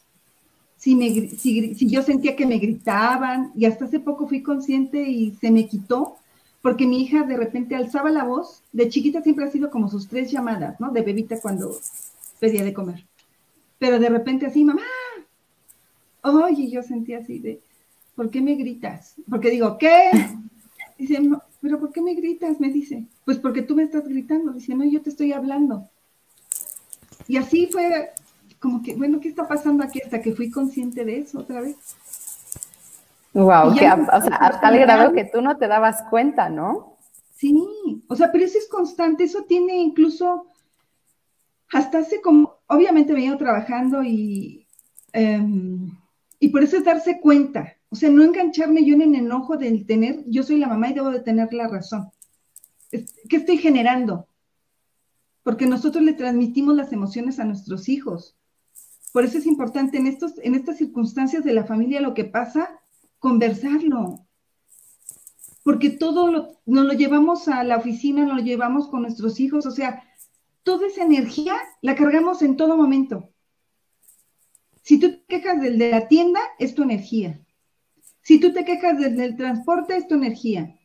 Si, 0.79 0.95
me, 0.95 1.29
si, 1.29 1.75
yo 1.89 2.03
sentía 2.03 2.37
que 2.37 2.47
me 2.47 2.59
gritaban, 2.59 3.53
y 3.55 3.67
hasta 3.67 3.85
hace 3.85 4.01
poco 4.01 4.29
fui 4.29 4.43
consciente 4.43 5.03
y 5.03 5.33
se 5.33 5.51
me 5.51 5.67
quitó, 5.67 6.17
porque 6.63 6.87
mi 6.87 7.03
hija 7.03 7.25
de 7.25 7.37
repente 7.37 7.75
alzaba 7.75 8.11
la 8.11 8.25
voz, 8.25 8.63
de 8.73 8.89
chiquita 8.89 9.23
siempre 9.23 9.45
ha 9.45 9.51
sido 9.51 9.71
como 9.71 9.89
sus 9.89 10.09
tres 10.09 10.31
llamadas, 10.31 10.79
¿no? 10.81 10.91
De 10.91 11.03
bebita 11.03 11.41
cuando 11.41 11.77
pedía 12.39 12.65
de 12.65 12.73
comer. 12.73 13.05
Pero 13.79 13.99
de 13.99 14.09
repente 14.09 14.47
así, 14.47 14.65
mamá, 14.65 14.83
oye, 16.23 16.71
yo 16.71 16.83
sentía 16.83 17.19
así 17.19 17.39
de, 17.39 17.61
¿por 18.15 18.31
qué 18.31 18.41
me 18.41 18.55
gritas? 18.55 19.15
Porque 19.29 19.51
digo, 19.51 19.79
¿qué? 19.79 20.11
Dice, 20.99 21.21
pero 21.61 21.79
¿por 21.79 21.93
qué 21.93 22.03
me 22.03 22.15
gritas? 22.15 22.61
Me 22.61 22.71
dice, 22.71 23.05
pues 23.25 23.39
porque 23.39 23.63
tú 23.63 23.75
me 23.77 23.85
estás 23.85 24.07
gritando. 24.07 24.53
Dice, 24.53 24.75
no, 24.75 24.85
yo 24.85 25.01
te 25.03 25.11
estoy 25.11 25.33
hablando. 25.33 25.89
Y 27.27 27.37
así 27.37 27.69
fue 27.71 28.11
como 28.59 28.83
que, 28.83 28.95
bueno, 28.95 29.21
¿qué 29.21 29.29
está 29.29 29.47
pasando 29.47 29.85
aquí? 29.85 30.01
Hasta 30.03 30.21
que 30.21 30.35
fui 30.35 30.51
consciente 30.51 31.05
de 31.05 31.19
eso 31.21 31.41
otra 31.41 31.61
vez. 31.61 31.77
Wow, 33.33 33.69
o 33.69 33.75
sea, 33.75 33.93
a 34.11 34.61
tal 34.61 34.79
grado 34.79 35.13
que 35.13 35.25
tú 35.25 35.41
no 35.41 35.57
te 35.59 35.69
dabas 35.69 36.03
cuenta, 36.11 36.49
¿no? 36.49 36.97
Sí, 37.37 38.03
o 38.09 38.17
sea, 38.17 38.33
pero 38.33 38.45
eso 38.45 38.59
es 38.59 38.69
constante, 38.69 39.25
eso 39.25 39.45
tiene 39.45 39.77
incluso, 39.77 40.47
hasta 41.73 41.99
hace 41.99 42.21
como, 42.21 42.57
obviamente 42.67 43.13
me 43.13 43.23
ido 43.23 43.39
trabajando 43.39 44.03
y, 44.03 44.67
em, 45.13 45.97
y 46.41 46.49
por 46.49 46.65
eso 46.65 46.79
es 46.79 46.85
darse 46.85 47.21
cuenta, 47.21 47.77
o 47.91 47.97
sea, 47.97 48.11
no 48.11 48.25
engancharme 48.25 48.85
yo 48.85 48.95
en 48.95 49.03
el 49.03 49.15
enojo 49.15 49.57
del 49.57 49.87
tener, 49.87 50.25
yo 50.27 50.43
soy 50.43 50.59
la 50.59 50.67
mamá 50.67 50.91
y 50.91 50.95
debo 50.95 51.11
de 51.11 51.21
tener 51.21 51.53
la 51.53 51.69
razón. 51.69 52.11
¿Qué 52.91 53.37
estoy 53.37 53.59
generando? 53.59 54.27
Porque 55.43 55.67
nosotros 55.67 56.03
le 56.03 56.15
transmitimos 56.15 56.75
las 56.75 56.93
emociones 56.93 57.39
a 57.39 57.45
nuestros 57.45 57.89
hijos. 57.89 58.38
Por 59.13 59.25
eso 59.25 59.39
es 59.39 59.47
importante 59.47 59.99
en, 59.99 60.07
estos, 60.07 60.35
en 60.43 60.55
estas 60.55 60.77
circunstancias 60.79 61.45
de 61.45 61.53
la 61.53 61.65
familia 61.65 62.01
lo 62.01 62.15
que 62.15 62.25
pasa, 62.25 62.81
conversarlo. 63.19 64.27
Porque 65.63 65.91
todo 65.91 66.31
lo, 66.31 66.61
nos 66.67 66.87
lo 66.87 66.93
llevamos 66.93 67.49
a 67.49 67.65
la 67.65 67.77
oficina, 67.77 68.25
nos 68.25 68.37
lo 68.37 68.43
llevamos 68.43 68.89
con 68.89 69.03
nuestros 69.03 69.41
hijos. 69.41 69.67
O 69.67 69.71
sea, 69.71 70.03
toda 70.63 70.87
esa 70.87 71.05
energía 71.05 71.57
la 71.83 71.95
cargamos 71.95 72.43
en 72.43 72.57
todo 72.57 72.77
momento. 72.77 73.31
Si 74.83 74.99
tú 74.99 75.13
te 75.13 75.25
quejas 75.27 75.61
del 75.61 75.79
de 75.79 75.91
la 75.91 76.09
tienda, 76.09 76.41
es 76.59 76.75
tu 76.75 76.83
energía. 76.83 77.41
Si 78.23 78.39
tú 78.39 78.53
te 78.53 78.65
quejas 78.65 78.99
del, 78.99 79.37
transporte, 79.37 79.97
es 79.97 80.09
tu 80.09 80.15
energía. 80.15 80.79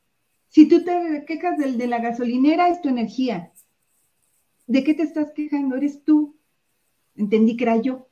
Si 0.47 0.67
tú 0.67 0.83
te 0.83 1.25
quejas 1.25 1.57
del 1.57 1.77
de 1.77 1.87
la 1.87 1.99
gasolinera, 1.99 2.69
es 2.69 2.81
tu 2.81 2.89
energía. 2.89 3.51
¿De 4.67 4.83
qué 4.83 4.93
te 4.93 5.03
estás 5.03 5.31
quejando? 5.31 5.75
Eres 5.75 6.03
tú. 6.03 6.37
Entendí 7.15 7.57
que 7.57 7.63
era 7.63 7.77
yo. 7.77 8.07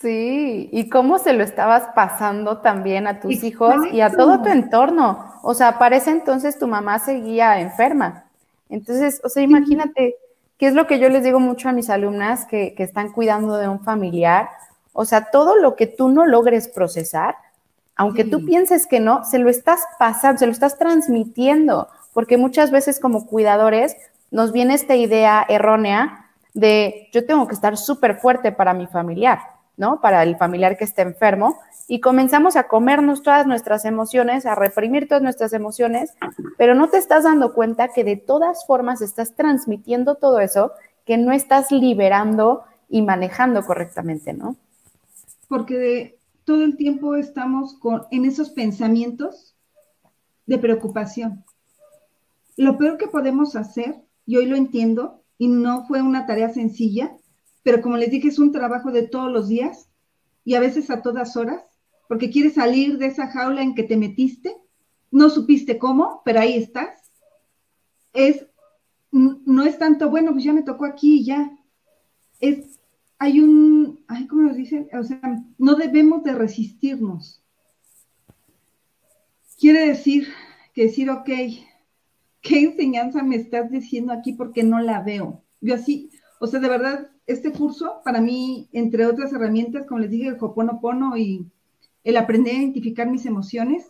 Sí, 0.00 0.68
y 0.72 0.90
cómo 0.90 1.18
se 1.18 1.32
lo 1.32 1.42
estabas 1.42 1.88
pasando 1.94 2.58
también 2.58 3.06
a 3.06 3.18
tus 3.18 3.42
hijos 3.42 3.74
y 3.92 4.02
a 4.02 4.10
todo 4.10 4.42
tu 4.42 4.50
entorno. 4.50 5.32
O 5.42 5.54
sea, 5.54 5.78
parece 5.78 6.10
entonces 6.10 6.58
tu 6.58 6.66
mamá 6.66 6.98
seguía 6.98 7.60
enferma. 7.60 8.26
Entonces, 8.68 9.20
o 9.24 9.30
sea, 9.30 9.42
imagínate, 9.42 10.16
qué 10.58 10.66
es 10.66 10.74
lo 10.74 10.86
que 10.86 10.98
yo 10.98 11.08
les 11.08 11.24
digo 11.24 11.40
mucho 11.40 11.70
a 11.70 11.72
mis 11.72 11.88
alumnas 11.88 12.44
que, 12.44 12.74
que 12.74 12.82
están 12.82 13.10
cuidando 13.10 13.56
de 13.56 13.68
un 13.68 13.80
familiar. 13.80 14.50
O 14.92 15.06
sea, 15.06 15.30
todo 15.30 15.56
lo 15.56 15.76
que 15.76 15.86
tú 15.86 16.08
no 16.08 16.26
logres 16.26 16.68
procesar, 16.68 17.36
aunque 17.96 18.24
tú 18.24 18.44
pienses 18.44 18.86
que 18.86 19.00
no, 19.00 19.24
se 19.24 19.38
lo 19.38 19.48
estás 19.48 19.80
pasando, 19.98 20.38
se 20.38 20.46
lo 20.46 20.52
estás 20.52 20.76
transmitiendo, 20.78 21.88
porque 22.12 22.36
muchas 22.36 22.70
veces 22.70 23.00
como 23.00 23.26
cuidadores 23.26 23.96
nos 24.30 24.52
viene 24.52 24.74
esta 24.74 24.94
idea 24.94 25.44
errónea 25.48 26.25
de 26.56 27.08
yo 27.12 27.26
tengo 27.26 27.46
que 27.46 27.54
estar 27.54 27.76
súper 27.76 28.16
fuerte 28.16 28.50
para 28.50 28.72
mi 28.72 28.86
familiar, 28.86 29.40
¿no? 29.76 30.00
Para 30.00 30.22
el 30.22 30.36
familiar 30.36 30.76
que 30.76 30.84
esté 30.84 31.02
enfermo, 31.02 31.58
y 31.86 32.00
comenzamos 32.00 32.56
a 32.56 32.66
comernos 32.66 33.22
todas 33.22 33.46
nuestras 33.46 33.84
emociones, 33.84 34.46
a 34.46 34.54
reprimir 34.54 35.06
todas 35.06 35.22
nuestras 35.22 35.52
emociones, 35.52 36.14
pero 36.56 36.74
no 36.74 36.88
te 36.88 36.96
estás 36.96 37.24
dando 37.24 37.52
cuenta 37.52 37.88
que 37.88 38.02
de 38.02 38.16
todas 38.16 38.66
formas 38.66 39.02
estás 39.02 39.36
transmitiendo 39.36 40.16
todo 40.16 40.40
eso 40.40 40.72
que 41.04 41.18
no 41.18 41.32
estás 41.32 41.70
liberando 41.70 42.64
y 42.88 43.02
manejando 43.02 43.64
correctamente, 43.64 44.32
¿no? 44.32 44.56
Porque 45.48 46.18
todo 46.44 46.64
el 46.64 46.76
tiempo 46.76 47.14
estamos 47.14 47.74
con, 47.74 48.06
en 48.10 48.24
esos 48.24 48.50
pensamientos 48.50 49.54
de 50.46 50.58
preocupación. 50.58 51.44
Lo 52.56 52.78
peor 52.78 52.96
que 52.96 53.08
podemos 53.08 53.54
hacer, 53.54 53.96
y 54.24 54.38
hoy 54.38 54.46
lo 54.46 54.56
entiendo, 54.56 55.22
y 55.38 55.48
no 55.48 55.86
fue 55.86 56.02
una 56.02 56.26
tarea 56.26 56.48
sencilla, 56.50 57.16
pero 57.62 57.82
como 57.82 57.96
les 57.96 58.10
dije, 58.10 58.28
es 58.28 58.38
un 58.38 58.52
trabajo 58.52 58.92
de 58.92 59.06
todos 59.06 59.30
los 59.30 59.48
días 59.48 59.88
y 60.44 60.54
a 60.54 60.60
veces 60.60 60.90
a 60.90 61.02
todas 61.02 61.36
horas, 61.36 61.62
porque 62.08 62.30
quieres 62.30 62.54
salir 62.54 62.98
de 62.98 63.06
esa 63.06 63.28
jaula 63.28 63.62
en 63.62 63.74
que 63.74 63.82
te 63.82 63.96
metiste, 63.96 64.56
no 65.10 65.30
supiste 65.30 65.78
cómo, 65.78 66.22
pero 66.24 66.40
ahí 66.40 66.56
estás. 66.56 67.10
Es, 68.12 68.46
no 69.10 69.64
es 69.64 69.78
tanto, 69.78 70.10
bueno, 70.10 70.32
pues 70.32 70.44
ya 70.44 70.52
me 70.52 70.62
tocó 70.62 70.84
aquí 70.84 71.20
y 71.20 71.24
ya. 71.24 71.50
Es 72.40 72.76
hay 73.18 73.40
un, 73.40 74.04
ay, 74.08 74.26
¿cómo 74.26 74.42
nos 74.42 74.56
dicen? 74.56 74.88
O 74.92 75.02
sea, 75.02 75.20
no 75.58 75.74
debemos 75.74 76.22
de 76.22 76.34
resistirnos. 76.34 77.42
Quiere 79.58 79.86
decir 79.86 80.28
que 80.74 80.84
decir, 80.84 81.08
ok, 81.08 81.30
¿qué 82.46 82.60
enseñanza 82.60 83.22
me 83.22 83.36
estás 83.36 83.70
diciendo 83.70 84.12
aquí 84.12 84.32
porque 84.32 84.62
no 84.62 84.80
la 84.80 85.02
veo? 85.02 85.42
Yo 85.60 85.74
así, 85.74 86.10
o 86.38 86.46
sea, 86.46 86.60
de 86.60 86.68
verdad, 86.68 87.10
este 87.26 87.52
curso 87.52 88.00
para 88.04 88.20
mí, 88.20 88.68
entre 88.72 89.06
otras 89.06 89.32
herramientas, 89.32 89.86
como 89.86 90.00
les 90.00 90.10
dije, 90.10 90.28
el 90.28 90.36
Hoponopono 90.38 91.16
y 91.16 91.46
el 92.04 92.16
aprender 92.16 92.54
a 92.54 92.58
identificar 92.58 93.08
mis 93.08 93.26
emociones, 93.26 93.86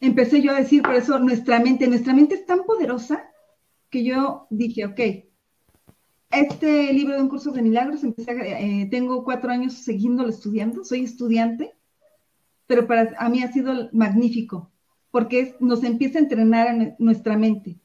empecé 0.00 0.42
yo 0.42 0.52
a 0.52 0.60
decir, 0.60 0.82
por 0.82 0.94
eso 0.94 1.18
nuestra 1.18 1.58
mente, 1.60 1.88
nuestra 1.88 2.14
mente 2.14 2.36
es 2.36 2.46
tan 2.46 2.64
poderosa 2.64 3.24
que 3.90 4.04
yo 4.04 4.46
dije, 4.50 4.84
ok, 4.86 5.00
este 6.30 6.92
libro 6.92 7.16
de 7.16 7.22
un 7.22 7.28
curso 7.28 7.52
de 7.52 7.62
milagros, 7.62 8.02
eh, 8.04 8.88
tengo 8.90 9.24
cuatro 9.24 9.50
años 9.50 9.74
siguiéndolo 9.74 10.30
estudiando, 10.30 10.84
soy 10.84 11.04
estudiante, 11.04 11.72
pero 12.66 12.86
para 12.86 13.14
a 13.18 13.28
mí 13.28 13.42
ha 13.42 13.52
sido 13.52 13.88
magnífico, 13.92 14.70
porque 15.14 15.54
nos 15.60 15.84
empieza 15.84 16.18
a 16.18 16.22
entrenar 16.22 16.96
nuestra 16.98 17.38
mente 17.38 17.78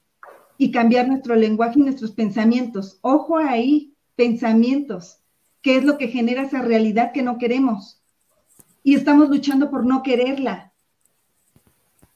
y 0.58 0.72
cambiar 0.72 1.08
nuestro 1.08 1.36
lenguaje 1.36 1.78
y 1.78 1.84
nuestros 1.84 2.10
pensamientos. 2.10 2.98
Ojo 3.02 3.38
ahí, 3.38 3.94
pensamientos, 4.16 5.20
que 5.62 5.76
es 5.76 5.84
lo 5.84 6.00
que 6.00 6.08
genera 6.08 6.42
esa 6.42 6.64
realidad 6.64 7.12
que 7.12 7.22
no 7.22 7.38
queremos. 7.38 8.02
Y 8.82 8.96
estamos 8.96 9.30
luchando 9.30 9.70
por 9.70 9.86
no 9.86 10.02
quererla. 10.02 10.74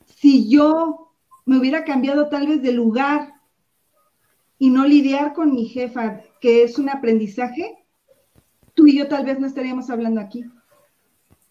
Si 0.07 0.49
yo 0.49 1.11
me 1.45 1.59
hubiera 1.59 1.83
cambiado 1.83 2.27
tal 2.29 2.47
vez 2.47 2.63
de 2.63 2.71
lugar 2.71 3.35
y 4.57 4.71
no 4.71 4.83
lidiar 4.87 5.33
con 5.33 5.53
mi 5.53 5.67
jefa, 5.67 6.21
que 6.41 6.63
es 6.63 6.79
un 6.79 6.89
aprendizaje, 6.89 7.85
tú 8.73 8.87
y 8.87 8.97
yo 8.97 9.07
tal 9.07 9.25
vez 9.25 9.39
no 9.39 9.45
estaríamos 9.45 9.91
hablando 9.91 10.19
aquí. 10.19 10.43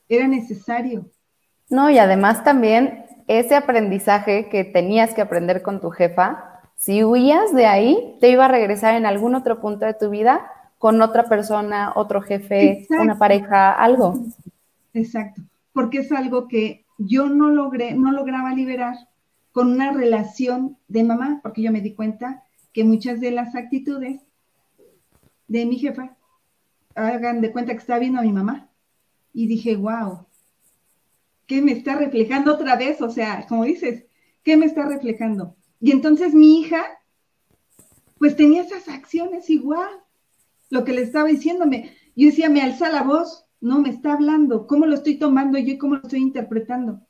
Era 0.08 0.26
necesario. 0.26 1.08
No, 1.70 1.88
y 1.90 1.98
además 1.98 2.42
también 2.42 3.02
ese 3.38 3.54
aprendizaje 3.54 4.48
que 4.48 4.64
tenías 4.64 5.14
que 5.14 5.22
aprender 5.22 5.62
con 5.62 5.80
tu 5.80 5.90
jefa, 5.90 6.60
si 6.76 7.04
huías 7.04 7.54
de 7.54 7.66
ahí, 7.66 8.16
te 8.20 8.30
iba 8.30 8.46
a 8.46 8.48
regresar 8.48 8.94
en 8.94 9.06
algún 9.06 9.34
otro 9.34 9.60
punto 9.60 9.86
de 9.86 9.94
tu 9.94 10.10
vida 10.10 10.50
con 10.78 11.00
otra 11.00 11.28
persona, 11.28 11.92
otro 11.94 12.22
jefe, 12.22 12.86
una 12.90 13.16
pareja, 13.16 13.72
algo. 13.72 14.18
Exacto, 14.92 15.42
porque 15.72 15.98
es 15.98 16.10
algo 16.10 16.48
que 16.48 16.84
yo 16.98 17.28
no 17.28 17.50
logré, 17.50 17.94
no 17.94 18.10
lograba 18.10 18.52
liberar 18.52 18.96
con 19.52 19.70
una 19.70 19.92
relación 19.92 20.76
de 20.88 21.04
mamá, 21.04 21.40
porque 21.42 21.62
yo 21.62 21.70
me 21.70 21.80
di 21.80 21.94
cuenta 21.94 22.42
que 22.72 22.84
muchas 22.84 23.20
de 23.20 23.30
las 23.30 23.54
actitudes 23.54 24.20
de 25.46 25.66
mi 25.66 25.76
jefa, 25.76 26.16
hagan 26.94 27.40
de 27.40 27.52
cuenta 27.52 27.72
que 27.72 27.78
estaba 27.78 27.98
viendo 27.98 28.18
a 28.18 28.22
mi 28.22 28.32
mamá. 28.32 28.68
Y 29.32 29.46
dije, 29.46 29.76
wow, 29.76 30.26
¿qué 31.46 31.62
me 31.62 31.72
está 31.72 31.96
reflejando 31.96 32.54
otra 32.54 32.76
vez? 32.76 33.00
O 33.00 33.10
sea, 33.10 33.46
como 33.48 33.64
dices, 33.64 34.04
¿qué 34.42 34.56
me 34.56 34.66
está 34.66 34.86
reflejando? 34.86 35.56
Y 35.80 35.90
entonces 35.90 36.34
mi 36.34 36.60
hija, 36.60 36.84
pues 38.18 38.36
tenía 38.36 38.62
esas 38.62 38.88
acciones 38.88 39.50
igual, 39.50 39.90
lo 40.70 40.84
que 40.84 40.92
le 40.92 41.02
estaba 41.02 41.28
diciéndome. 41.28 41.96
Yo 42.14 42.26
decía, 42.26 42.48
me 42.48 42.62
alza 42.62 42.90
la 42.90 43.02
voz, 43.02 43.46
no 43.60 43.80
me 43.80 43.90
está 43.90 44.12
hablando, 44.12 44.66
¿cómo 44.66 44.86
lo 44.86 44.94
estoy 44.94 45.18
tomando 45.18 45.58
yo 45.58 45.72
y 45.72 45.78
cómo 45.78 45.96
lo 45.96 46.02
estoy 46.02 46.20
interpretando? 46.20 47.00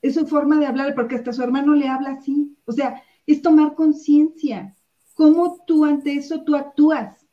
Es 0.00 0.14
su 0.14 0.26
forma 0.26 0.58
de 0.58 0.66
hablar, 0.66 0.94
porque 0.94 1.16
hasta 1.16 1.32
su 1.32 1.42
hermano 1.42 1.74
le 1.74 1.88
habla 1.88 2.12
así. 2.12 2.56
O 2.66 2.72
sea, 2.72 3.02
es 3.26 3.42
tomar 3.42 3.74
conciencia. 3.74 4.76
¿Cómo 5.14 5.64
tú 5.66 5.84
ante 5.84 6.14
eso 6.14 6.44
tú 6.44 6.54
actúas? 6.54 7.26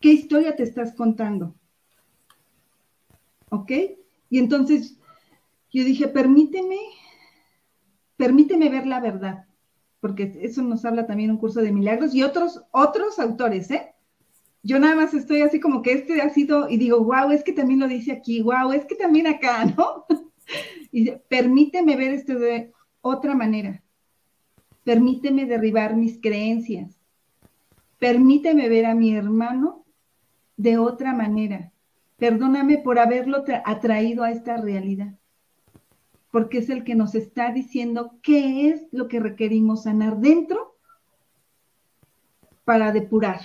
¿Qué 0.00 0.12
historia 0.12 0.56
te 0.56 0.62
estás 0.62 0.94
contando? 0.94 1.54
¿Ok? 3.50 3.72
Y 4.30 4.38
entonces 4.38 4.98
yo 5.70 5.84
dije, 5.84 6.08
permíteme, 6.08 6.78
permíteme 8.16 8.68
ver 8.68 8.86
la 8.86 9.00
verdad, 9.00 9.46
porque 10.00 10.38
eso 10.42 10.62
nos 10.62 10.84
habla 10.84 11.06
también 11.06 11.30
un 11.30 11.38
curso 11.38 11.60
de 11.60 11.72
milagros 11.72 12.14
y 12.14 12.22
otros, 12.22 12.62
otros 12.72 13.18
autores, 13.18 13.70
¿eh? 13.70 13.94
Yo 14.62 14.78
nada 14.78 14.96
más 14.96 15.14
estoy 15.14 15.42
así 15.42 15.60
como 15.60 15.82
que 15.82 15.92
este 15.92 16.20
ha 16.20 16.30
sido, 16.30 16.68
y 16.68 16.76
digo, 16.76 17.02
wow, 17.02 17.30
es 17.30 17.44
que 17.44 17.52
también 17.52 17.80
lo 17.80 17.88
dice 17.88 18.12
aquí, 18.12 18.42
wow, 18.42 18.72
es 18.72 18.84
que 18.86 18.96
también 18.96 19.26
acá, 19.26 19.64
¿no? 19.76 20.04
y 20.90 21.10
permíteme 21.28 21.96
ver 21.96 22.12
esto 22.12 22.38
de 22.38 22.72
otra 23.00 23.34
manera. 23.34 23.82
Permíteme 24.84 25.44
derribar 25.44 25.94
mis 25.96 26.18
creencias. 26.20 26.98
Permíteme 27.98 28.68
ver 28.68 28.86
a 28.86 28.94
mi 28.94 29.14
hermano 29.14 29.84
de 30.56 30.78
otra 30.78 31.12
manera. 31.12 31.72
Perdóname 32.18 32.78
por 32.78 32.98
haberlo 32.98 33.44
atraído 33.64 34.24
a 34.24 34.32
esta 34.32 34.56
realidad, 34.56 35.14
porque 36.32 36.58
es 36.58 36.68
el 36.68 36.82
que 36.82 36.96
nos 36.96 37.14
está 37.14 37.52
diciendo 37.52 38.18
qué 38.22 38.70
es 38.70 38.88
lo 38.90 39.06
que 39.06 39.20
requerimos 39.20 39.84
sanar 39.84 40.18
dentro 40.18 40.76
para 42.64 42.90
depurar. 42.90 43.40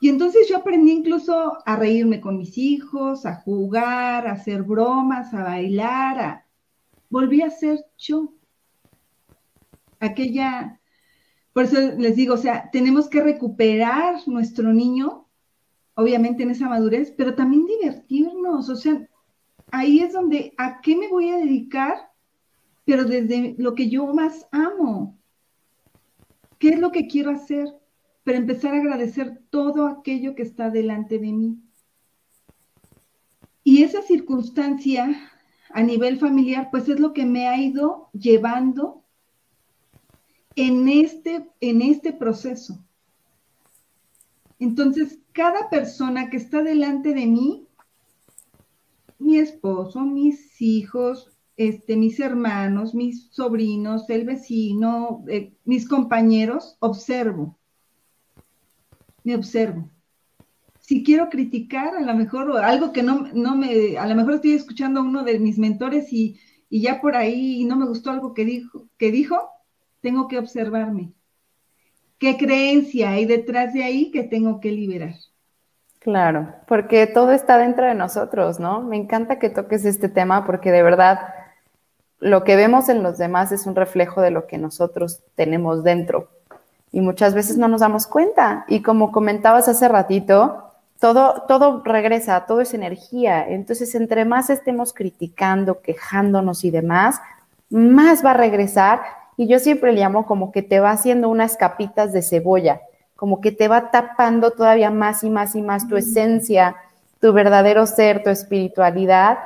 Y 0.00 0.08
entonces 0.08 0.48
yo 0.48 0.56
aprendí 0.56 0.92
incluso 0.92 1.58
a 1.66 1.76
reírme 1.76 2.20
con 2.20 2.38
mis 2.38 2.56
hijos, 2.56 3.26
a 3.26 3.34
jugar, 3.34 4.26
a 4.26 4.32
hacer 4.32 4.62
bromas, 4.62 5.34
a 5.34 5.42
bailar, 5.42 6.18
a... 6.18 6.46
volví 7.10 7.42
a 7.42 7.50
ser 7.50 7.84
yo. 7.98 8.32
Aquella, 10.00 10.80
por 11.52 11.64
eso 11.64 11.78
les 11.98 12.16
digo, 12.16 12.34
o 12.34 12.38
sea, 12.38 12.70
tenemos 12.70 13.08
que 13.08 13.20
recuperar 13.20 14.16
nuestro 14.26 14.72
niño 14.72 15.27
obviamente 15.98 16.44
en 16.44 16.52
esa 16.52 16.68
madurez, 16.68 17.12
pero 17.16 17.34
también 17.34 17.66
divertirnos, 17.66 18.68
o 18.68 18.76
sea, 18.76 19.04
ahí 19.72 19.98
es 19.98 20.12
donde, 20.12 20.54
¿a 20.56 20.80
qué 20.80 20.94
me 20.94 21.08
voy 21.08 21.30
a 21.30 21.38
dedicar? 21.38 22.12
Pero 22.84 23.04
desde 23.04 23.56
lo 23.58 23.74
que 23.74 23.90
yo 23.90 24.06
más 24.14 24.46
amo. 24.52 25.18
¿Qué 26.60 26.68
es 26.68 26.78
lo 26.78 26.92
que 26.92 27.08
quiero 27.08 27.32
hacer? 27.32 27.66
Pero 28.22 28.38
empezar 28.38 28.74
a 28.74 28.78
agradecer 28.78 29.40
todo 29.50 29.88
aquello 29.88 30.36
que 30.36 30.44
está 30.44 30.70
delante 30.70 31.18
de 31.18 31.32
mí. 31.32 31.58
Y 33.64 33.82
esa 33.82 34.00
circunstancia 34.00 35.20
a 35.70 35.82
nivel 35.82 36.20
familiar, 36.20 36.68
pues 36.70 36.88
es 36.88 37.00
lo 37.00 37.12
que 37.12 37.24
me 37.24 37.48
ha 37.48 37.60
ido 37.60 38.08
llevando 38.12 39.02
en 40.54 40.88
este, 40.88 41.50
en 41.60 41.82
este 41.82 42.12
proceso. 42.12 42.78
Entonces, 44.60 45.18
cada 45.38 45.70
persona 45.70 46.30
que 46.30 46.36
está 46.36 46.64
delante 46.64 47.14
de 47.14 47.24
mí, 47.24 47.68
mi 49.20 49.38
esposo, 49.38 50.00
mis 50.00 50.60
hijos, 50.60 51.30
este, 51.56 51.96
mis 51.96 52.18
hermanos, 52.18 52.92
mis 52.92 53.28
sobrinos, 53.30 54.10
el 54.10 54.24
vecino, 54.24 55.22
eh, 55.28 55.52
mis 55.64 55.86
compañeros, 55.88 56.76
observo. 56.80 57.56
Me 59.22 59.36
observo. 59.36 59.88
Si 60.80 61.04
quiero 61.04 61.28
criticar, 61.28 61.94
a 61.94 62.00
lo 62.00 62.14
mejor, 62.16 62.58
algo 62.58 62.92
que 62.92 63.04
no, 63.04 63.28
no 63.32 63.54
me, 63.54 63.96
a 63.96 64.08
lo 64.08 64.16
mejor 64.16 64.34
estoy 64.34 64.54
escuchando 64.54 64.98
a 64.98 65.04
uno 65.04 65.22
de 65.22 65.38
mis 65.38 65.56
mentores 65.56 66.12
y, 66.12 66.40
y 66.68 66.80
ya 66.80 67.00
por 67.00 67.14
ahí 67.14 67.62
no 67.64 67.76
me 67.76 67.86
gustó 67.86 68.10
algo 68.10 68.34
que 68.34 68.44
dijo, 68.44 68.88
que 68.98 69.12
dijo, 69.12 69.38
tengo 70.00 70.26
que 70.26 70.38
observarme 70.38 71.12
qué 72.18 72.36
creencia 72.36 73.12
hay 73.12 73.24
detrás 73.24 73.72
de 73.72 73.84
ahí 73.84 74.10
que 74.10 74.24
tengo 74.24 74.60
que 74.60 74.72
liberar. 74.72 75.14
Claro, 76.08 76.54
porque 76.66 77.06
todo 77.06 77.32
está 77.32 77.58
dentro 77.58 77.84
de 77.84 77.94
nosotros, 77.94 78.58
¿no? 78.58 78.80
Me 78.80 78.96
encanta 78.96 79.38
que 79.38 79.50
toques 79.50 79.84
este 79.84 80.08
tema 80.08 80.46
porque 80.46 80.72
de 80.72 80.82
verdad 80.82 81.34
lo 82.18 82.44
que 82.44 82.56
vemos 82.56 82.88
en 82.88 83.02
los 83.02 83.18
demás 83.18 83.52
es 83.52 83.66
un 83.66 83.76
reflejo 83.76 84.22
de 84.22 84.30
lo 84.30 84.46
que 84.46 84.56
nosotros 84.56 85.20
tenemos 85.34 85.84
dentro. 85.84 86.30
Y 86.92 87.02
muchas 87.02 87.34
veces 87.34 87.58
no 87.58 87.68
nos 87.68 87.82
damos 87.82 88.06
cuenta. 88.06 88.64
Y 88.68 88.80
como 88.80 89.12
comentabas 89.12 89.68
hace 89.68 89.86
ratito, 89.86 90.72
todo, 90.98 91.42
todo 91.46 91.82
regresa, 91.84 92.46
todo 92.46 92.62
es 92.62 92.72
energía. 92.72 93.46
Entonces, 93.46 93.94
entre 93.94 94.24
más 94.24 94.48
estemos 94.48 94.94
criticando, 94.94 95.82
quejándonos 95.82 96.64
y 96.64 96.70
demás, 96.70 97.20
más 97.68 98.24
va 98.24 98.30
a 98.30 98.34
regresar 98.38 99.02
y 99.36 99.46
yo 99.46 99.58
siempre 99.58 99.92
le 99.92 100.00
llamo 100.00 100.24
como 100.24 100.52
que 100.52 100.62
te 100.62 100.80
va 100.80 100.92
haciendo 100.92 101.28
unas 101.28 101.58
capitas 101.58 102.14
de 102.14 102.22
cebolla, 102.22 102.80
como 103.18 103.40
que 103.40 103.50
te 103.50 103.66
va 103.66 103.90
tapando 103.90 104.52
todavía 104.52 104.92
más 104.92 105.24
y 105.24 105.28
más 105.28 105.56
y 105.56 105.60
más 105.60 105.88
tu 105.88 105.96
esencia, 105.96 106.76
tu 107.20 107.32
verdadero 107.32 107.84
ser, 107.84 108.22
tu 108.22 108.30
espiritualidad. 108.30 109.38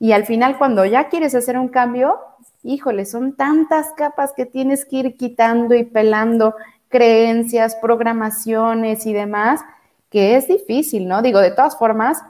Y 0.00 0.10
al 0.10 0.26
final 0.26 0.58
cuando 0.58 0.84
ya 0.84 1.08
quieres 1.08 1.36
hacer 1.36 1.56
un 1.56 1.68
cambio, 1.68 2.18
híjole, 2.64 3.06
son 3.06 3.36
tantas 3.36 3.92
capas 3.96 4.32
que 4.36 4.46
tienes 4.46 4.84
que 4.84 4.96
ir 4.96 5.16
quitando 5.16 5.76
y 5.76 5.84
pelando, 5.84 6.56
creencias, 6.88 7.76
programaciones 7.76 9.06
y 9.06 9.12
demás, 9.12 9.60
que 10.10 10.34
es 10.34 10.48
difícil, 10.48 11.06
¿no? 11.06 11.22
Digo, 11.22 11.38
de 11.38 11.52
todas 11.52 11.78
formas, 11.78 12.20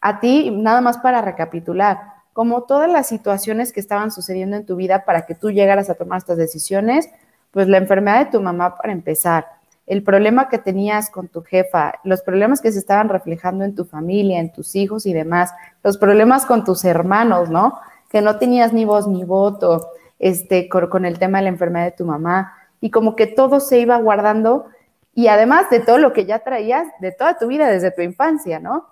a 0.00 0.18
ti, 0.18 0.50
nada 0.50 0.80
más 0.80 0.96
para 0.96 1.20
recapitular, 1.20 2.00
como 2.32 2.62
todas 2.62 2.90
las 2.90 3.06
situaciones 3.06 3.70
que 3.70 3.80
estaban 3.80 4.10
sucediendo 4.10 4.56
en 4.56 4.64
tu 4.64 4.76
vida 4.76 5.04
para 5.04 5.26
que 5.26 5.34
tú 5.34 5.50
llegaras 5.50 5.90
a 5.90 5.94
tomar 5.94 6.16
estas 6.16 6.38
decisiones, 6.38 7.10
pues 7.50 7.68
la 7.68 7.76
enfermedad 7.76 8.20
de 8.24 8.30
tu 8.30 8.40
mamá 8.40 8.78
para 8.78 8.94
empezar, 8.94 9.57
el 9.88 10.02
problema 10.02 10.48
que 10.48 10.58
tenías 10.58 11.10
con 11.10 11.28
tu 11.28 11.42
jefa, 11.42 11.94
los 12.04 12.20
problemas 12.20 12.60
que 12.60 12.70
se 12.70 12.78
estaban 12.78 13.08
reflejando 13.08 13.64
en 13.64 13.74
tu 13.74 13.86
familia, 13.86 14.38
en 14.38 14.52
tus 14.52 14.76
hijos 14.76 15.06
y 15.06 15.14
demás, 15.14 15.52
los 15.82 15.96
problemas 15.96 16.44
con 16.44 16.62
tus 16.62 16.84
hermanos, 16.84 17.48
¿no? 17.48 17.78
Que 18.10 18.20
no 18.20 18.38
tenías 18.38 18.74
ni 18.74 18.84
voz 18.84 19.08
ni 19.08 19.24
voto, 19.24 19.88
este, 20.18 20.68
con, 20.68 20.88
con 20.88 21.04
el 21.06 21.18
tema 21.18 21.38
de 21.38 21.44
la 21.44 21.50
enfermedad 21.50 21.86
de 21.86 21.92
tu 21.92 22.04
mamá, 22.04 22.52
y 22.80 22.90
como 22.90 23.16
que 23.16 23.26
todo 23.26 23.60
se 23.60 23.80
iba 23.80 23.96
guardando, 23.96 24.66
y 25.14 25.28
además 25.28 25.70
de 25.70 25.80
todo 25.80 25.98
lo 25.98 26.12
que 26.12 26.26
ya 26.26 26.40
traías 26.40 26.86
de 27.00 27.10
toda 27.10 27.38
tu 27.38 27.46
vida 27.46 27.68
desde 27.68 27.90
tu 27.90 28.02
infancia, 28.02 28.60
¿no? 28.60 28.86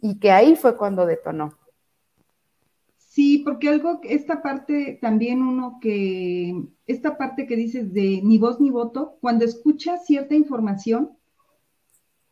Y 0.00 0.18
que 0.18 0.32
ahí 0.32 0.56
fue 0.56 0.76
cuando 0.76 1.04
detonó. 1.04 1.58
Sí, 3.14 3.42
porque 3.44 3.68
algo, 3.68 4.00
esta 4.04 4.40
parte 4.40 4.98
también 5.02 5.42
uno 5.42 5.78
que, 5.82 6.64
esta 6.86 7.18
parte 7.18 7.46
que 7.46 7.56
dices 7.56 7.92
de 7.92 8.22
ni 8.24 8.38
voz 8.38 8.58
ni 8.58 8.70
voto, 8.70 9.18
cuando 9.20 9.44
escuchas 9.44 10.06
cierta 10.06 10.34
información, 10.34 11.10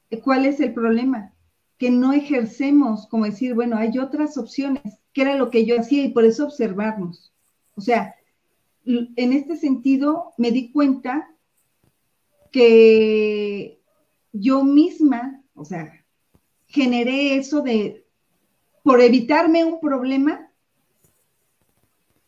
eh, 0.09 0.21
¿cuál 0.21 0.47
es 0.47 0.59
el 0.59 0.73
problema? 0.73 1.35
Que 1.77 1.91
no 1.91 2.15
ejercemos, 2.15 3.07
como 3.09 3.27
decir, 3.27 3.53
bueno, 3.53 3.77
hay 3.77 3.99
otras 3.99 4.39
opciones, 4.39 4.81
que 5.13 5.21
era 5.21 5.35
lo 5.35 5.51
que 5.51 5.67
yo 5.67 5.79
hacía 5.79 6.03
y 6.03 6.15
por 6.15 6.25
eso 6.25 6.47
observarnos. 6.47 7.31
O 7.75 7.83
sea, 7.83 8.15
en 8.87 9.33
este 9.35 9.59
sentido 9.59 10.33
me 10.39 10.51
di 10.51 10.73
cuenta 10.73 11.29
que 12.51 13.83
yo 14.33 14.65
misma, 14.65 15.43
o 15.55 15.67
sea, 15.67 15.93
generé 16.69 17.37
eso 17.37 17.61
de, 17.61 18.07
por 18.83 19.03
evitarme 19.03 19.63
un 19.67 19.79
problema, 19.79 20.50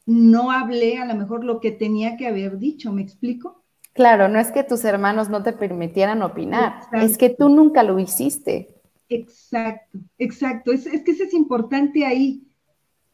no 0.07 0.51
hablé 0.51 0.99
a 0.99 1.07
lo 1.07 1.15
mejor 1.15 1.45
lo 1.45 1.61
que 1.61 1.71
tenía 1.71 2.17
que 2.17 2.27
haber 2.27 2.59
dicho, 2.59 2.93
¿me 2.93 3.03
explico? 3.03 3.63
Claro, 3.93 4.29
no 4.29 4.39
es 4.39 4.51
que 4.51 4.65
tus 4.65 4.85
hermanos 4.85 5.29
no 5.29 5.43
te 5.43 5.53
permitieran 5.53 6.23
opinar, 6.23 6.81
es 6.93 7.19
que 7.19 7.31
tú 7.31 7.49
nunca 7.49 7.83
lo 7.83 7.99
hiciste. 7.99 8.75
Exacto, 9.09 9.99
exacto. 10.19 10.73
Es, 10.73 10.87
es 10.87 11.03
que 11.03 11.11
eso 11.11 11.25
es 11.25 11.35
importante 11.35 12.07
ahí, 12.07 12.43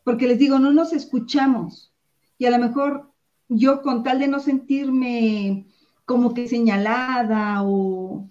porque 0.04 0.28
les 0.28 0.38
digo, 0.38 0.58
no 0.58 0.72
nos 0.72 0.92
escuchamos. 0.92 1.92
Y 2.38 2.46
a 2.46 2.50
lo 2.50 2.58
mejor 2.58 3.10
yo 3.48 3.82
con 3.82 4.02
tal 4.02 4.20
de 4.20 4.28
no 4.28 4.38
sentirme 4.38 5.66
como 6.04 6.32
que 6.32 6.48
señalada 6.48 7.62
o, 7.64 8.28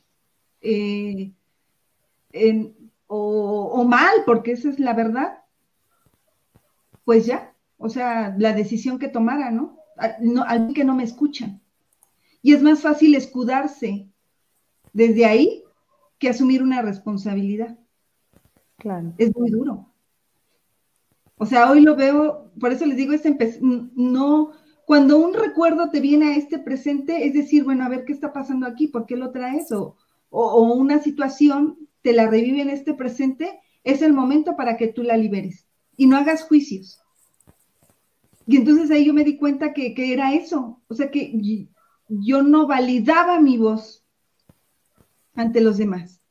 eh, 0.62 1.32
o, 3.08 3.84
mal, 3.84 4.24
porque 4.26 4.54
esa 4.54 4.70
es 4.70 4.80
la 4.80 4.94
verdad, 4.94 5.44
pues 7.06 7.26
ya, 7.26 7.54
o 7.78 7.90
sea, 7.90 8.36
la 8.38 8.54
decisión 8.54 9.00
que 9.00 9.08
tomara, 9.08 9.52
¿no? 9.52 9.78
no 10.22 10.44
alguien 10.44 10.74
que 10.74 10.84
no 10.84 10.96
me 10.96 11.04
escuchan. 11.04 11.62
Y 12.42 12.54
es 12.54 12.62
más 12.62 12.82
fácil 12.82 13.16
escudarse 13.16 14.08
desde 14.94 15.26
ahí 15.26 15.64
que 16.20 16.30
asumir 16.30 16.64
una 16.64 16.82
responsabilidad. 16.82 17.78
Claro. 18.78 19.14
Es 19.18 19.36
muy 19.36 19.50
duro. 19.50 19.92
O 21.38 21.46
sea, 21.46 21.70
hoy 21.70 21.82
lo 21.82 21.96
veo, 21.96 22.52
por 22.60 22.72
eso 22.72 22.86
les 22.86 22.98
digo, 22.98 23.14
es 23.14 23.22
no, 23.62 24.52
cuando 24.86 25.20
un 25.20 25.34
recuerdo 25.34 25.90
te 25.90 26.00
viene 26.00 26.30
a 26.30 26.36
este 26.36 26.58
presente, 26.58 27.28
es 27.28 27.34
decir, 27.34 27.64
bueno, 27.64 27.84
a 27.84 27.90
ver 27.90 28.06
qué 28.06 28.14
está 28.14 28.34
pasando 28.34 28.66
aquí, 28.66 28.88
¿por 28.88 29.06
qué 29.06 29.16
lo 29.16 29.32
traes? 29.32 29.72
O, 29.72 29.96
o, 30.30 30.74
una 30.74 31.00
situación 31.00 31.78
te 32.02 32.14
la 32.14 32.28
revive 32.28 32.62
en 32.62 32.70
este 32.70 32.94
presente, 32.94 33.60
es 33.84 34.02
el 34.02 34.14
momento 34.14 34.56
para 34.56 34.78
que 34.78 34.88
tú 34.88 35.04
la 35.04 35.18
liberes 35.18 35.68
y 35.96 36.08
no 36.08 36.18
hagas 36.18 36.44
juicios. 36.44 37.02
Y 38.48 38.56
entonces 38.56 38.90
ahí 38.90 39.06
yo 39.06 39.14
me 39.14 39.26
di 39.26 39.38
cuenta 39.38 39.74
que, 39.74 39.94
que 39.94 40.14
era 40.14 40.34
eso, 40.34 40.82
o 40.88 40.96
sea 40.96 41.12
que 41.12 41.68
yo 42.08 42.42
no 42.42 42.66
validaba 42.66 43.42
mi 43.42 43.58
voz 43.58 44.06
ante 45.36 45.60
los 45.60 45.78
demás. 45.78 46.22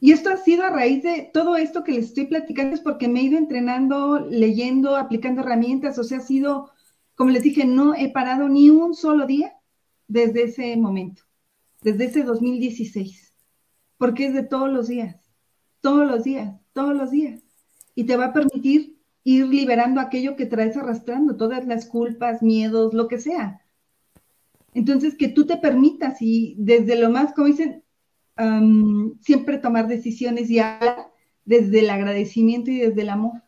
Y 0.00 0.12
esto 0.12 0.30
ha 0.30 0.36
sido 0.36 0.64
a 0.64 0.70
raíz 0.70 1.04
de 1.04 1.30
todo 1.32 1.56
esto 1.56 1.84
que 1.84 1.92
les 1.92 2.06
estoy 2.06 2.26
platicando, 2.26 2.74
es 2.74 2.80
porque 2.80 3.08
me 3.08 3.20
he 3.20 3.24
ido 3.24 3.38
entrenando, 3.38 4.18
leyendo, 4.18 4.96
aplicando 4.96 5.42
herramientas, 5.42 5.96
o 5.98 6.04
sea, 6.04 6.18
ha 6.18 6.22
sido, 6.22 6.70
como 7.14 7.30
les 7.30 7.44
dije, 7.44 7.64
no 7.64 7.94
he 7.94 8.10
parado 8.10 8.48
ni 8.48 8.70
un 8.70 8.94
solo 8.94 9.24
día 9.24 9.54
desde 10.08 10.44
ese 10.44 10.76
momento, 10.76 11.22
desde 11.82 12.06
ese 12.06 12.24
2016, 12.24 13.32
porque 13.96 14.26
es 14.26 14.34
de 14.34 14.42
todos 14.42 14.70
los 14.70 14.88
días, 14.88 15.16
todos 15.80 16.06
los 16.06 16.24
días, 16.24 16.60
todos 16.72 16.96
los 16.96 17.10
días. 17.10 17.42
Y 17.94 18.04
te 18.04 18.16
va 18.16 18.26
a 18.26 18.32
permitir 18.32 18.97
ir 19.28 19.46
liberando 19.46 20.00
aquello 20.00 20.36
que 20.36 20.46
traes 20.46 20.76
arrastrando, 20.76 21.36
todas 21.36 21.66
las 21.66 21.84
culpas, 21.84 22.42
miedos, 22.42 22.94
lo 22.94 23.08
que 23.08 23.18
sea. 23.18 23.60
Entonces, 24.72 25.16
que 25.16 25.28
tú 25.28 25.46
te 25.46 25.58
permitas 25.58 26.22
y 26.22 26.54
desde 26.58 26.96
lo 26.96 27.10
más, 27.10 27.34
como 27.34 27.48
dicen, 27.48 27.82
siempre 29.20 29.58
tomar 29.58 29.86
decisiones 29.86 30.48
y 30.48 30.60
hablar 30.60 31.10
desde 31.44 31.80
el 31.80 31.90
agradecimiento 31.90 32.70
y 32.70 32.78
desde 32.78 33.02
el 33.02 33.10
amor. 33.10 33.42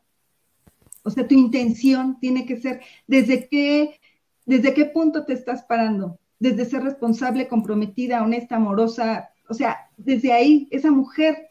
O 1.02 1.10
sea, 1.10 1.26
tu 1.26 1.34
intención 1.34 2.18
tiene 2.20 2.44
que 2.44 2.56
ser 2.58 2.80
desde 3.06 3.48
qué, 3.48 4.00
desde 4.44 4.74
qué 4.74 4.84
punto 4.84 5.24
te 5.24 5.32
estás 5.32 5.62
parando, 5.62 6.18
desde 6.38 6.66
ser 6.66 6.82
responsable, 6.82 7.48
comprometida, 7.48 8.22
honesta, 8.22 8.56
amorosa, 8.56 9.30
o 9.48 9.54
sea, 9.54 9.88
desde 9.96 10.32
ahí, 10.32 10.68
esa 10.70 10.90
mujer 10.90 11.48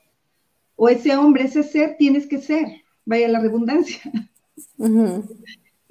o 0.76 0.88
ese 0.88 1.16
hombre, 1.16 1.46
ese 1.46 1.64
ser, 1.64 1.96
tienes 1.98 2.28
que 2.28 2.38
ser, 2.38 2.84
vaya 3.06 3.28
la 3.28 3.40
redundancia. 3.40 4.02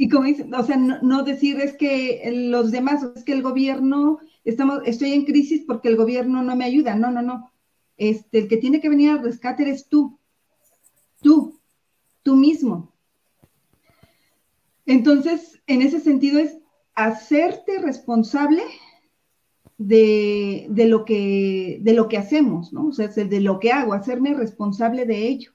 Y 0.01 0.09
como 0.09 0.27
dicen, 0.27 0.55
o 0.55 0.63
sea, 0.63 0.77
no, 0.77 1.03
no, 1.03 1.25
decir 1.25 1.61
es 1.61 1.77
que 1.77 2.31
los 2.33 2.71
demás, 2.71 3.05
es 3.17 3.25
que 3.25 3.33
el 3.33 3.43
gobierno 3.43 4.21
estamos, 4.45 4.81
estoy 4.87 5.13
en 5.13 5.25
crisis 5.25 5.65
porque 5.67 5.89
el 5.89 5.97
gobierno 5.97 6.43
no 6.43 6.55
me 6.55 6.65
ayuda. 6.65 6.95
No, 6.95 7.11
no, 7.11 7.21
no. 7.21 7.51
Este, 7.97 8.39
el 8.39 8.49
que 8.49 8.59
tiene 8.59 8.81
que 8.81 8.89
venir 8.89 9.11
al 9.11 9.23
rescate 9.23 9.65
eres 9.65 9.89
tú. 9.89 10.19
Tú, 11.21 11.59
tú 12.23 12.37
mismo. 12.37 12.95
Entonces, 14.87 15.61
en 15.67 15.83
ese 15.83 15.99
sentido 15.99 16.39
es 16.39 16.59
hacerte 16.95 17.79
responsable 17.79 18.63
de, 19.77 20.67
de, 20.71 20.87
lo, 20.87 21.05
que, 21.05 21.79
de 21.83 21.93
lo 21.93 22.09
que 22.09 22.19
hacemos, 22.19 22.73
¿no? 22.73 22.87
O 22.89 22.93
sea, 22.93 23.09
de 23.09 23.41
lo 23.41 23.59
que 23.59 23.73
hago, 23.73 23.93
hacerme 23.93 24.33
responsable 24.35 25.07
de 25.07 25.27
ello. 25.27 25.53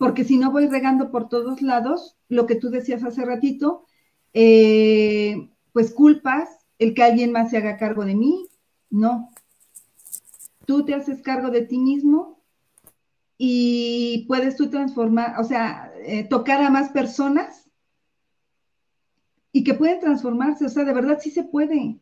Porque 0.00 0.24
si 0.24 0.38
no 0.38 0.50
voy 0.50 0.66
regando 0.66 1.10
por 1.10 1.28
todos 1.28 1.60
lados, 1.60 2.16
lo 2.30 2.46
que 2.46 2.54
tú 2.54 2.70
decías 2.70 3.04
hace 3.04 3.22
ratito, 3.22 3.84
eh, 4.32 5.50
pues 5.74 5.92
culpas, 5.92 6.48
el 6.78 6.94
que 6.94 7.02
alguien 7.02 7.32
más 7.32 7.50
se 7.50 7.58
haga 7.58 7.76
cargo 7.76 8.06
de 8.06 8.14
mí, 8.14 8.48
no. 8.88 9.28
Tú 10.64 10.86
te 10.86 10.94
haces 10.94 11.20
cargo 11.20 11.50
de 11.50 11.66
ti 11.66 11.76
mismo 11.76 12.40
y 13.36 14.24
puedes 14.26 14.56
tú 14.56 14.70
transformar, 14.70 15.38
o 15.38 15.44
sea, 15.44 15.92
eh, 16.06 16.24
tocar 16.24 16.62
a 16.62 16.70
más 16.70 16.88
personas 16.88 17.68
y 19.52 19.64
que 19.64 19.74
pueden 19.74 20.00
transformarse, 20.00 20.64
o 20.64 20.70
sea, 20.70 20.84
de 20.84 20.94
verdad 20.94 21.18
sí 21.20 21.30
se 21.30 21.44
puede. 21.44 22.00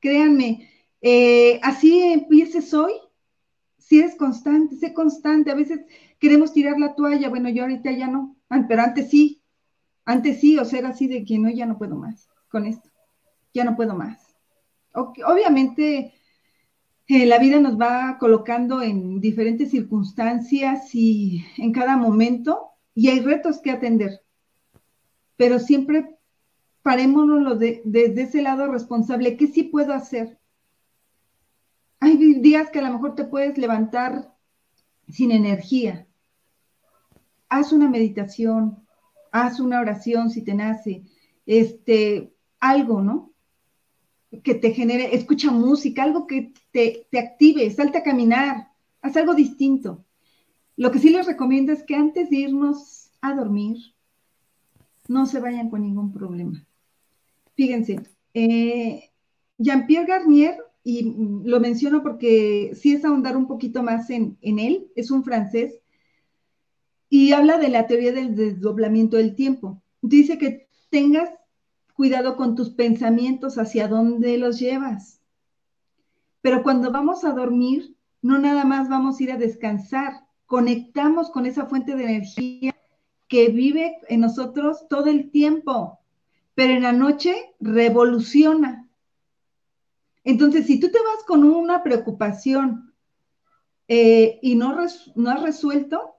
Créanme, 0.00 0.68
eh, 1.00 1.60
así 1.62 2.02
empieces 2.02 2.74
hoy, 2.74 2.94
si 3.78 4.00
eres 4.00 4.16
constante, 4.16 4.74
sé 4.74 4.92
constante, 4.92 5.52
a 5.52 5.54
veces 5.54 5.80
queremos 6.20 6.52
tirar 6.52 6.78
la 6.78 6.94
toalla, 6.94 7.28
bueno, 7.28 7.48
yo 7.48 7.64
ahorita 7.64 7.90
ya 7.90 8.06
no, 8.06 8.36
pero 8.68 8.82
antes 8.82 9.10
sí, 9.10 9.42
antes 10.04 10.40
sí, 10.40 10.58
o 10.58 10.64
sea, 10.64 10.78
era 10.78 10.90
así 10.90 11.08
de 11.08 11.24
que 11.24 11.38
no, 11.38 11.50
ya 11.50 11.66
no 11.66 11.78
puedo 11.78 11.96
más 11.96 12.28
con 12.48 12.66
esto 12.66 12.90
ya 13.52 13.64
no 13.64 13.76
puedo 13.76 13.94
más. 13.94 14.36
Obviamente, 14.94 16.14
eh, 17.06 17.26
la 17.26 17.38
vida 17.38 17.60
nos 17.60 17.80
va 17.80 18.18
colocando 18.18 18.82
en 18.82 19.20
diferentes 19.20 19.70
circunstancias 19.70 20.94
y 20.94 21.44
en 21.58 21.72
cada 21.72 21.96
momento, 21.96 22.70
y 22.94 23.08
hay 23.08 23.20
retos 23.20 23.60
que 23.60 23.70
atender, 23.70 24.20
pero 25.36 25.58
siempre 25.58 26.18
parémonos 26.82 27.58
de, 27.58 27.82
desde 27.84 28.22
ese 28.22 28.42
lado 28.42 28.70
responsable, 28.70 29.36
¿qué 29.36 29.46
sí 29.46 29.64
puedo 29.64 29.92
hacer? 29.92 30.38
Hay 32.00 32.16
días 32.16 32.70
que 32.70 32.78
a 32.78 32.82
lo 32.82 32.92
mejor 32.92 33.14
te 33.14 33.24
puedes 33.24 33.58
levantar 33.58 34.34
sin 35.08 35.30
energía. 35.32 36.06
Haz 37.50 37.72
una 37.72 37.90
meditación, 37.90 38.78
haz 39.30 39.60
una 39.60 39.80
oración 39.80 40.30
si 40.30 40.42
te 40.42 40.54
nace, 40.54 41.02
este, 41.44 42.32
algo, 42.58 43.02
¿no? 43.02 43.30
que 44.42 44.54
te 44.54 44.72
genere, 44.72 45.14
escucha 45.14 45.50
música, 45.50 46.04
algo 46.04 46.26
que 46.26 46.52
te, 46.70 47.06
active, 47.18 47.70
salte 47.70 47.98
a 47.98 48.02
caminar, 48.02 48.68
haz 49.02 49.16
algo 49.16 49.34
distinto. 49.34 50.04
Lo 50.76 50.90
que 50.90 51.00
sí 51.00 51.10
les 51.10 51.26
recomiendo 51.26 51.72
es 51.72 51.82
que 51.82 51.96
antes 51.96 52.30
de 52.30 52.36
irnos 52.36 53.10
a 53.20 53.34
dormir, 53.34 53.76
no 55.08 55.26
se 55.26 55.40
vayan 55.40 55.68
con 55.68 55.82
ningún 55.82 56.12
problema. 56.12 56.64
Fíjense, 57.54 58.00
eh, 58.32 59.10
Jean-Pierre 59.58 60.06
Garnier, 60.06 60.56
y 60.82 61.12
lo 61.44 61.60
menciono 61.60 62.02
porque 62.02 62.72
sí 62.74 62.94
es 62.94 63.04
ahondar 63.04 63.36
un 63.36 63.46
poquito 63.46 63.82
más 63.82 64.08
en, 64.08 64.38
en 64.40 64.58
él, 64.58 64.90
es 64.94 65.10
un 65.10 65.24
francés, 65.24 65.79
y 67.10 67.32
habla 67.32 67.58
de 67.58 67.68
la 67.68 67.86
teoría 67.86 68.12
del 68.12 68.34
desdoblamiento 68.34 69.18
del 69.18 69.34
tiempo. 69.34 69.82
Dice 70.00 70.38
que 70.38 70.68
tengas 70.88 71.28
Cuidado 72.00 72.34
con 72.34 72.56
tus 72.56 72.70
pensamientos, 72.70 73.58
hacia 73.58 73.86
dónde 73.86 74.38
los 74.38 74.58
llevas. 74.58 75.20
Pero 76.40 76.62
cuando 76.62 76.90
vamos 76.90 77.26
a 77.26 77.32
dormir, 77.32 77.94
no 78.22 78.38
nada 78.38 78.64
más 78.64 78.88
vamos 78.88 79.20
a 79.20 79.22
ir 79.22 79.32
a 79.32 79.36
descansar, 79.36 80.26
conectamos 80.46 81.28
con 81.28 81.44
esa 81.44 81.66
fuente 81.66 81.94
de 81.94 82.04
energía 82.04 82.74
que 83.28 83.50
vive 83.50 83.98
en 84.08 84.20
nosotros 84.20 84.88
todo 84.88 85.10
el 85.10 85.30
tiempo, 85.30 85.98
pero 86.54 86.72
en 86.72 86.84
la 86.84 86.92
noche 86.92 87.54
revoluciona. 87.60 88.88
Entonces, 90.24 90.64
si 90.68 90.80
tú 90.80 90.90
te 90.90 91.00
vas 91.00 91.22
con 91.26 91.44
una 91.44 91.82
preocupación 91.82 92.94
eh, 93.88 94.38
y 94.40 94.54
no, 94.54 94.74
no 95.16 95.30
has 95.30 95.42
resuelto, 95.42 96.14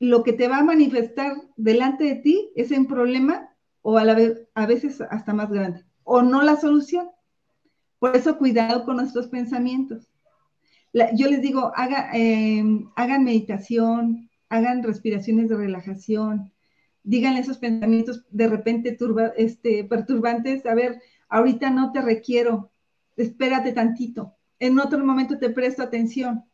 lo 0.00 0.22
que 0.22 0.32
te 0.32 0.48
va 0.48 0.58
a 0.58 0.64
manifestar 0.64 1.36
delante 1.56 2.04
de 2.04 2.14
ti 2.16 2.50
es 2.54 2.70
un 2.70 2.86
problema 2.86 3.50
o 3.82 3.98
a, 3.98 4.04
la 4.04 4.14
vez, 4.14 4.46
a 4.54 4.66
veces 4.66 5.00
hasta 5.00 5.32
más 5.34 5.50
grande, 5.50 5.84
o 6.04 6.22
no 6.22 6.42
la 6.42 6.56
solución. 6.56 7.08
Por 7.98 8.16
eso 8.16 8.38
cuidado 8.38 8.84
con 8.84 8.96
nuestros 8.96 9.28
pensamientos. 9.28 10.08
yo 11.14 11.28
les 11.28 11.42
digo, 11.42 11.72
em, 12.12 12.88
hagan 12.96 13.24
meditación, 13.24 14.30
hagan 14.48 14.82
respiraciones 14.82 15.48
de 15.48 15.56
relajación, 15.56 16.52
díganle 17.02 17.40
esos 17.40 17.58
pensamientos 17.58 18.24
de 18.30 18.48
repente 18.48 18.96
este, 19.36 19.84
perturbantes, 19.84 20.66
a 20.66 20.74
ver, 20.74 21.00
ahorita 21.28 21.70
no 21.70 21.92
te 21.92 22.00
requiero, 22.00 22.70
espérate 23.16 23.72
tantito, 23.72 24.34
en 24.58 24.78
otro 24.78 25.04
momento 25.04 25.38
te 25.38 25.50
presto 25.50 25.82
atención, 25.82 26.44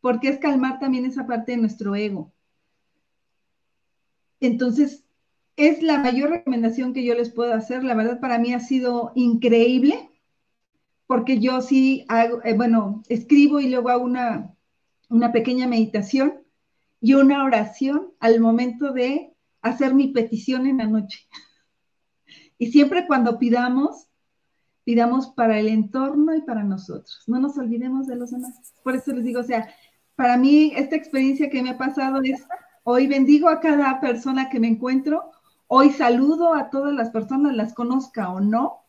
porque 0.00 0.28
es 0.28 0.38
calmar 0.38 0.78
también 0.78 1.06
esa 1.06 1.26
parte 1.26 1.52
de 1.52 1.58
nuestro 1.58 1.94
ego. 1.94 2.33
Entonces, 4.46 5.04
es 5.56 5.82
la 5.82 5.98
mayor 5.98 6.30
recomendación 6.30 6.92
que 6.92 7.04
yo 7.04 7.14
les 7.14 7.30
puedo 7.30 7.54
hacer. 7.54 7.84
La 7.84 7.94
verdad, 7.94 8.20
para 8.20 8.38
mí 8.38 8.52
ha 8.52 8.60
sido 8.60 9.12
increíble 9.14 10.10
porque 11.06 11.38
yo 11.38 11.60
sí 11.60 12.04
hago, 12.08 12.42
eh, 12.44 12.54
bueno, 12.54 13.02
escribo 13.08 13.60
y 13.60 13.68
luego 13.68 13.90
hago 13.90 14.04
una, 14.04 14.54
una 15.08 15.32
pequeña 15.32 15.66
meditación 15.66 16.42
y 17.00 17.14
una 17.14 17.44
oración 17.44 18.12
al 18.20 18.40
momento 18.40 18.92
de 18.92 19.34
hacer 19.62 19.94
mi 19.94 20.08
petición 20.08 20.66
en 20.66 20.78
la 20.78 20.86
noche. 20.86 21.20
Y 22.56 22.70
siempre 22.70 23.08
cuando 23.08 23.40
pidamos, 23.40 24.06
pidamos 24.84 25.26
para 25.30 25.58
el 25.58 25.66
entorno 25.66 26.36
y 26.36 26.40
para 26.42 26.62
nosotros. 26.62 27.24
No 27.26 27.40
nos 27.40 27.58
olvidemos 27.58 28.06
de 28.06 28.14
los 28.14 28.30
demás. 28.30 28.72
Por 28.84 28.94
eso 28.94 29.12
les 29.12 29.24
digo, 29.24 29.40
o 29.40 29.44
sea, 29.44 29.68
para 30.14 30.36
mí 30.36 30.72
esta 30.76 30.94
experiencia 30.94 31.50
que 31.50 31.62
me 31.62 31.70
ha 31.70 31.78
pasado 31.78 32.20
es, 32.22 32.46
hoy 32.84 33.06
bendigo 33.06 33.48
a 33.48 33.60
cada 33.60 34.00
persona 34.00 34.48
que 34.48 34.60
me 34.60 34.68
encuentro, 34.68 35.32
hoy 35.66 35.90
saludo 35.90 36.54
a 36.54 36.70
todas 36.70 36.94
las 36.94 37.10
personas, 37.10 37.54
las 37.54 37.74
conozca 37.74 38.30
o 38.30 38.40
no. 38.40 38.84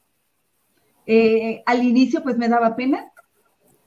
Eh, 1.08 1.64
al 1.66 1.84
inicio 1.84 2.22
pues 2.24 2.38
me 2.38 2.48
daba 2.48 2.76
pena, 2.76 3.12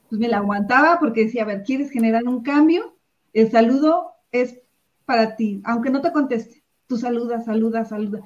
pues 0.09 0.19
me 0.19 0.27
la 0.27 0.37
aguantaba 0.37 0.99
porque 0.99 1.25
decía, 1.25 1.43
a 1.43 1.47
ver, 1.47 1.63
¿quieres 1.63 1.91
generar 1.91 2.23
un 2.25 2.43
cambio? 2.43 2.95
El 3.33 3.51
saludo 3.51 4.11
es 4.31 4.59
para 5.05 5.35
ti, 5.35 5.61
aunque 5.63 5.89
no 5.89 6.01
te 6.01 6.11
conteste, 6.11 6.63
tú 6.87 6.97
saludas, 6.97 7.45
saludas, 7.45 7.89
saludas. 7.89 8.21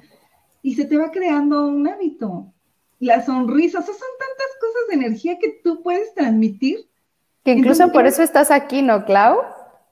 Y 0.62 0.74
se 0.74 0.86
te 0.86 0.96
va 0.96 1.10
creando 1.10 1.66
un 1.66 1.86
hábito. 1.86 2.52
La 2.98 3.22
sonrisa, 3.22 3.80
o 3.80 3.82
sea, 3.82 3.94
son 3.94 4.08
tantas 4.18 4.46
cosas 4.60 4.82
de 4.88 4.94
energía 4.94 5.38
que 5.38 5.60
tú 5.62 5.82
puedes 5.82 6.14
transmitir 6.14 6.88
que 7.44 7.52
incluso 7.52 7.92
por 7.92 8.06
eso 8.06 8.22
estás 8.22 8.50
aquí, 8.50 8.80
¿no, 8.80 9.04
Clau? 9.04 9.42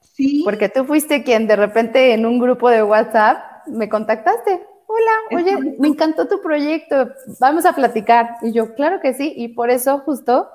Sí. 0.02 0.42
Porque 0.44 0.68
tú 0.68 0.84
fuiste 0.84 1.22
quien 1.22 1.46
de 1.46 1.56
repente 1.56 2.12
en 2.12 2.26
un 2.26 2.38
grupo 2.38 2.68
de 2.68 2.82
WhatsApp 2.82 3.66
me 3.66 3.88
contactaste. 3.88 4.62
Hola, 4.86 5.40
oye, 5.40 5.74
me 5.78 5.88
encantó 5.88 6.28
tu 6.28 6.42
proyecto, 6.42 7.10
vamos 7.40 7.64
a 7.64 7.74
platicar. 7.74 8.36
Y 8.42 8.52
yo, 8.52 8.74
claro 8.74 9.00
que 9.00 9.14
sí, 9.14 9.32
y 9.34 9.48
por 9.48 9.70
eso 9.70 10.00
justo 10.00 10.48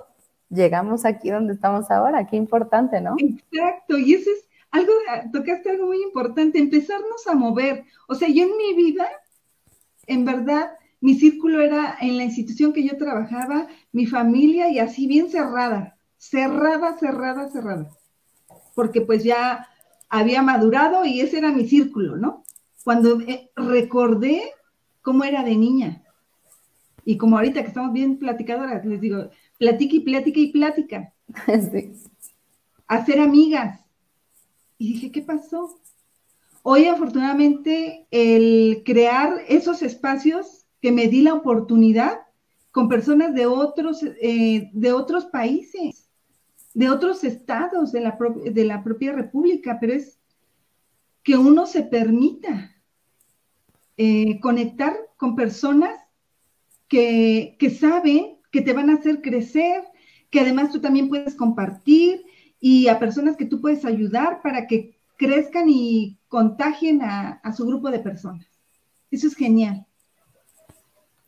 llegamos 0.49 1.05
aquí 1.05 1.31
donde 1.31 1.53
estamos 1.53 1.89
ahora, 1.89 2.27
qué 2.27 2.35
importante, 2.35 3.01
¿no? 3.01 3.15
Exacto, 3.17 3.97
y 3.97 4.13
eso 4.13 4.29
es 4.29 4.45
algo, 4.69 4.91
tocaste 5.33 5.71
algo 5.71 5.87
muy 5.87 6.03
importante, 6.03 6.59
empezarnos 6.59 7.25
a 7.25 7.33
mover. 7.33 7.85
O 8.07 8.13
sea, 8.13 8.27
yo 8.27 8.43
en 8.43 8.57
mi 8.57 8.75
vida, 8.75 9.07
en 10.05 10.23
verdad, 10.23 10.71
mi 11.01 11.15
círculo 11.15 11.61
era 11.61 11.97
en 11.99 12.17
la 12.17 12.23
institución 12.23 12.73
que 12.73 12.83
yo 12.83 12.95
trabajaba, 12.95 13.67
mi 13.91 14.05
familia 14.05 14.69
y 14.69 14.77
así 14.77 15.07
bien 15.07 15.31
cerrada 15.31 15.97
cerrada, 16.17 16.97
cerrada, 16.97 17.49
cerrada, 17.49 17.89
porque 18.77 19.01
pues 19.01 19.23
ya 19.23 19.67
había 20.07 20.43
madurado 20.43 21.03
y 21.03 21.19
ese 21.19 21.39
era 21.39 21.51
mi 21.51 21.67
círculo, 21.67 22.15
¿no? 22.15 22.43
Cuando 22.83 23.19
eh, 23.21 23.49
recordé 23.55 24.51
cómo 25.01 25.23
era 25.23 25.43
de 25.43 25.55
niña. 25.55 26.03
Y 27.03 27.17
como 27.17 27.37
ahorita 27.37 27.63
que 27.63 27.69
estamos 27.69 27.91
bien 27.91 28.19
platicadoras, 28.19 28.85
les 28.85 29.01
digo, 29.01 29.31
platica 29.57 29.95
y 29.95 30.01
plática 30.01 30.39
y 30.39 30.51
plática. 30.51 31.13
Sí. 31.71 31.91
Hacer 32.85 33.19
amigas. 33.19 33.83
Y 34.77 34.93
dije, 34.93 35.11
¿qué 35.11 35.23
pasó? 35.23 35.79
Hoy 36.61 36.85
afortunadamente 36.85 38.05
el 38.11 38.83
crear 38.85 39.41
esos 39.47 39.81
espacios 39.81 40.67
que 40.81 40.91
me 40.91 41.07
di 41.07 41.23
la 41.23 41.33
oportunidad 41.33 42.19
con 42.71 42.89
personas 42.89 43.33
de 43.33 43.47
otros, 43.47 44.03
eh, 44.03 44.69
de 44.71 44.93
otros 44.93 45.25
países 45.25 46.06
de 46.77 46.91
otros 46.91 47.23
estados 47.23 47.91
de 47.91 48.01
la, 48.01 48.19
de 48.51 48.63
la 48.63 48.83
propia 48.83 49.11
república, 49.11 49.79
pero 49.81 49.93
es 49.93 50.19
que 51.23 51.35
uno 51.35 51.65
se 51.65 51.81
permita 51.81 52.75
eh, 53.97 54.39
conectar 54.39 54.95
con 55.17 55.35
personas 55.35 55.99
que, 56.87 57.55
que 57.57 57.71
saben 57.71 58.37
que 58.51 58.61
te 58.61 58.73
van 58.73 58.91
a 58.91 58.93
hacer 58.93 59.23
crecer, 59.23 59.85
que 60.29 60.41
además 60.41 60.71
tú 60.71 60.79
también 60.79 61.09
puedes 61.09 61.33
compartir 61.33 62.23
y 62.59 62.89
a 62.89 62.99
personas 62.99 63.37
que 63.37 63.45
tú 63.45 63.59
puedes 63.59 63.83
ayudar 63.83 64.43
para 64.43 64.67
que 64.67 64.99
crezcan 65.17 65.69
y 65.69 66.19
contagien 66.27 67.01
a, 67.01 67.41
a 67.43 67.53
su 67.53 67.65
grupo 67.65 67.89
de 67.89 68.01
personas. 68.01 68.45
Eso 69.09 69.25
es 69.25 69.35
genial. 69.35 69.86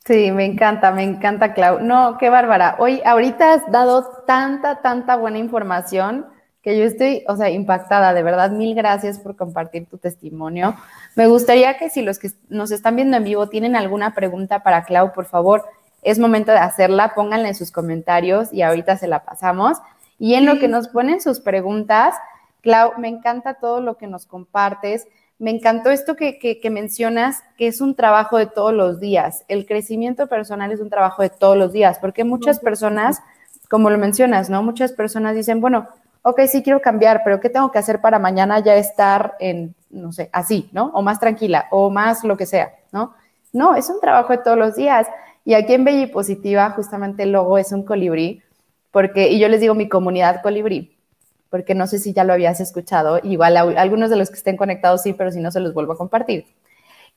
Sí, 0.09 0.31
me 0.31 0.43
encanta, 0.43 0.91
me 0.91 1.03
encanta, 1.03 1.53
Clau. 1.53 1.81
No, 1.81 2.17
qué 2.17 2.31
bárbara. 2.31 2.77
Hoy, 2.79 2.99
ahorita 3.05 3.53
has 3.53 3.71
dado 3.71 4.23
tanta, 4.25 4.81
tanta 4.81 5.15
buena 5.15 5.37
información 5.37 6.25
que 6.63 6.75
yo 6.79 6.83
estoy, 6.83 7.23
o 7.27 7.35
sea, 7.35 7.51
impactada. 7.51 8.15
De 8.15 8.23
verdad, 8.23 8.49
mil 8.49 8.73
gracias 8.73 9.19
por 9.19 9.35
compartir 9.35 9.85
tu 9.85 9.99
testimonio. 9.99 10.75
Me 11.15 11.27
gustaría 11.27 11.77
que 11.77 11.91
si 11.91 12.01
los 12.01 12.17
que 12.17 12.31
nos 12.49 12.71
están 12.71 12.95
viendo 12.95 13.17
en 13.17 13.23
vivo 13.23 13.49
tienen 13.49 13.75
alguna 13.75 14.15
pregunta 14.15 14.63
para 14.63 14.83
Clau, 14.83 15.13
por 15.13 15.25
favor, 15.25 15.65
es 16.01 16.17
momento 16.17 16.51
de 16.53 16.57
hacerla. 16.57 17.13
Pónganla 17.13 17.49
en 17.49 17.55
sus 17.55 17.71
comentarios 17.71 18.51
y 18.51 18.63
ahorita 18.63 18.97
se 18.97 19.07
la 19.07 19.23
pasamos. 19.23 19.77
Y 20.17 20.33
en 20.33 20.47
lo 20.47 20.57
que 20.57 20.67
nos 20.67 20.87
ponen 20.87 21.21
sus 21.21 21.39
preguntas, 21.39 22.15
Clau, 22.63 22.93
me 22.97 23.09
encanta 23.09 23.53
todo 23.53 23.79
lo 23.79 23.97
que 23.97 24.07
nos 24.07 24.25
compartes 24.25 25.05
me 25.39 25.51
encantó 25.51 25.89
esto 25.89 26.17
que, 26.17 26.59
mencionas, 26.69 27.43
que 27.57 27.67
es 27.67 27.79
un 27.79 27.95
trabajo 27.95 28.37
de 28.37 28.45
todos 28.45 28.73
los 28.73 28.99
días. 28.99 29.45
El 29.47 29.65
crecimiento 29.65 30.27
personal 30.27 30.71
es 30.73 30.81
un 30.81 30.89
trabajo 30.89 31.21
de 31.21 31.29
todos 31.29 31.57
los 31.57 31.71
días, 31.71 31.97
porque 31.99 32.25
muchas 32.25 32.59
personas, 32.59 33.21
como 33.69 33.89
lo 33.89 33.97
mencionas, 33.97 34.49
¿no? 34.49 34.61
Muchas 34.63 34.91
personas 34.91 35.35
dicen, 35.35 35.61
bueno, 35.61 35.87
ok, 36.23 36.41
sí 36.49 36.61
quiero 36.61 36.81
cambiar, 36.81 37.21
pero 37.23 37.39
¿qué 37.39 37.49
tengo 37.49 37.71
que 37.71 37.79
hacer 37.79 38.01
para 38.01 38.19
mañana 38.19 38.59
ya 38.59 38.75
estar 38.75 39.35
en, 39.39 39.75
no 39.89 40.11
sé, 40.11 40.29
así, 40.33 40.69
¿no? 40.73 40.87
O 40.87 41.01
más 41.01 41.21
tranquila, 41.21 41.67
o 41.71 41.89
más 41.89 42.25
lo 42.25 42.35
que 42.35 42.45
sea, 42.45 42.73
¿no? 42.91 43.13
No, 43.53 43.75
es 43.75 43.89
un 43.89 44.01
trabajo 44.01 44.33
de 44.33 44.39
todos 44.39 44.57
los 44.57 44.75
días. 44.75 45.07
Y 45.45 45.53
aquí 45.53 45.73
en 45.73 45.85
Bella 45.85 46.01
y 46.01 46.07
Positiva, 46.07 46.69
justamente 46.71 47.23
el 47.23 47.31
logo 47.31 47.57
es 47.57 47.71
un 47.71 47.83
colibrí, 47.83 48.43
porque, 48.91 49.29
y 49.29 49.39
yo 49.39 49.47
les 49.47 49.61
digo 49.61 49.73
mi 49.73 49.87
comunidad 49.87 50.41
colibrí, 50.41 50.97
porque 51.49 51.75
no 51.75 51.87
sé 51.87 51.99
si 51.99 52.13
ya 52.13 52.23
lo 52.23 52.33
habías 52.33 52.59
escuchado, 52.59 53.19
igual 53.23 53.57
algunos 53.57 54.09
de 54.09 54.15
los 54.15 54.29
que 54.29 54.35
estén 54.35 54.57
conectados 54.57 55.01
sí, 55.01 55.13
pero 55.13 55.31
si 55.31 55.39
no 55.39 55.51
se 55.51 55.59
los 55.59 55.73
vuelvo 55.73 55.93
a 55.93 55.97
compartir. 55.97 56.45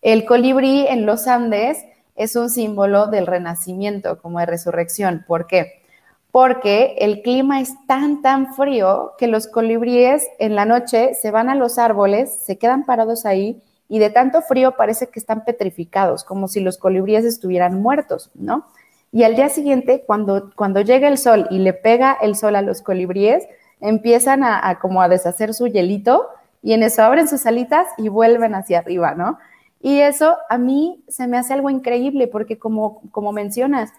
El 0.01 0.25
colibrí 0.25 0.87
en 0.89 1.07
los 1.07 1.29
Andes 1.29 1.85
es 2.17 2.37
un 2.37 2.51
símbolo 2.51 3.07
del 3.07 3.27
renacimiento, 3.27 4.21
como 4.21 4.39
de 4.41 4.47
resurrección. 4.47 5.25
¿Por 5.27 5.47
qué? 5.47 5.83
Porque 6.31 6.97
el 6.99 7.23
clima 7.23 7.61
es 7.61 7.75
tan, 7.87 8.23
tan 8.23 8.55
frío 8.55 9.13
que 9.19 9.27
los 9.27 9.47
colibríes 9.47 10.27
en 10.39 10.55
la 10.55 10.65
noche 10.65 11.15
se 11.15 11.31
van 11.31 11.49
a 11.49 11.55
los 11.55 11.79
árboles, 11.79 12.39
se 12.43 12.59
quedan 12.59 12.85
parados 12.85 13.27
ahí 13.27 13.63
y 13.89 13.99
de 13.99 14.09
tanto 14.09 14.41
frío 14.41 14.73
parece 14.73 15.09
que 15.09 15.21
están 15.21 15.45
petrificados, 15.45 16.25
como 16.25 16.49
si 16.49 16.61
los 16.61 16.79
colibríes 16.79 17.27
estuvieran 17.27 17.83
muertos, 17.83 18.31
¿no? 18.35 18.67
Y 19.13 19.25
al 19.25 19.37
día 19.37 19.51
siguiente, 19.51 20.05
cuando, 20.07 20.51
cuando 20.57 20.81
llega 20.81 21.09
el 21.09 21.19
sol 21.19 21.47
y 21.51 21.59
le 21.59 21.75
pega 21.75 22.17
el 22.23 22.35
sol 22.35 22.57
a 22.57 22.63
los 22.63 22.81
colibríes, 22.81 23.47
empiezan 23.83 24.45
a, 24.45 24.79
como 24.81 25.03
a 25.03 25.09
deshacer 25.09 25.53
su 25.53 25.67
hielito 25.67 26.29
y 26.63 26.73
en 26.73 26.85
eso 26.85 27.03
abren 27.03 27.29
sus 27.29 27.45
alitas 27.45 27.89
y 27.99 28.09
vuelven 28.09 28.55
hacia 28.55 28.79
arriba, 28.79 29.15
¿no? 29.15 29.39
Y 29.81 29.99
eso 29.99 30.37
a 30.49 30.57
mí 30.57 31.05
se 31.09 31.27
me 31.27 31.37
hace 31.37 31.53
algo 31.53 31.69
increíble 31.69 32.29
porque 32.29 32.59
como, 32.59 33.03
como 33.11 33.33
mencionas, 33.33 33.93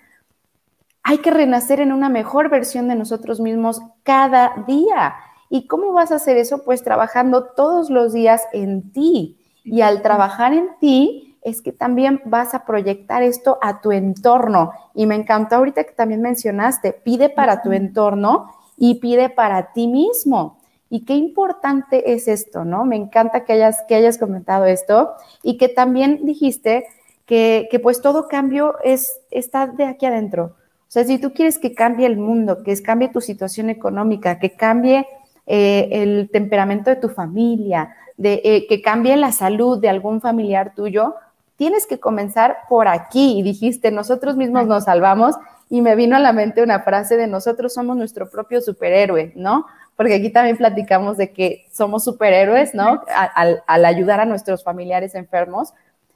hay 1.03 1.17
que 1.17 1.31
renacer 1.31 1.81
en 1.81 1.91
una 1.91 2.07
mejor 2.07 2.49
versión 2.49 2.87
de 2.87 2.95
nosotros 2.95 3.41
mismos 3.41 3.81
cada 4.03 4.53
día. 4.65 5.15
¿Y 5.49 5.67
cómo 5.67 5.91
vas 5.91 6.13
a 6.13 6.15
hacer 6.15 6.37
eso? 6.37 6.63
Pues 6.63 6.81
trabajando 6.81 7.43
todos 7.43 7.89
los 7.89 8.13
días 8.13 8.43
en 8.53 8.93
ti. 8.93 9.37
Y 9.65 9.81
al 9.81 10.01
trabajar 10.01 10.53
en 10.53 10.69
ti 10.79 11.37
es 11.41 11.61
que 11.61 11.73
también 11.73 12.21
vas 12.23 12.53
a 12.53 12.65
proyectar 12.65 13.21
esto 13.21 13.59
a 13.61 13.81
tu 13.81 13.91
entorno. 13.91 14.71
Y 14.95 15.05
me 15.05 15.15
encantó 15.15 15.57
ahorita 15.57 15.83
que 15.83 15.91
también 15.91 16.21
mencionaste, 16.21 16.93
pide 16.93 17.27
para 17.27 17.61
tu 17.61 17.73
entorno 17.73 18.49
y 18.77 18.95
pide 18.95 19.29
para 19.29 19.73
ti 19.73 19.87
mismo. 19.87 20.59
Y 20.89 21.05
qué 21.05 21.15
importante 21.15 22.13
es 22.13 22.27
esto, 22.27 22.65
¿no? 22.65 22.85
Me 22.85 22.95
encanta 22.95 23.45
que 23.45 23.53
hayas, 23.53 23.83
que 23.87 23.95
hayas 23.95 24.17
comentado 24.17 24.65
esto 24.65 25.13
y 25.41 25.57
que 25.57 25.67
también 25.67 26.19
dijiste 26.23 26.85
que, 27.25 27.79
pues 27.81 28.01
todo 28.01 28.27
cambio 28.27 28.75
es, 28.83 29.19
está 29.31 29.67
de 29.67 29.85
aquí 29.85 30.05
adentro. 30.05 30.55
O 30.87 30.91
sea, 30.93 31.03
si 31.03 31.17
tú 31.17 31.33
quieres 31.33 31.57
que 31.57 31.73
cambie 31.73 32.05
el 32.05 32.17
mundo, 32.17 32.61
que 32.63 32.79
cambie 32.83 33.09
tu 33.09 33.21
situación 33.21 33.69
económica, 33.71 34.37
que 34.37 34.51
cambie 34.51 35.07
eh, 35.47 35.89
el 35.91 36.29
temperamento 36.31 36.91
de 36.91 36.97
tu 36.97 37.09
familia, 37.09 37.95
de, 38.17 38.41
eh, 38.43 38.67
que 38.67 38.81
cambie 38.81 39.17
la 39.17 39.31
salud 39.31 39.79
de 39.79 39.89
algún 39.89 40.21
familiar 40.21 40.75
tuyo, 40.75 41.15
tienes 41.55 41.87
que 41.87 41.99
comenzar 41.99 42.57
por 42.69 42.87
aquí. 42.87 43.39
Y 43.39 43.41
dijiste, 43.41 43.89
nosotros 43.89 44.35
mismos 44.35 44.67
nos 44.67 44.83
salvamos 44.83 45.35
y 45.73 45.81
me 45.81 45.95
vino 45.95 46.15
a 46.15 46.19
la 46.19 46.33
mente 46.33 46.61
una 46.61 46.81
frase 46.81 47.17
de 47.17 47.25
nosotros 47.25 47.73
somos 47.73 47.97
nuestro 47.97 48.29
propio 48.29 48.61
superhéroe, 48.61 49.33
¿no? 49.35 49.65
Porque 49.95 50.13
aquí 50.13 50.29
también 50.29 50.55
platicamos 50.55 51.17
de 51.17 51.33
que 51.33 51.65
somos 51.71 52.03
superhéroes, 52.03 52.75
¿no? 52.75 53.01
Al, 53.33 53.63
ayudar 53.65 54.19
a 54.19 54.25
nuestros 54.25 54.63
familiares 54.63 55.15
enfermos. 55.15 55.73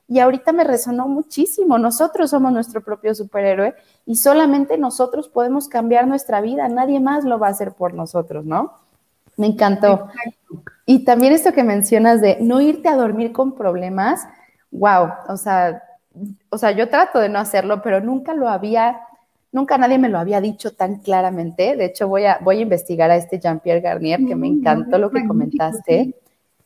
Y 0.07 0.19
ahorita 0.19 0.51
me 0.51 0.63
resonó 0.63 1.07
muchísimo, 1.07 1.79
nosotros 1.79 2.29
somos 2.29 2.51
nuestro 2.51 2.83
propio 2.83 3.15
superhéroe 3.15 3.73
y 4.05 4.17
solamente 4.17 4.77
nosotros 4.77 5.27
podemos 5.27 5.67
cambiar 5.67 6.05
nuestra 6.05 6.39
vida, 6.39 6.67
nadie 6.67 6.99
más 6.99 7.23
lo 7.23 7.39
va 7.39 7.47
a 7.47 7.49
hacer 7.49 7.71
por 7.71 7.95
nosotros, 7.95 8.45
¿no? 8.45 8.73
Me 9.37 9.47
encantó. 9.47 10.09
Y 10.85 11.03
también 11.03 11.33
esto 11.33 11.51
que 11.51 11.63
mencionas 11.63 12.21
de 12.21 12.37
no 12.41 12.61
irte 12.61 12.89
a 12.89 12.95
dormir 12.95 13.31
con 13.31 13.55
problemas, 13.55 14.21
wow, 14.69 15.13
o 15.27 15.35
sea, 15.35 15.81
o 16.49 16.59
sea, 16.59 16.71
yo 16.71 16.89
trato 16.89 17.17
de 17.17 17.29
no 17.29 17.39
hacerlo, 17.39 17.81
pero 17.81 18.01
nunca 18.01 18.35
lo 18.35 18.49
había 18.49 19.01
Nunca 19.51 19.77
nadie 19.77 19.97
me 19.97 20.09
lo 20.09 20.19
había 20.19 20.41
dicho 20.41 20.73
tan 20.73 20.99
claramente. 20.99 21.75
De 21.75 21.85
hecho, 21.85 22.07
voy 22.07 22.25
a, 22.25 22.39
voy 22.41 22.59
a 22.59 22.61
investigar 22.61 23.09
a 23.11 23.15
este 23.15 23.39
Jean-Pierre 23.39 23.81
Garnier, 23.81 24.25
que 24.25 24.35
me 24.35 24.47
encantó 24.47 24.97
lo 24.97 25.09
que 25.09 25.25
comentaste. 25.25 26.13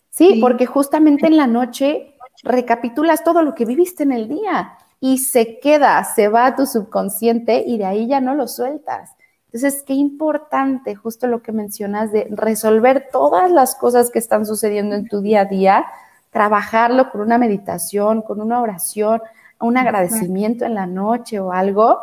Sí, 0.09 0.39
porque 0.41 0.65
justamente 0.65 1.27
en 1.27 1.37
la 1.37 1.47
noche 1.47 2.15
recapitulas 2.43 3.23
todo 3.23 3.43
lo 3.43 3.55
que 3.55 3.65
viviste 3.65 4.03
en 4.03 4.11
el 4.11 4.27
día 4.27 4.77
y 4.99 5.19
se 5.19 5.59
queda, 5.59 6.03
se 6.03 6.27
va 6.27 6.45
a 6.47 6.55
tu 6.55 6.65
subconsciente 6.65 7.63
y 7.65 7.77
de 7.77 7.85
ahí 7.85 8.07
ya 8.07 8.19
no 8.19 8.35
lo 8.35 8.47
sueltas. 8.47 9.11
Entonces, 9.51 9.83
qué 9.85 9.93
importante 9.93 10.95
justo 10.95 11.27
lo 11.27 11.41
que 11.41 11.51
mencionas 11.51 12.11
de 12.11 12.27
resolver 12.29 13.09
todas 13.11 13.51
las 13.51 13.75
cosas 13.75 14.09
que 14.09 14.19
están 14.19 14.45
sucediendo 14.45 14.95
en 14.95 15.07
tu 15.07 15.21
día 15.21 15.41
a 15.41 15.45
día, 15.45 15.85
trabajarlo 16.29 17.09
con 17.11 17.21
una 17.21 17.37
meditación, 17.37 18.21
con 18.21 18.39
una 18.39 18.61
oración, 18.61 19.21
un 19.61 19.77
agradecimiento 19.77 20.65
en 20.65 20.75
la 20.75 20.85
noche 20.85 21.39
o 21.39 21.51
algo, 21.51 21.99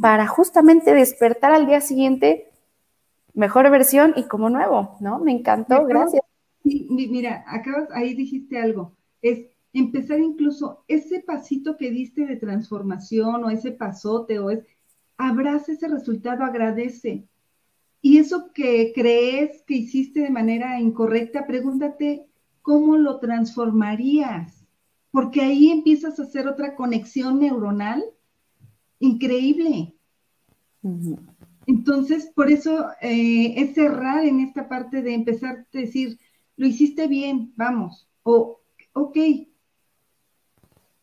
para 0.00 0.26
justamente 0.26 0.94
despertar 0.94 1.52
al 1.52 1.66
día 1.66 1.80
siguiente 1.80 2.50
mejor 3.34 3.70
versión 3.70 4.14
y 4.16 4.24
como 4.24 4.50
nuevo, 4.50 4.96
¿no? 5.00 5.18
Me 5.18 5.32
encantó, 5.32 5.84
gracias. 5.84 6.22
mira, 6.64 7.44
acabas, 7.46 7.88
ahí 7.92 8.14
dijiste 8.14 8.58
algo, 8.58 8.92
es 9.22 9.46
empezar 9.72 10.18
incluso 10.20 10.84
ese 10.88 11.20
pasito 11.20 11.76
que 11.76 11.90
diste 11.90 12.26
de 12.26 12.36
transformación 12.36 13.44
o 13.44 13.50
ese 13.50 13.72
pasote 13.72 14.38
o 14.38 14.50
es, 14.50 14.64
abraza 15.18 15.72
ese 15.72 15.86
resultado, 15.86 16.44
agradece. 16.44 17.24
Y 18.00 18.18
eso 18.18 18.52
que 18.52 18.92
crees 18.94 19.62
que 19.62 19.74
hiciste 19.74 20.20
de 20.20 20.30
manera 20.30 20.80
incorrecta, 20.80 21.46
pregúntate 21.46 22.26
cómo 22.62 22.96
lo 22.96 23.18
transformarías 23.20 24.55
porque 25.16 25.40
ahí 25.40 25.70
empiezas 25.70 26.20
a 26.20 26.24
hacer 26.24 26.46
otra 26.46 26.76
conexión 26.76 27.40
neuronal 27.40 28.04
increíble. 28.98 29.94
Entonces, 31.66 32.30
por 32.34 32.50
eso 32.50 32.88
eh, 33.00 33.54
es 33.56 33.74
cerrar 33.74 34.26
en 34.26 34.40
esta 34.40 34.68
parte 34.68 35.00
de 35.00 35.14
empezar 35.14 35.60
a 35.60 35.78
decir, 35.78 36.18
lo 36.58 36.66
hiciste 36.66 37.06
bien, 37.06 37.50
vamos, 37.56 38.06
o, 38.24 38.60
ok, 38.92 39.14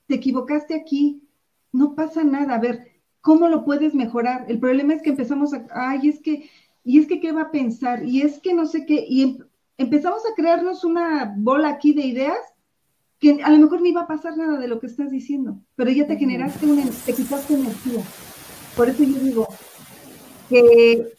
te 0.05 0.13
equivocaste 0.13 0.75
aquí, 0.75 1.27
no 1.71 1.95
pasa 1.95 2.23
nada, 2.23 2.53
a 2.53 2.59
ver, 2.59 2.91
¿cómo 3.19 3.47
lo 3.47 3.65
puedes 3.65 3.95
mejorar? 3.95 4.45
El 4.47 4.59
problema 4.59 4.93
es 4.93 5.01
que 5.01 5.09
empezamos 5.09 5.55
a, 5.55 5.65
ay, 5.71 6.09
es 6.09 6.21
que, 6.21 6.51
y 6.83 6.99
es 6.99 7.07
que, 7.07 7.19
¿qué 7.19 7.31
va 7.31 7.41
a 7.41 7.51
pensar? 7.51 8.05
Y 8.05 8.21
es 8.21 8.39
que 8.39 8.53
no 8.53 8.67
sé 8.67 8.85
qué, 8.85 9.07
y 9.09 9.23
em, 9.23 9.37
empezamos 9.79 10.21
a 10.23 10.35
crearnos 10.35 10.83
una 10.83 11.33
bola 11.35 11.69
aquí 11.69 11.93
de 11.93 12.05
ideas 12.05 12.52
que 13.23 13.41
a 13.41 13.49
lo 13.49 13.57
mejor 13.57 13.79
no 13.79 13.87
iba 13.87 14.01
a 14.01 14.07
pasar 14.07 14.35
nada 14.35 14.59
de 14.59 14.67
lo 14.67 14.81
que 14.81 14.87
estás 14.87 15.09
diciendo, 15.09 15.57
pero 15.77 15.89
ya 15.89 16.05
te 16.05 16.17
generaste 16.17 16.65
una, 16.65 16.83
te 17.05 17.13
quitaste 17.13 17.53
energía. 17.53 18.01
Por 18.75 18.89
eso 18.89 19.01
yo 19.01 19.17
digo 19.17 19.47
que, 20.49 21.13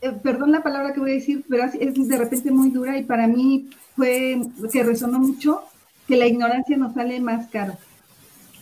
eh, 0.00 0.12
perdón 0.22 0.52
la 0.52 0.62
palabra 0.62 0.94
que 0.94 1.00
voy 1.00 1.10
a 1.10 1.14
decir, 1.14 1.44
pero 1.46 1.64
es 1.64 2.08
de 2.08 2.16
repente 2.16 2.50
muy 2.50 2.70
dura 2.70 2.96
y 2.96 3.04
para 3.04 3.26
mí 3.26 3.68
fue 3.96 4.40
que 4.72 4.82
resonó 4.82 5.18
mucho 5.18 5.64
que 6.06 6.16
la 6.16 6.26
ignorancia 6.26 6.78
nos 6.78 6.94
sale 6.94 7.20
más 7.20 7.48
caro. 7.48 7.74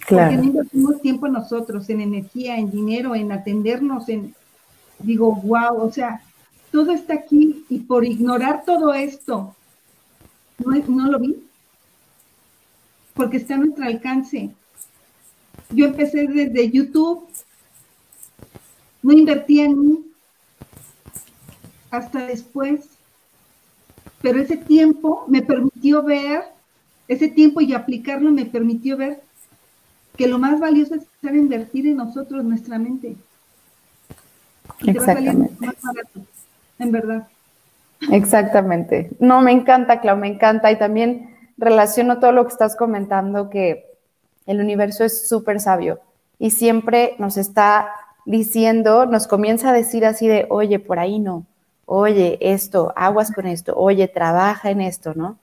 Claro. 0.05 0.32
Porque 0.32 0.36
no 0.38 0.44
invertimos 0.51 1.01
tiempo 1.01 1.28
nosotros, 1.28 1.88
en 1.90 2.01
energía, 2.01 2.59
en 2.59 2.72
dinero, 2.72 3.14
en 3.14 3.30
atendernos, 3.30 4.09
en, 4.09 4.34
digo, 4.99 5.32
wow, 5.32 5.80
o 5.80 5.92
sea, 5.92 6.22
todo 6.72 6.90
está 6.90 7.14
aquí 7.14 7.64
y 7.68 7.78
por 7.78 8.05
ignorar 8.05 8.64
todo 8.66 8.92
esto, 8.94 9.56
no, 10.59 11.11
lo 11.11 11.19
vi, 11.19 11.37
porque 13.15 13.37
está 13.39 13.55
a 13.55 13.59
nuestro 13.59 13.85
alcance. 13.85 14.51
Yo 15.71 15.87
empecé 15.87 16.27
desde 16.27 16.71
YouTube, 16.71 17.27
no 19.03 19.13
invertí 19.13 19.61
en 19.61 19.81
mí 19.81 20.05
hasta 21.91 22.27
después, 22.27 22.89
pero 24.23 24.41
ese 24.41 24.57
tiempo 24.57 25.25
me 25.29 25.43
permitió 25.43 26.03
ver, 26.03 26.43
ese 27.09 27.29
tiempo 27.29 27.61
y 27.61 27.73
aplicarlo 27.73 28.33
me 28.33 28.47
permitió 28.47 28.97
ver 28.97 29.23
que 30.17 30.27
lo 30.27 30.39
más 30.39 30.59
valioso 30.59 30.95
es 30.95 31.05
saber 31.21 31.37
invertir 31.37 31.87
en 31.87 31.97
nosotros, 31.97 32.45
nuestra 32.45 32.79
mente. 32.79 33.17
Exactamente. 34.81 35.55
más 35.65 35.77
barato, 35.83 36.21
en 36.79 36.93
verdad. 36.93 37.29
Exactamente. 38.11 39.11
No, 39.18 39.40
me 39.40 39.53
encanta, 39.53 40.01
Clau, 40.01 40.16
me 40.16 40.28
encanta. 40.28 40.70
Y 40.70 40.78
también 40.78 41.36
relaciono 41.57 42.18
todo 42.18 42.32
lo 42.32 42.44
que 42.44 42.53
estás 42.53 42.76
comentando, 42.76 43.51
que 43.51 43.86
el 44.47 44.61
universo 44.61 45.05
es 45.05 45.28
súper 45.28 45.61
sabio 45.61 46.01
y 46.38 46.51
siempre 46.51 47.14
nos 47.18 47.36
está 47.36 47.88
diciendo, 48.24 49.07
nos 49.07 49.26
comienza 49.26 49.70
a 49.70 49.72
decir 49.72 50.05
así 50.05 50.28
de, 50.28 50.47
oye, 50.51 50.78
por 50.78 50.99
ahí 50.99 51.18
no, 51.18 51.47
oye, 51.84 52.38
esto, 52.40 52.92
aguas 52.97 53.32
con 53.32 53.47
esto, 53.47 53.74
oye, 53.76 54.09
trabaja 54.09 54.70
en 54.70 54.80
esto, 54.80 55.14
¿no? 55.14 55.38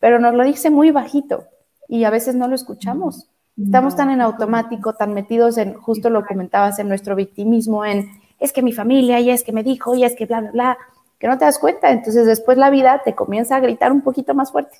Pero 0.00 0.18
nos 0.18 0.34
lo 0.34 0.44
dice 0.44 0.70
muy 0.70 0.90
bajito 0.90 1.44
y 1.88 2.04
a 2.04 2.10
veces 2.10 2.34
no 2.34 2.48
lo 2.48 2.54
escuchamos. 2.54 3.28
Estamos 3.60 3.94
tan 3.94 4.10
en 4.10 4.20
automático, 4.20 4.94
tan 4.94 5.14
metidos 5.14 5.58
en, 5.58 5.74
justo 5.74 6.10
lo 6.10 6.26
comentabas, 6.26 6.78
en 6.80 6.88
nuestro 6.88 7.14
victimismo, 7.14 7.84
en, 7.84 8.10
es 8.40 8.52
que 8.52 8.62
mi 8.62 8.72
familia, 8.72 9.20
y 9.20 9.30
es 9.30 9.44
que 9.44 9.52
me 9.52 9.62
dijo, 9.62 9.94
y 9.94 10.04
es 10.04 10.16
que 10.16 10.26
bla, 10.26 10.40
bla, 10.40 10.50
bla 10.50 10.78
que 11.18 11.28
no 11.28 11.38
te 11.38 11.44
das 11.44 11.58
cuenta. 11.58 11.90
Entonces 11.90 12.26
después 12.26 12.58
la 12.58 12.70
vida 12.70 13.02
te 13.04 13.14
comienza 13.14 13.56
a 13.56 13.60
gritar 13.60 13.92
un 13.92 14.02
poquito 14.02 14.34
más 14.34 14.52
fuerte. 14.52 14.78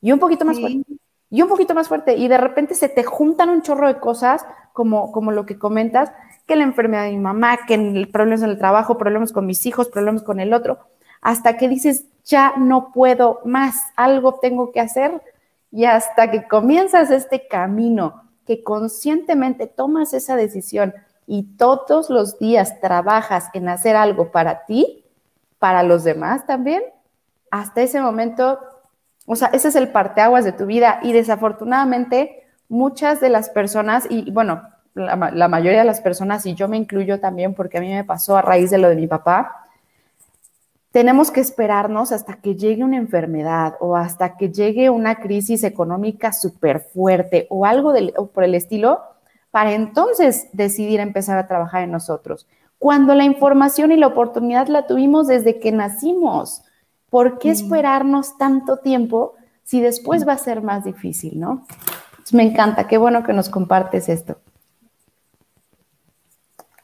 Y 0.00 0.12
un 0.12 0.18
poquito 0.18 0.44
más 0.44 0.60
fuerte. 0.60 0.82
Y 1.30 1.42
un 1.42 1.48
poquito 1.48 1.74
más 1.74 1.88
fuerte. 1.88 2.16
Y 2.16 2.28
de 2.28 2.38
repente 2.38 2.74
se 2.74 2.88
te 2.88 3.04
juntan 3.04 3.50
un 3.50 3.62
chorro 3.62 3.88
de 3.88 3.98
cosas 3.98 4.44
como, 4.72 5.12
como 5.12 5.32
lo 5.32 5.44
que 5.44 5.58
comentas, 5.58 6.12
que 6.46 6.56
la 6.56 6.64
enfermedad 6.64 7.04
de 7.04 7.10
mi 7.10 7.18
mamá, 7.18 7.58
que 7.66 7.74
el 7.74 8.08
problemas 8.08 8.42
en 8.42 8.50
el 8.50 8.58
trabajo, 8.58 8.96
problemas 8.96 9.32
con 9.32 9.44
mis 9.44 9.66
hijos, 9.66 9.88
problemas 9.88 10.22
con 10.22 10.40
el 10.40 10.54
otro, 10.54 10.78
hasta 11.20 11.56
que 11.56 11.68
dices, 11.68 12.06
ya 12.24 12.54
no 12.56 12.92
puedo 12.92 13.40
más, 13.44 13.76
algo 13.96 14.38
tengo 14.40 14.70
que 14.72 14.80
hacer 14.80 15.20
y 15.70 15.84
hasta 15.84 16.30
que 16.30 16.46
comienzas 16.46 17.10
este 17.10 17.46
camino, 17.46 18.22
que 18.46 18.62
conscientemente 18.62 19.66
tomas 19.66 20.14
esa 20.14 20.36
decisión 20.36 20.94
y 21.26 21.56
todos 21.56 22.08
los 22.08 22.38
días 22.38 22.80
trabajas 22.80 23.50
en 23.52 23.68
hacer 23.68 23.96
algo 23.96 24.30
para 24.30 24.64
ti, 24.64 25.04
para 25.58 25.82
los 25.82 26.04
demás 26.04 26.46
también, 26.46 26.82
hasta 27.50 27.82
ese 27.82 28.00
momento, 28.00 28.58
o 29.26 29.36
sea, 29.36 29.48
ese 29.52 29.68
es 29.68 29.76
el 29.76 29.88
parteaguas 29.88 30.44
de 30.44 30.52
tu 30.52 30.66
vida. 30.66 31.00
Y 31.02 31.12
desafortunadamente 31.12 32.44
muchas 32.68 33.20
de 33.20 33.30
las 33.30 33.50
personas, 33.50 34.06
y 34.08 34.30
bueno, 34.30 34.62
la, 34.94 35.48
mayoría 35.48 35.80
de 35.80 35.84
las 35.84 36.00
personas, 36.00 36.44
y 36.46 36.54
yo 36.54 36.68
me 36.68 36.76
incluyo 36.76 37.20
también 37.20 37.54
porque 37.54 37.78
a 37.78 37.80
mí 37.80 37.88
me 37.88 38.04
pasó 38.04 38.36
a 38.36 38.42
raíz 38.42 38.70
de 38.70 38.78
lo 38.78 38.88
de 38.88 38.96
mi 38.96 39.06
papá, 39.06 39.64
tenemos 40.90 41.30
que 41.30 41.40
esperarnos 41.40 42.12
hasta 42.12 42.36
que 42.36 42.56
llegue 42.56 42.82
una 42.82 42.96
enfermedad 42.96 43.74
o 43.80 43.96
hasta 43.96 44.36
que 44.36 44.50
llegue 44.50 44.90
una 44.90 45.16
crisis 45.16 45.62
económica 45.62 46.32
súper 46.32 46.80
fuerte 46.80 47.46
o 47.50 47.66
algo 47.66 47.92
por 48.32 48.44
el 48.44 48.54
estilo, 48.54 49.02
para 49.50 49.72
entonces 49.72 50.48
decidir 50.52 51.00
empezar 51.00 51.38
a 51.38 51.46
trabajar 51.46 51.82
en 51.82 51.92
nosotros 51.92 52.46
cuando 52.78 53.14
la 53.14 53.24
información 53.24 53.92
y 53.92 53.96
la 53.96 54.06
oportunidad 54.06 54.68
la 54.68 54.86
tuvimos 54.86 55.26
desde 55.26 55.58
que 55.58 55.72
nacimos. 55.72 56.62
¿Por 57.10 57.38
qué 57.38 57.50
esperarnos 57.50 58.36
tanto 58.36 58.78
tiempo 58.78 59.34
si 59.64 59.80
después 59.80 60.26
va 60.26 60.34
a 60.34 60.38
ser 60.38 60.62
más 60.62 60.84
difícil, 60.84 61.38
no? 61.40 61.66
me 62.32 62.42
encanta, 62.42 62.86
qué 62.86 62.98
bueno 62.98 63.24
que 63.24 63.32
nos 63.32 63.48
compartes 63.48 64.08
esto. 64.08 64.38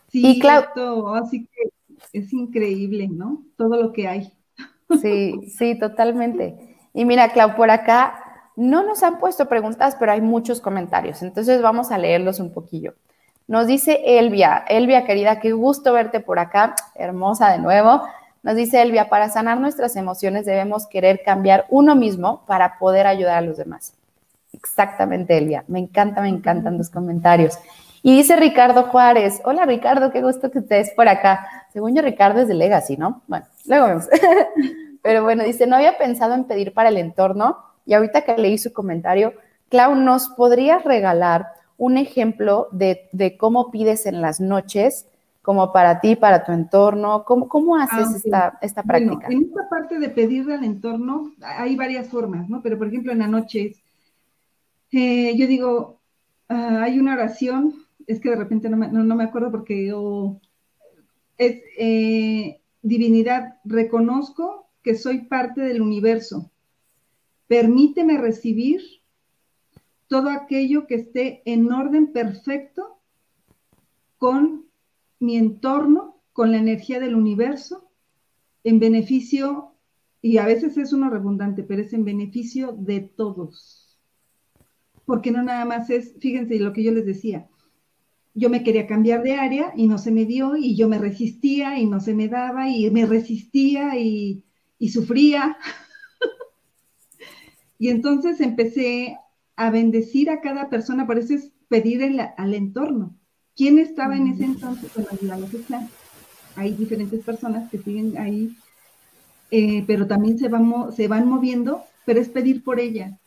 Sí, 0.09 0.27
y 0.27 0.39
claro, 0.39 1.15
así 1.15 1.47
que 1.47 2.19
es 2.19 2.33
increíble, 2.33 3.09
¿no? 3.09 3.43
Todo 3.57 3.77
lo 3.77 3.93
que 3.93 4.09
hay. 4.09 4.33
Sí, 5.01 5.51
sí, 5.51 5.79
totalmente. 5.79 6.77
Y 6.93 7.05
mira, 7.05 7.33
Clau, 7.33 7.57
por 7.57 7.71
acá 7.71 8.51
no 8.57 8.85
nos 8.85 9.03
han 9.03 9.19
puesto 9.19 9.49
preguntas, 9.49 9.97
pero 9.99 10.13
hay 10.13 10.21
muchos 10.21 10.61
comentarios, 10.61 11.23
entonces 11.23 11.61
vamos 11.61 11.91
a 11.91 11.99
leerlos 11.99 12.39
un 12.39 12.53
poquillo. 12.53 12.95
Nos 13.47 13.67
dice 13.67 14.01
Elvia, 14.19 14.65
Elvia 14.69 15.05
querida, 15.05 15.39
qué 15.39 15.53
gusto 15.53 15.93
verte 15.93 16.21
por 16.21 16.39
acá, 16.39 16.75
hermosa 16.95 17.51
de 17.51 17.59
nuevo. 17.59 18.03
Nos 18.43 18.57
dice 18.57 18.81
Elvia, 18.81 19.09
para 19.09 19.29
sanar 19.29 19.61
nuestras 19.61 19.97
emociones 19.97 20.47
debemos 20.47 20.87
querer 20.87 21.23
cambiar 21.25 21.67
uno 21.69 21.95
mismo 21.95 22.45
para 22.47 22.79
poder 22.79 23.07
ayudar 23.07 23.39
a 23.39 23.41
los 23.43 23.59
demás. 23.59 23.95
Exactamente, 24.53 25.37
Elvia. 25.37 25.65
Me 25.69 25.79
encanta, 25.79 26.23
me 26.23 26.29
encantan 26.29 26.79
los 26.79 26.89
comentarios. 26.89 27.59
Y 28.03 28.17
dice 28.17 28.37
Ricardo 28.37 28.85
Juárez, 28.85 29.41
hola 29.45 29.65
Ricardo, 29.65 30.13
qué 30.13 30.21
gusto 30.23 30.51
que 30.51 30.59
estés 30.59 30.91
por 30.91 31.09
acá. 31.09 31.47
Según 31.73 31.95
yo, 31.95 32.03
Ricardo 32.03 32.41
es 32.41 32.49
de 32.49 32.55
Legacy, 32.55 32.97
¿no? 32.97 33.23
Bueno, 33.27 33.47
luego 33.67 33.87
vemos. 33.87 34.09
Pero 35.03 35.23
bueno, 35.23 35.43
dice, 35.43 35.67
no 35.67 35.77
había 35.77 35.99
pensado 35.99 36.35
en 36.35 36.45
pedir 36.45 36.73
para 36.73 36.91
el 36.91 36.99
entorno 36.99 37.59
y 37.87 37.95
ahorita 37.95 38.23
que 38.23 38.37
leí 38.37 38.59
su 38.59 38.73
comentario, 38.73 39.35
Clau, 39.71 39.95
¿nos 39.95 40.29
podrías 40.29 40.85
regalar 40.85 41.47
un 41.77 41.97
ejemplo 41.97 42.69
de, 42.73 43.37
cómo 43.39 43.71
pides 43.71 44.07
en 44.07 44.21
las 44.21 44.41
noches, 44.41 45.07
como 45.43 45.73
para 45.73 46.01
ti, 46.01 46.17
para 46.17 46.45
tu 46.45 46.53
entorno? 46.53 47.25
¿Cómo, 47.25 47.49
cómo 47.49 47.77
haces 47.77 48.09
ah, 48.09 48.17
esta, 48.17 48.59
esta 48.63 48.83
práctica? 48.83 49.27
en 49.29 49.45
esta 49.45 49.69
parte 49.69 49.99
de 49.99 50.09
pedir 50.09 50.51
al 50.51 50.65
entorno 50.65 51.33
hay 51.43 51.77
varias 51.77 52.09
formas, 52.09 52.49
¿no? 52.49 52.63
Pero 52.63 52.79
por 52.79 52.89
ejemplo 52.89 53.13
en 53.13 53.19
la 53.19 53.29
noche, 53.29 53.75
eh, 54.93 55.37
yo 55.37 55.47
digo, 55.47 56.01
ah, 56.49 56.83
hay 56.85 56.99
una 56.99 57.15
oración 57.15 57.85
es 58.07 58.21
que 58.21 58.31
de 58.31 58.37
repente 58.37 58.69
no 58.69 58.77
me, 58.77 59.25
acuerdo 59.25 59.51
porque 59.51 59.87
yo, 59.87 60.41
es 61.39 61.63
eh, 61.79 62.61
divinidad, 62.83 63.59
reconozco 63.65 64.69
que 64.83 64.95
soy 64.95 65.23
parte 65.23 65.63
del 65.63 65.81
universo. 65.81 66.51
Permíteme 67.47 68.19
recibir 68.19 68.81
todo 70.15 70.31
aquello 70.31 70.87
que 70.87 70.95
esté 70.95 71.43
en 71.45 71.73
orden 71.73 72.13
perfecto 72.13 73.01
con 74.17 74.67
mi 75.19 75.37
entorno, 75.37 76.23
con 76.33 76.53
la 76.53 76.59
energía 76.59 77.01
del 77.01 77.17
universo, 77.17 77.91
en 78.63 78.79
beneficio, 78.79 79.73
y 80.23 80.39
a 80.39 80.47
veces 80.47 80.77
es 80.77 80.93
uno 80.93 81.11
redundante, 81.11 81.65
pero 81.65 81.83
es 81.83 81.93
en 81.93 82.05
beneficio 82.05 82.77
de 82.79 83.01
todos. 83.01 83.99
Porque 85.05 85.33
no 85.33 85.43
nada 85.43 85.65
más 85.65 85.91
es, 85.91 86.15
fíjense 86.21 86.61
lo 86.61 86.73
que 86.73 86.85
yo 86.85 86.93
les 86.93 87.07
decía, 87.07 87.49
yo 88.35 88.51
me 88.51 88.63
quería 88.63 88.87
cambiar 88.87 89.25
de 89.25 89.33
área 89.33 89.73
y 89.75 89.89
no 89.89 89.99
se 89.99 90.13
me 90.13 90.27
dio, 90.27 90.55
y 90.55 90.77
yo 90.77 90.89
me 90.89 91.01
resistía 91.01 91.81
y 91.81 91.87
no 91.87 91.99
se 91.99 92.15
me 92.15 92.29
daba, 92.29 92.69
y 92.69 92.89
me 92.93 93.05
resistía 93.05 93.99
y, 93.99 94.45
sufría. 94.93 95.57
y 97.81 97.89
entonces 97.89 98.41
empecé 98.41 99.19
a 99.57 99.71
bendecir 99.71 100.31
a 100.31 100.41
cada 100.41 100.69
persona, 100.69 101.07
por 101.07 101.19
eso 101.19 101.35
es 101.35 101.53
pedir 101.69 102.03
al 102.37 102.55
entorno. 102.55 103.15
¿Quién 103.57 103.79
estaba 103.79 104.17
en 104.17 104.29
ese 104.29 104.45
entonces? 104.45 104.91
Bueno, 104.95 105.39
los 105.39 105.55
están. 105.55 105.89
Hay 106.57 106.73
diferentes 106.73 107.25
personas 107.25 107.71
que 107.71 107.79
siguen 107.79 108.17
ahí, 108.19 108.57
eh, 109.51 109.85
pero 109.87 110.07
también 110.07 110.39
se 110.39 110.49
van, 110.49 110.93
se 110.93 111.09
van 111.09 111.29
moviendo, 111.29 111.85
pero 112.05 112.21
es 112.21 112.29
pedir 112.29 112.63
por 112.63 112.81
ella, 112.81 113.19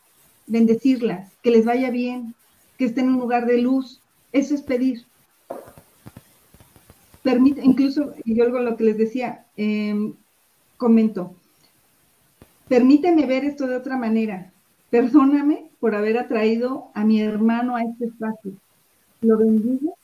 bendecirlas, 0.46 1.30
que 1.42 1.50
les 1.50 1.64
vaya 1.64 1.90
bien, 1.90 2.34
que 2.76 2.86
estén 2.86 3.06
en 3.06 3.14
un 3.14 3.20
lugar 3.20 3.46
de 3.46 3.58
luz, 3.58 4.00
eso 4.32 4.54
es 4.54 4.62
pedir. 4.62 5.04
Permite, 7.22 7.62
incluso, 7.64 8.14
yo 8.24 8.44
algo 8.44 8.60
lo 8.60 8.76
que 8.76 8.84
les 8.84 8.98
decía, 8.98 9.46
em, 9.56 10.14
comento, 10.76 11.34
permíteme 12.68 13.26
ver 13.26 13.44
esto 13.44 13.66
de 13.66 13.76
otra 13.76 13.96
manera. 13.96 14.52
Perdóname 14.90 15.67
por 15.80 15.94
haber 15.94 16.18
atraído 16.18 16.88
a 16.94 17.04
mi 17.04 17.20
hermano 17.20 17.76
a 17.76 17.82
este 17.82 18.06
espacio. 18.06 18.52
Lo 19.20 19.36
bendigo, 19.38 19.96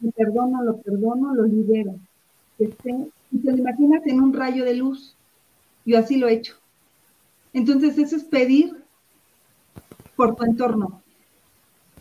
lo 0.00 0.10
perdono, 0.12 0.62
lo 0.62 0.76
perdono, 0.78 1.34
lo 1.34 1.44
libero. 1.44 1.94
Y 2.58 2.66
te 2.66 3.52
lo 3.52 3.58
imaginas 3.58 4.06
en 4.06 4.20
un 4.20 4.32
rayo 4.32 4.64
de 4.64 4.74
luz. 4.74 5.14
Yo 5.84 5.98
así 5.98 6.16
lo 6.16 6.28
he 6.28 6.34
hecho. 6.34 6.54
Entonces, 7.52 7.98
eso 7.98 8.16
es 8.16 8.24
pedir 8.24 8.76
por 10.16 10.34
tu 10.34 10.44
entorno 10.44 11.02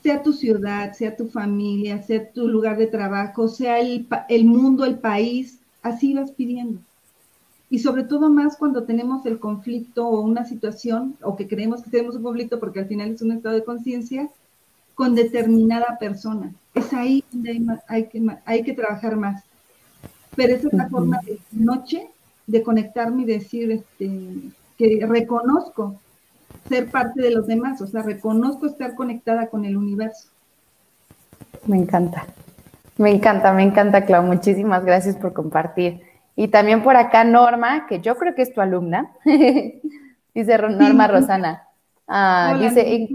sea 0.08 0.24
tu 0.24 0.32
ciudad, 0.32 0.93
sea 0.93 1.18
tu 1.18 1.28
familia, 1.28 2.02
sea 2.02 2.32
tu 2.32 2.48
lugar 2.48 2.78
de 2.78 2.88
trabajo, 2.88 3.50
sea 3.50 3.80
el, 3.80 4.08
el 4.30 4.45
mundo, 4.45 4.86
el 4.86 5.00
país, 5.00 5.60
así 5.82 6.14
vas 6.14 6.32
pidiendo. 6.32 6.80
Y 7.70 7.80
sobre 7.80 8.03
todo 8.03 8.30
más 8.30 8.57
cuando 8.57 8.84
tenemos 8.84 9.26
el 9.26 9.39
conflicto 9.39 10.07
o 10.07 10.22
una 10.22 10.45
situación, 10.45 11.18
o 11.22 11.36
que 11.36 11.47
creemos 11.47 11.84
que 11.84 11.89
tenemos 11.89 12.15
un 12.15 12.24
conflicto 12.24 12.59
porque 12.59 12.80
al 12.80 12.88
final 12.88 13.11
es 13.11 13.22
un 13.22 13.34
estado 13.34 13.55
de 13.55 13.63
conciencia, 13.63 14.30
con 14.95 15.13
determinada 15.13 15.97
persona. 15.99 16.53
Es 16.74 16.93
ahí 16.93 17.24
donde 17.32 17.80
hay, 17.88 18.05
que, 18.05 18.26
hay 18.45 18.63
que 18.63 18.74
trabajar 18.74 19.15
más. 19.15 19.43
Pero 20.36 20.55
esa 20.55 20.68
es 20.68 20.74
la 20.74 20.89
forma 20.89 21.20
de 21.26 21.39
noche 21.51 22.09
de 22.47 22.63
conectarme 22.63 23.24
y 23.24 23.26
decir 23.26 23.72
este, 23.72 24.09
que 24.78 25.05
reconozco 25.05 25.99
ser 26.70 26.89
parte 26.89 27.22
de 27.22 27.32
los 27.32 27.47
demás, 27.47 27.82
o 27.82 27.88
sea, 27.88 28.01
reconozco 28.01 28.65
estar 28.65 28.95
conectada 28.95 29.47
con 29.47 29.65
el 29.65 29.78
universo. 29.78 30.30
Me 31.65 31.78
encanta, 31.78 32.26
me 32.97 33.11
encanta, 33.11 33.53
me 33.53 33.63
encanta, 33.63 34.05
Clau. 34.05 34.24
Muchísimas 34.24 34.84
gracias 34.84 35.15
por 35.15 35.34
compartir. 35.34 36.01
Y 36.40 36.50
también 36.50 36.84
por 36.84 36.96
acá 36.96 37.24
Norma, 37.24 37.88
que 37.88 38.00
yo 38.00 38.16
creo 38.16 38.36
que 38.36 38.44
es 38.44 38.54
tu 38.54 38.62
alumna, 38.62 39.12
dice 39.26 40.58
Norma 40.60 41.08
Rosana. 41.08 41.64
Ah, 42.08 42.56
dice, 42.62 43.10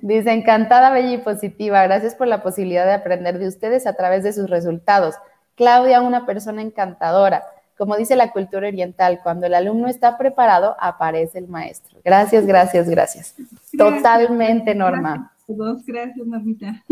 dice, 0.00 0.32
encantada, 0.32 0.90
bella 0.90 1.12
y 1.12 1.18
positiva. 1.18 1.82
Gracias 1.82 2.14
por 2.14 2.28
la 2.28 2.42
posibilidad 2.42 2.86
de 2.86 2.94
aprender 2.94 3.38
de 3.38 3.46
ustedes 3.46 3.86
a 3.86 3.92
través 3.92 4.24
de 4.24 4.32
sus 4.32 4.48
resultados. 4.48 5.16
Claudia, 5.54 6.00
una 6.00 6.24
persona 6.24 6.62
encantadora. 6.62 7.44
Como 7.76 7.94
dice 7.96 8.16
la 8.16 8.32
cultura 8.32 8.66
oriental, 8.68 9.20
cuando 9.22 9.46
el 9.46 9.52
alumno 9.52 9.86
está 9.86 10.16
preparado, 10.16 10.76
aparece 10.80 11.38
el 11.38 11.46
maestro. 11.46 12.00
Gracias, 12.02 12.46
gracias, 12.46 12.88
gracias. 12.88 13.34
Totalmente, 13.76 14.74
Norma. 14.74 15.30
Gracias, 15.46 15.86
gracias, 15.86 16.26
Normita. 16.26 16.82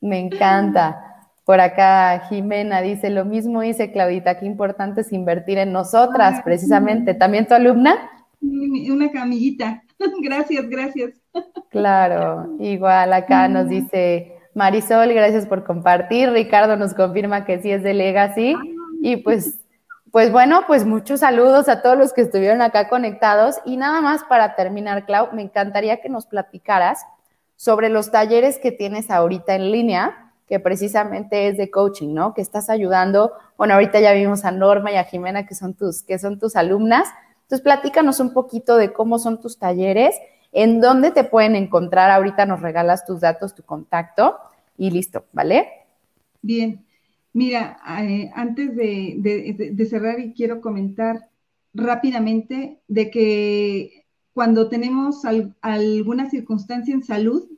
Me 0.00 0.20
encanta. 0.20 1.11
Por 1.44 1.60
acá 1.60 2.26
Jimena 2.28 2.80
dice, 2.80 3.10
lo 3.10 3.24
mismo 3.24 3.60
dice 3.62 3.90
Claudita, 3.90 4.38
qué 4.38 4.46
importante 4.46 5.00
es 5.00 5.12
invertir 5.12 5.58
en 5.58 5.72
nosotras, 5.72 6.40
precisamente. 6.44 7.14
¿También 7.14 7.46
tu 7.46 7.54
alumna? 7.54 8.10
Una 8.40 9.10
camillita. 9.10 9.82
Gracias, 10.22 10.68
gracias. 10.68 11.10
Claro, 11.70 12.56
igual 12.58 13.12
acá 13.12 13.46
nos 13.46 13.68
dice 13.68 14.34
Marisol, 14.54 15.12
gracias 15.12 15.46
por 15.46 15.64
compartir. 15.64 16.30
Ricardo 16.30 16.76
nos 16.76 16.92
confirma 16.92 17.44
que 17.44 17.62
sí 17.62 17.70
es 17.70 17.82
de 17.84 17.94
Legacy. 17.94 18.56
Y 19.00 19.18
pues 19.18 19.62
pues 20.12 20.30
bueno, 20.30 20.64
pues 20.66 20.84
muchos 20.84 21.20
saludos 21.20 21.70
a 21.70 21.80
todos 21.80 21.96
los 21.96 22.12
que 22.12 22.20
estuvieron 22.20 22.60
acá 22.60 22.90
conectados. 22.90 23.56
Y 23.64 23.78
nada 23.78 24.02
más 24.02 24.22
para 24.24 24.54
terminar, 24.54 25.06
Clau, 25.06 25.32
me 25.32 25.40
encantaría 25.40 26.02
que 26.02 26.10
nos 26.10 26.26
platicaras 26.26 27.02
sobre 27.56 27.88
los 27.88 28.10
talleres 28.10 28.58
que 28.58 28.72
tienes 28.72 29.10
ahorita 29.10 29.54
en 29.54 29.72
línea, 29.72 30.21
que 30.52 30.60
precisamente 30.60 31.48
es 31.48 31.56
de 31.56 31.70
coaching, 31.70 32.12
¿no? 32.12 32.34
Que 32.34 32.42
estás 32.42 32.68
ayudando. 32.68 33.32
Bueno, 33.56 33.72
ahorita 33.72 34.00
ya 34.00 34.12
vimos 34.12 34.44
a 34.44 34.50
Norma 34.50 34.92
y 34.92 34.96
a 34.96 35.04
Jimena, 35.04 35.46
que 35.46 35.54
son 35.54 35.72
tus, 35.72 36.02
que 36.02 36.18
son 36.18 36.38
tus 36.38 36.56
alumnas. 36.56 37.08
Entonces, 37.44 37.62
platícanos 37.62 38.20
un 38.20 38.34
poquito 38.34 38.76
de 38.76 38.92
cómo 38.92 39.18
son 39.18 39.40
tus 39.40 39.58
talleres, 39.58 40.14
en 40.52 40.82
dónde 40.82 41.10
te 41.10 41.24
pueden 41.24 41.56
encontrar. 41.56 42.10
Ahorita 42.10 42.44
nos 42.44 42.60
regalas 42.60 43.06
tus 43.06 43.20
datos, 43.20 43.54
tu 43.54 43.62
contacto 43.62 44.36
y 44.76 44.90
listo, 44.90 45.24
¿vale? 45.32 45.68
Bien. 46.42 46.84
Mira, 47.32 47.78
eh, 48.02 48.30
antes 48.34 48.76
de, 48.76 49.86
cerrar 49.88 50.20
y 50.20 50.34
quiero 50.34 50.60
comentar 50.60 51.30
rápidamente 51.72 52.78
de 52.88 53.10
que 53.10 54.04
cuando 54.34 54.68
tenemos 54.68 55.22
alguna 55.62 56.28
circunstancia 56.28 56.92
en 56.92 57.04
salud, 57.04 57.48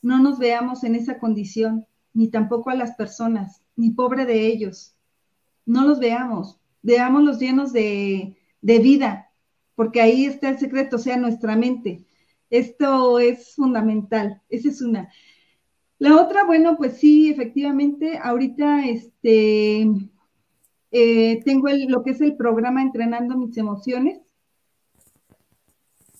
no 0.00 0.22
nos 0.22 0.38
veamos 0.38 0.84
en 0.84 0.94
esa 0.94 1.18
condición, 1.18 1.84
ni 2.14 2.28
tampoco 2.28 2.70
a 2.70 2.74
las 2.74 2.94
personas, 2.94 3.62
ni 3.76 3.90
pobre 3.90 4.26
de 4.26 4.46
ellos. 4.46 4.94
No 5.66 5.86
los 5.86 5.98
veamos, 5.98 6.58
veámoslos 6.82 7.38
llenos 7.38 7.72
de, 7.72 8.36
de 8.60 8.78
vida, 8.78 9.30
porque 9.74 10.00
ahí 10.00 10.24
está 10.24 10.48
el 10.48 10.58
secreto, 10.58 10.96
o 10.96 10.98
sea, 10.98 11.16
nuestra 11.16 11.56
mente. 11.56 12.04
Esto 12.50 13.18
es 13.18 13.54
fundamental, 13.54 14.42
esa 14.48 14.68
es 14.68 14.80
una. 14.82 15.10
La 15.98 16.20
otra, 16.20 16.44
bueno, 16.44 16.76
pues 16.76 16.98
sí, 16.98 17.30
efectivamente, 17.30 18.18
ahorita 18.22 18.86
este, 18.86 19.88
eh, 20.90 21.42
tengo 21.44 21.68
lo 21.88 22.02
que 22.02 22.10
es 22.10 22.20
el 22.20 22.36
programa 22.36 22.82
Entrenando 22.82 23.36
mis 23.36 23.56
emociones. 23.56 24.20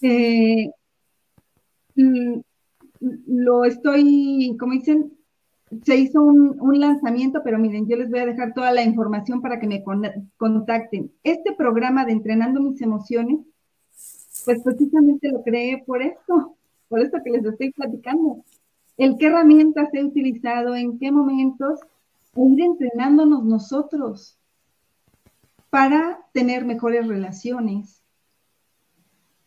Eh, 0.03 0.71
lo 2.95 3.65
estoy, 3.65 4.57
como 4.59 4.73
dicen, 4.73 5.18
se 5.85 5.97
hizo 5.97 6.23
un, 6.23 6.81
lanzamiento, 6.81 7.43
pero 7.45 7.59
miren, 7.59 7.87
yo 7.89 7.97
les 7.97 8.11
voy 8.11 8.21
a 8.21 8.27
dejar 8.27 8.55
toda 8.55 8.73
la 8.73 8.83
información 8.83 9.41
para 9.41 9.61
que 9.61 9.67
me 9.67 9.83
contacten. 10.37 11.13
Este 11.23 11.55
programa 11.55 12.05
de 12.05 12.13
Entrenando 12.13 12.61
mis 12.61 12.81
emociones, 12.81 13.41
pues 14.45 14.63
precisamente 14.63 15.31
lo 15.31 15.43
creé 15.43 15.83
por 15.87 16.03
esto, 16.03 16.57
por 16.89 17.01
esto 17.01 17.19
que 17.23 17.31
les 17.31 17.45
estoy 17.45 17.73
platicando 17.73 18.45
el 18.97 19.17
qué 19.17 19.27
herramientas 19.27 19.89
he 19.93 20.03
utilizado, 20.03 20.75
en 20.75 20.99
qué 20.99 21.13
momentos, 21.13 21.81
e 22.35 22.43
ir 22.43 22.61
entrenándonos 22.61 23.45
nosotros 23.45 24.39
para 25.71 26.27
tener 26.33 26.65
mejores 26.65 27.07
relaciones, 27.07 28.03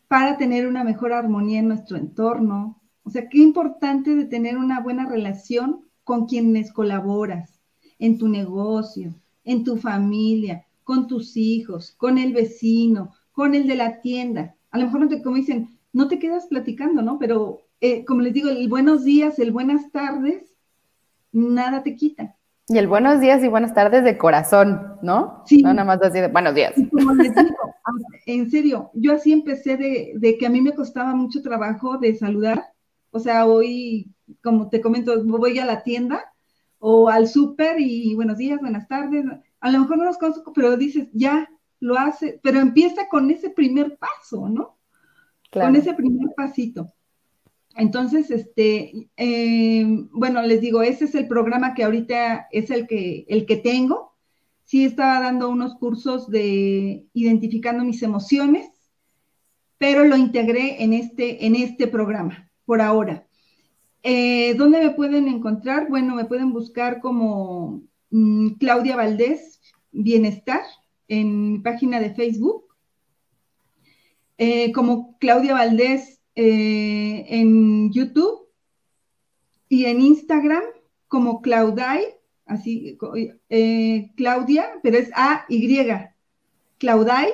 para 0.08 0.36
tener 0.36 0.66
una 0.66 0.84
mejor 0.84 1.12
armonía 1.12 1.60
en 1.60 1.68
nuestro 1.68 1.96
entorno. 1.96 2.80
O 3.02 3.10
sea, 3.10 3.28
qué 3.28 3.38
importante 3.38 4.14
de 4.14 4.24
tener 4.24 4.56
una 4.56 4.80
buena 4.80 5.08
relación 5.08 5.84
con 6.04 6.26
quienes 6.26 6.72
colaboras, 6.72 7.60
en 7.98 8.18
tu 8.18 8.28
negocio, 8.28 9.14
en 9.44 9.64
tu 9.64 9.76
familia, 9.76 10.66
con 10.84 11.06
tus 11.06 11.36
hijos, 11.36 11.94
con 11.96 12.18
el 12.18 12.32
vecino, 12.32 13.12
con 13.32 13.54
el 13.54 13.66
de 13.66 13.76
la 13.76 14.00
tienda. 14.00 14.54
A 14.70 14.78
lo 14.78 14.86
mejor 14.86 15.00
no 15.00 15.08
te, 15.08 15.22
como 15.22 15.36
dicen, 15.36 15.78
no 15.92 16.08
te 16.08 16.18
quedas 16.18 16.46
platicando, 16.46 17.02
¿no? 17.02 17.18
Pero 17.18 17.62
eh, 17.80 18.04
como 18.04 18.20
les 18.20 18.32
digo, 18.32 18.48
el 18.48 18.68
buenos 18.68 19.04
días, 19.04 19.38
el 19.38 19.52
buenas 19.52 19.90
tardes, 19.90 20.54
nada 21.32 21.82
te 21.82 21.96
quita. 21.96 22.36
Y 22.68 22.78
el 22.78 22.86
buenos 22.86 23.20
días 23.20 23.42
y 23.42 23.48
buenas 23.48 23.74
tardes 23.74 24.04
de 24.04 24.16
corazón, 24.16 24.80
¿no? 25.02 25.42
Sí. 25.46 25.62
No 25.62 25.74
nada 25.74 25.84
más 25.84 26.02
así 26.02 26.20
de 26.20 26.28
buenos 26.28 26.54
días. 26.54 26.72
como 26.90 27.12
les 27.14 27.34
digo, 27.34 27.74
en 28.26 28.50
serio, 28.50 28.90
yo 28.94 29.12
así 29.12 29.32
empecé 29.32 29.76
de, 29.76 30.36
que 30.38 30.46
a 30.46 30.50
mí 30.50 30.60
me 30.60 30.74
costaba 30.74 31.14
mucho 31.14 31.42
trabajo 31.42 31.98
de 31.98 32.14
saludar 32.14 32.71
O 33.12 33.20
sea, 33.20 33.46
hoy, 33.46 34.10
como 34.42 34.68
te 34.68 34.80
comento, 34.80 35.22
voy 35.24 35.58
a 35.58 35.66
la 35.66 35.82
tienda 35.84 36.32
o 36.78 37.08
al 37.08 37.28
súper 37.28 37.78
y 37.78 38.14
buenos 38.14 38.38
días, 38.38 38.58
buenas 38.58 38.88
tardes. 38.88 39.24
A 39.60 39.70
lo 39.70 39.78
mejor 39.78 39.98
no 39.98 40.04
los 40.04 40.18
conozco, 40.18 40.52
pero 40.52 40.76
dices, 40.76 41.08
ya, 41.12 41.48
lo 41.78 41.98
hace, 41.98 42.40
pero 42.42 42.60
empieza 42.60 43.08
con 43.08 43.30
ese 43.30 43.50
primer 43.50 43.98
paso, 43.98 44.48
¿no? 44.48 44.78
Con 45.52 45.76
ese 45.76 45.94
primer 45.94 46.28
pasito. 46.34 46.92
Entonces, 47.76 48.30
este, 48.30 49.10
eh, 49.16 49.84
bueno, 50.12 50.42
les 50.42 50.60
digo, 50.60 50.82
ese 50.82 51.04
es 51.04 51.14
el 51.14 51.28
programa 51.28 51.74
que 51.74 51.84
ahorita 51.84 52.48
es 52.50 52.70
el 52.70 52.86
que, 52.86 53.26
el 53.28 53.46
que 53.46 53.56
tengo. 53.56 54.16
Sí 54.64 54.84
estaba 54.84 55.20
dando 55.20 55.50
unos 55.50 55.74
cursos 55.74 56.30
de 56.30 57.06
identificando 57.12 57.84
mis 57.84 58.02
emociones, 58.02 58.70
pero 59.76 60.04
lo 60.04 60.16
integré 60.16 60.82
en 60.82 60.92
este, 60.92 61.44
en 61.46 61.56
este 61.56 61.88
programa, 61.88 62.50
por 62.64 62.80
ahora. 62.80 63.26
Eh, 64.02 64.54
¿Dónde 64.54 64.80
me 64.80 64.90
pueden 64.90 65.28
encontrar? 65.28 65.88
Bueno, 65.88 66.14
me 66.14 66.24
pueden 66.24 66.52
buscar 66.52 67.00
como 67.00 67.82
mm, 68.10 68.54
Claudia 68.54 68.96
Valdés 68.96 69.60
Bienestar 69.92 70.62
en 71.08 71.52
mi 71.52 71.58
página 71.58 72.00
de 72.00 72.14
Facebook, 72.14 72.64
eh, 74.38 74.72
como 74.72 75.18
Claudia 75.18 75.52
Valdés 75.52 76.20
eh, 76.34 77.26
en 77.28 77.92
YouTube 77.92 78.48
y 79.68 79.84
en 79.84 80.00
Instagram 80.00 80.62
como 81.08 81.42
Claudai, 81.42 82.06
así, 82.46 82.96
Claudia, 84.16 84.70
pero 84.82 84.96
es 84.96 85.10
A-Y, 85.14 85.86
Claudai 86.78 87.28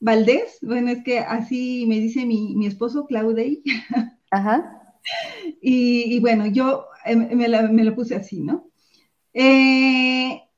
Valdés, 0.00 0.58
bueno, 0.62 0.90
es 0.90 1.04
que 1.04 1.18
así 1.18 1.84
me 1.86 2.00
dice 2.00 2.24
mi, 2.24 2.66
esposo, 2.66 3.06
Claudei. 3.06 3.62
Ajá. 4.30 4.94
Y, 5.60 6.18
bueno, 6.20 6.46
yo 6.46 6.86
me, 7.06 7.84
lo 7.84 7.94
puse 7.94 8.14
así, 8.14 8.40
¿no? 8.40 8.66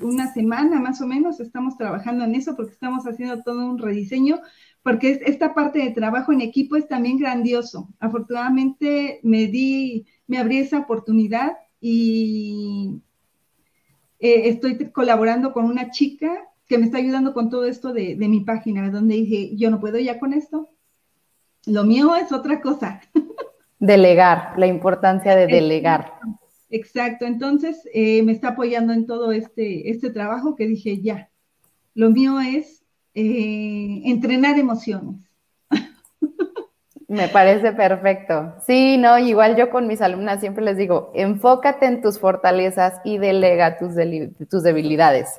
una 0.00 0.32
semana 0.32 0.80
más 0.80 1.00
o 1.00 1.06
menos, 1.06 1.40
estamos 1.40 1.76
trabajando 1.76 2.24
en 2.24 2.34
eso 2.34 2.56
porque 2.56 2.72
estamos 2.72 3.06
haciendo 3.06 3.42
todo 3.42 3.64
un 3.64 3.78
rediseño, 3.78 4.40
porque 4.82 5.20
esta 5.24 5.54
parte 5.54 5.78
de 5.78 5.90
trabajo 5.90 6.32
en 6.32 6.40
equipo 6.40 6.76
es 6.76 6.88
también 6.88 7.18
grandioso. 7.18 7.88
Afortunadamente 8.00 9.20
me 9.22 9.46
di, 9.46 10.06
me 10.26 10.38
abrí 10.38 10.58
esa 10.58 10.78
oportunidad 10.78 11.52
y 11.84 13.02
eh, 14.20 14.48
estoy 14.48 14.78
colaborando 14.92 15.52
con 15.52 15.64
una 15.64 15.90
chica 15.90 16.48
que 16.68 16.78
me 16.78 16.86
está 16.86 16.98
ayudando 16.98 17.34
con 17.34 17.50
todo 17.50 17.66
esto 17.66 17.92
de, 17.92 18.14
mi 18.16 18.40
página, 18.40 18.88
donde 18.88 19.16
dije, 19.16 19.56
yo 19.56 19.68
no 19.68 19.80
puedo 19.80 19.98
ya 19.98 20.20
con 20.20 20.32
esto. 20.32 20.70
Lo 21.66 21.82
mío 21.84 22.14
es 22.14 22.32
otra 22.32 22.60
cosa. 22.60 23.00
Delegar, 23.80 24.56
la 24.56 24.68
importancia 24.68 25.34
de 25.34 25.48
delegar. 25.48 26.14
Exacto, 26.70 27.26
entonces 27.26 27.82
eh, 27.92 28.22
me 28.22 28.30
está 28.30 28.50
apoyando 28.50 28.92
en 28.92 29.06
todo 29.06 29.32
este, 29.32 29.90
este 29.90 30.10
trabajo 30.10 30.54
que 30.54 30.68
dije, 30.68 31.02
ya, 31.02 31.30
lo 31.94 32.10
mío 32.10 32.40
es 32.40 32.84
eh, 33.14 34.02
entrenar 34.04 34.56
emociones. 34.56 35.31
Me 37.12 37.28
parece 37.28 37.72
perfecto. 37.72 38.54
Sí, 38.66 38.96
no, 38.96 39.18
igual 39.18 39.54
yo 39.54 39.68
con 39.68 39.86
mis 39.86 40.00
alumnas 40.00 40.40
siempre 40.40 40.64
les 40.64 40.78
digo, 40.78 41.10
enfócate 41.14 41.84
en 41.84 42.00
tus 42.00 42.18
fortalezas 42.18 43.02
y 43.04 43.18
delega 43.18 43.76
tus, 43.76 43.92
tus 44.48 44.62
debilidades. 44.62 45.38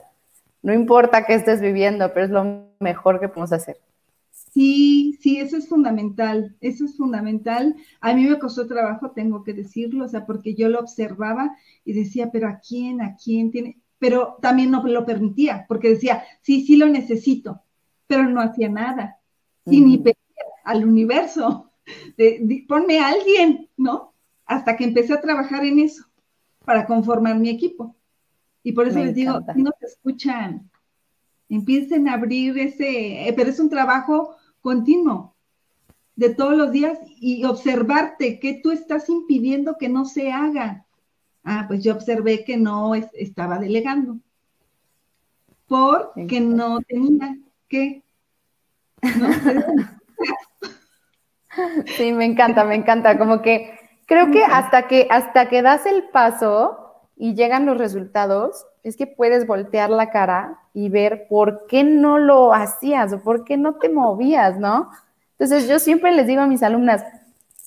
No 0.61 0.71
importa 0.71 1.25
qué 1.25 1.33
estés 1.33 1.61
viviendo, 1.61 2.13
pero 2.13 2.27
es 2.27 2.31
lo 2.31 2.67
mejor 2.79 3.19
que 3.19 3.27
podemos 3.27 3.51
hacer. 3.53 3.77
Sí, 4.29 5.17
sí, 5.19 5.39
eso 5.39 5.57
es 5.57 5.67
fundamental, 5.67 6.55
eso 6.61 6.85
es 6.85 6.95
fundamental. 6.95 7.75
A 8.01 8.13
mí 8.13 8.27
me 8.27 8.37
costó 8.37 8.67
trabajo, 8.67 9.09
tengo 9.09 9.43
que 9.43 9.53
decirlo, 9.53 10.05
o 10.05 10.07
sea, 10.07 10.27
porque 10.27 10.53
yo 10.53 10.69
lo 10.69 10.79
observaba 10.79 11.57
y 11.83 11.93
decía, 11.93 12.29
pero 12.31 12.49
¿a 12.49 12.59
quién? 12.59 13.01
¿A 13.01 13.15
quién 13.15 13.49
tiene? 13.49 13.79
Pero 13.97 14.37
también 14.43 14.69
no 14.69 14.85
lo 14.85 15.07
permitía, 15.07 15.65
porque 15.67 15.89
decía, 15.89 16.23
sí, 16.43 16.67
sí 16.67 16.75
lo 16.75 16.85
necesito, 16.85 17.63
pero 18.05 18.29
no 18.29 18.41
hacía 18.41 18.69
nada. 18.69 19.17
Sí, 19.65 19.81
ni 19.81 19.97
al 20.63 20.85
universo, 20.85 21.71
ponme 22.67 22.99
a 22.99 23.09
alguien, 23.09 23.69
¿no? 23.77 24.13
Hasta 24.45 24.75
que 24.75 24.83
empecé 24.83 25.13
a 25.13 25.21
trabajar 25.21 25.65
en 25.65 25.79
eso, 25.79 26.05
para 26.65 26.85
conformar 26.85 27.37
mi 27.37 27.49
equipo. 27.49 27.95
Y 28.63 28.71
por 28.71 28.87
eso 28.87 28.99
les 28.99 29.15
digo, 29.15 29.39
si 29.53 29.61
no 29.61 29.71
te 29.71 29.85
escuchan, 29.85 30.69
empiecen 31.49 32.07
a 32.07 32.13
abrir 32.13 32.57
ese, 32.57 33.27
eh, 33.27 33.33
pero 33.33 33.49
es 33.49 33.59
un 33.59 33.69
trabajo 33.69 34.35
continuo 34.61 35.35
de 36.15 36.29
todos 36.29 36.55
los 36.55 36.71
días 36.71 36.97
y 37.19 37.43
observarte 37.43 38.39
qué 38.39 38.59
tú 38.63 38.71
estás 38.71 39.09
impidiendo 39.09 39.77
que 39.77 39.89
no 39.89 40.05
se 40.05 40.31
haga. 40.31 40.85
Ah, 41.43 41.65
pues 41.67 41.83
yo 41.83 41.93
observé 41.93 42.45
que 42.45 42.55
no 42.55 42.95
estaba 42.95 43.59
delegando 43.59 44.19
porque 45.67 46.39
no 46.39 46.81
tenía 46.81 47.37
que. 47.67 48.03
sí, 51.97 52.13
me 52.13 52.25
encanta, 52.25 52.63
me 52.63 52.75
encanta. 52.75 53.17
Como 53.17 53.41
que 53.41 53.77
creo 54.05 54.31
que 54.31 54.43
hasta 54.43 54.87
que 54.87 55.07
hasta 55.09 55.47
que 55.49 55.61
das 55.61 55.85
el 55.85 56.03
paso, 56.09 56.83
y 57.15 57.35
llegan 57.35 57.65
los 57.65 57.77
resultados, 57.77 58.65
es 58.83 58.97
que 58.97 59.07
puedes 59.07 59.47
voltear 59.47 59.89
la 59.89 60.09
cara 60.09 60.59
y 60.73 60.89
ver 60.89 61.27
por 61.29 61.67
qué 61.67 61.83
no 61.83 62.17
lo 62.17 62.53
hacías 62.53 63.13
o 63.13 63.21
por 63.21 63.43
qué 63.45 63.57
no 63.57 63.75
te 63.75 63.89
movías, 63.89 64.57
¿no? 64.57 64.89
Entonces 65.37 65.67
yo 65.67 65.79
siempre 65.79 66.11
les 66.11 66.27
digo 66.27 66.41
a 66.41 66.47
mis 66.47 66.63
alumnas, 66.63 67.03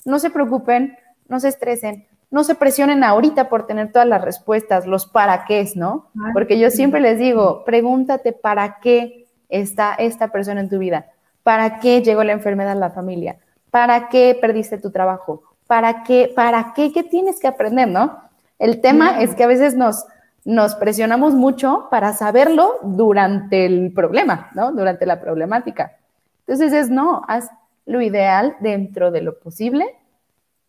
no 0.05 0.19
se 0.19 0.31
preocupen, 0.31 0.97
no 1.29 1.41
se 1.41 1.49
estresen, 1.49 2.07
no 2.31 2.45
se 2.45 2.55
presionen 2.55 3.05
ahorita 3.05 3.49
por 3.49 3.67
tener 3.67 3.93
todas 3.93 4.09
las 4.09 4.23
respuestas, 4.23 4.87
los 4.87 5.07
para 5.07 5.45
qué, 5.45 5.67
¿no? 5.75 6.11
Porque 6.35 6.59
yo 6.59 6.71
siempre 6.71 7.01
les 7.01 7.19
digo, 7.19 7.65
pregúntate 7.65 8.33
para 8.33 8.79
qué 8.81 9.27
está 9.49 9.95
esta 9.95 10.29
persona 10.29 10.61
en 10.61 10.69
tu 10.69 10.79
vida, 10.79 11.07
para 11.43 11.79
qué 11.79 12.03
llegó 12.03 12.25
la 12.25 12.33
enfermedad 12.33 12.73
a 12.73 12.75
la 12.75 12.91
familia, 12.91 13.39
para 13.77 14.09
qué 14.09 14.35
perdiste 14.41 14.79
tu 14.79 14.91
trabajo, 14.91 15.43
para 15.67 16.03
qué, 16.03 16.33
para 16.35 16.73
qué, 16.75 16.95
qué 16.95 17.03
tienes 17.03 17.39
que 17.39 17.47
aprender, 17.47 17.87
¿no? 17.87 18.17
El 18.59 18.81
tema 18.81 19.21
es 19.21 19.35
que 19.35 19.45
a 19.45 19.47
veces 19.47 19.77
nos, 19.77 20.07
nos 20.47 20.75
presionamos 20.77 21.35
mucho 21.35 21.89
para 21.91 22.15
saberlo 22.15 22.77
durante 22.83 23.67
el 23.67 23.93
problema, 23.93 24.49
¿no? 24.55 24.73
Durante 24.73 25.05
la 25.05 25.21
problemática. 25.21 25.99
Entonces 26.47 26.73
es 26.73 26.89
no, 26.89 27.21
haz 27.29 27.51
lo 27.85 28.01
ideal 28.01 28.57
dentro 28.61 29.11
de 29.11 29.21
lo 29.21 29.39
posible, 29.41 29.85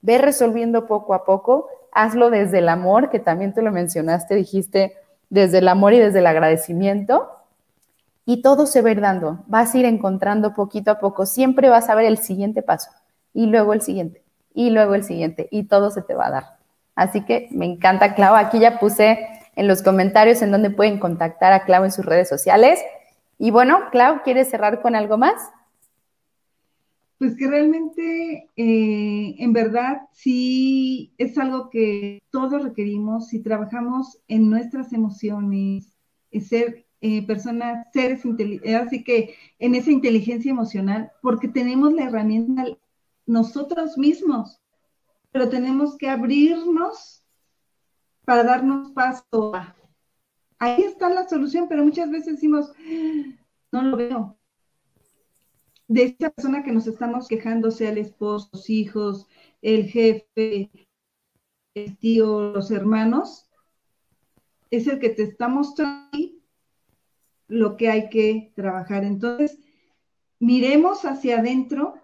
ve 0.02 0.18
resolviendo 0.18 0.86
poco 0.86 1.14
a 1.14 1.24
poco, 1.24 1.70
hazlo 1.94 2.30
desde 2.30 2.58
el 2.58 2.68
amor, 2.68 3.10
que 3.10 3.20
también 3.20 3.54
tú 3.54 3.62
lo 3.62 3.72
mencionaste, 3.72 4.36
dijiste, 4.36 4.98
desde 5.30 5.60
el 5.60 5.70
amor 5.70 5.94
y 5.94 6.00
desde 6.00 6.20
el 6.20 6.28
agradecimiento, 6.28 7.38
y 8.30 8.42
todo 8.42 8.66
se 8.66 8.82
va 8.82 8.90
a 8.90 8.92
ir 8.92 9.00
dando, 9.00 9.46
vas 9.48 9.74
a 9.74 9.78
ir 9.78 9.86
encontrando 9.86 10.54
poquito 10.54 10.92
a 10.92 11.00
poco, 11.00 11.26
siempre 11.26 11.70
vas 11.70 11.88
a 11.88 11.96
ver 11.96 12.04
el 12.08 12.18
siguiente 12.18 12.62
paso, 12.62 12.92
y 13.38 13.46
luego 13.46 13.74
el 13.74 13.84
siguiente, 13.84 14.24
y 14.56 14.72
luego 14.72 14.96
el 14.96 15.04
siguiente, 15.04 15.48
y 15.52 15.66
todo 15.66 15.92
se 15.92 16.02
te 16.02 16.16
va 16.16 16.26
a 16.26 16.32
dar. 16.32 16.58
Así 16.96 17.24
que 17.24 17.48
me 17.52 17.66
encanta, 17.66 18.16
Clau. 18.16 18.34
Aquí 18.34 18.58
ya 18.58 18.80
puse 18.80 19.28
en 19.56 19.68
los 19.68 19.84
comentarios 19.84 20.42
en 20.42 20.50
donde 20.50 20.72
pueden 20.72 20.98
contactar 20.98 21.54
a 21.54 21.64
Clau 21.64 21.84
en 21.84 21.92
sus 21.92 22.04
redes 22.04 22.28
sociales. 22.28 22.80
Y 23.38 23.52
bueno, 23.52 23.92
Clau, 23.92 24.24
¿quieres 24.24 24.50
cerrar 24.50 24.82
con 24.82 24.96
algo 24.96 25.20
más? 25.20 25.52
Pues 27.20 27.36
que 27.38 27.48
realmente, 27.48 28.50
eh, 28.56 29.36
en 29.38 29.54
verdad, 29.54 30.02
sí 30.14 31.14
es 31.20 31.38
algo 31.38 31.70
que 31.70 32.24
todos 32.32 32.64
requerimos 32.64 33.28
si 33.28 33.44
trabajamos 33.44 34.18
en 34.28 34.50
nuestras 34.50 34.94
emociones, 34.94 35.96
ser 36.42 36.88
eh, 37.02 37.26
personas, 37.28 37.86
seres 37.94 38.26
inteligentes, 38.26 38.74
así 38.74 39.04
que 39.04 39.36
en 39.60 39.76
esa 39.76 39.92
inteligencia 39.92 40.50
emocional, 40.50 41.12
porque 41.22 41.48
tenemos 41.48 41.94
la 41.94 42.06
herramienta 42.06 42.66
nosotros 43.28 43.98
mismos 43.98 44.60
pero 45.32 45.50
tenemos 45.50 45.98
que 45.98 46.10
abrirnos 46.10 47.24
para 48.26 48.44
darnos 48.44 48.92
paso 48.92 49.54
Ahí 50.60 50.82
está 50.82 51.10
la 51.10 51.30
solución, 51.30 51.68
pero 51.70 51.86
muchas 51.86 52.10
veces 52.10 52.34
decimos, 52.34 52.72
no 53.72 53.84
lo 53.84 53.96
veo. 53.96 54.40
De 55.88 56.04
esta 56.04 56.32
persona 56.32 56.64
que 56.64 56.72
nos 56.72 56.88
estamos 56.88 57.28
quejando, 57.28 57.70
sea 57.70 57.92
el 57.92 58.00
esposo, 58.00 58.50
los 58.52 58.70
hijos, 58.70 59.28
el 59.62 59.86
jefe, 59.86 60.72
el 61.76 61.98
tío, 62.00 62.54
los 62.54 62.72
hermanos, 62.72 63.48
es 64.72 64.88
el 64.88 64.98
que 65.00 65.10
te 65.10 65.22
está 65.22 65.48
mostrando 65.48 66.18
lo 67.48 67.78
que 67.78 67.90
hay 67.90 68.10
que 68.10 68.52
trabajar. 68.56 69.04
Entonces, 69.04 69.60
miremos 70.40 71.06
hacia 71.06 71.38
adentro. 71.40 72.02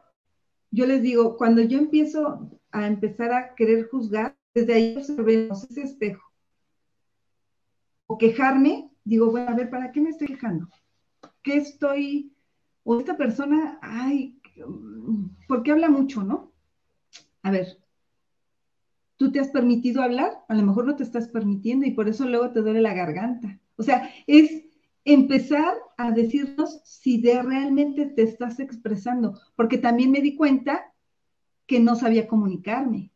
Yo 0.76 0.88
les 0.88 1.04
digo, 1.04 1.38
cuando 1.38 1.62
yo 1.62 1.78
empiezo 1.78 2.50
a 2.72 2.88
empezar 2.88 3.32
a 3.32 3.54
querer 3.54 3.88
juzgar, 3.90 4.36
desde 4.56 4.74
ahí 4.74 4.98
observemos 4.98 5.64
ese 5.70 5.84
espejo. 5.84 6.24
quejarme, 8.20 8.90
digo, 9.04 9.30
bueno, 9.30 9.52
a 9.52 9.56
ver, 9.56 9.70
¿para 9.70 9.92
qué 9.92 10.02
me 10.02 10.10
estoy 10.10 10.28
quejando? 10.28 10.68
¿Qué 11.44 11.58
estoy, 11.58 12.34
o 12.84 13.00
esta 13.00 13.18
persona, 13.18 13.78
ay, 13.84 14.40
¿por 15.48 15.62
qué 15.62 15.72
habla 15.72 15.90
mucho, 15.90 16.24
no? 16.24 16.52
A 17.44 17.52
ver, 17.52 17.78
¿tú 19.18 19.32
te 19.32 19.40
has 19.40 19.50
permitido 19.50 20.02
hablar? 20.02 20.44
A 20.48 20.56
lo 20.56 20.64
mejor 20.64 20.86
no 20.86 20.96
te 20.96 21.04
estás 21.04 21.28
permitiendo 21.28 21.86
y 21.86 21.92
por 21.92 22.10
eso 22.10 22.28
luego 22.28 22.52
te 22.52 22.62
duele 22.62 22.82
la 22.82 22.96
garganta. 22.96 23.60
O 23.76 23.84
sea, 23.84 24.10
es 24.26 24.64
empezar 25.06 25.76
a 25.98 26.12
decirnos 26.12 26.82
si 26.84 27.22
de 27.22 27.42
realmente 27.42 28.06
te 28.06 28.24
estás 28.24 28.60
expresando, 28.60 29.40
porque 29.56 29.78
también 29.78 30.12
me 30.12 30.22
di 30.22 30.36
cuenta 30.36 30.94
que 31.66 31.80
no 31.80 31.96
sabía 31.96 32.28
comunicarme, 32.28 33.12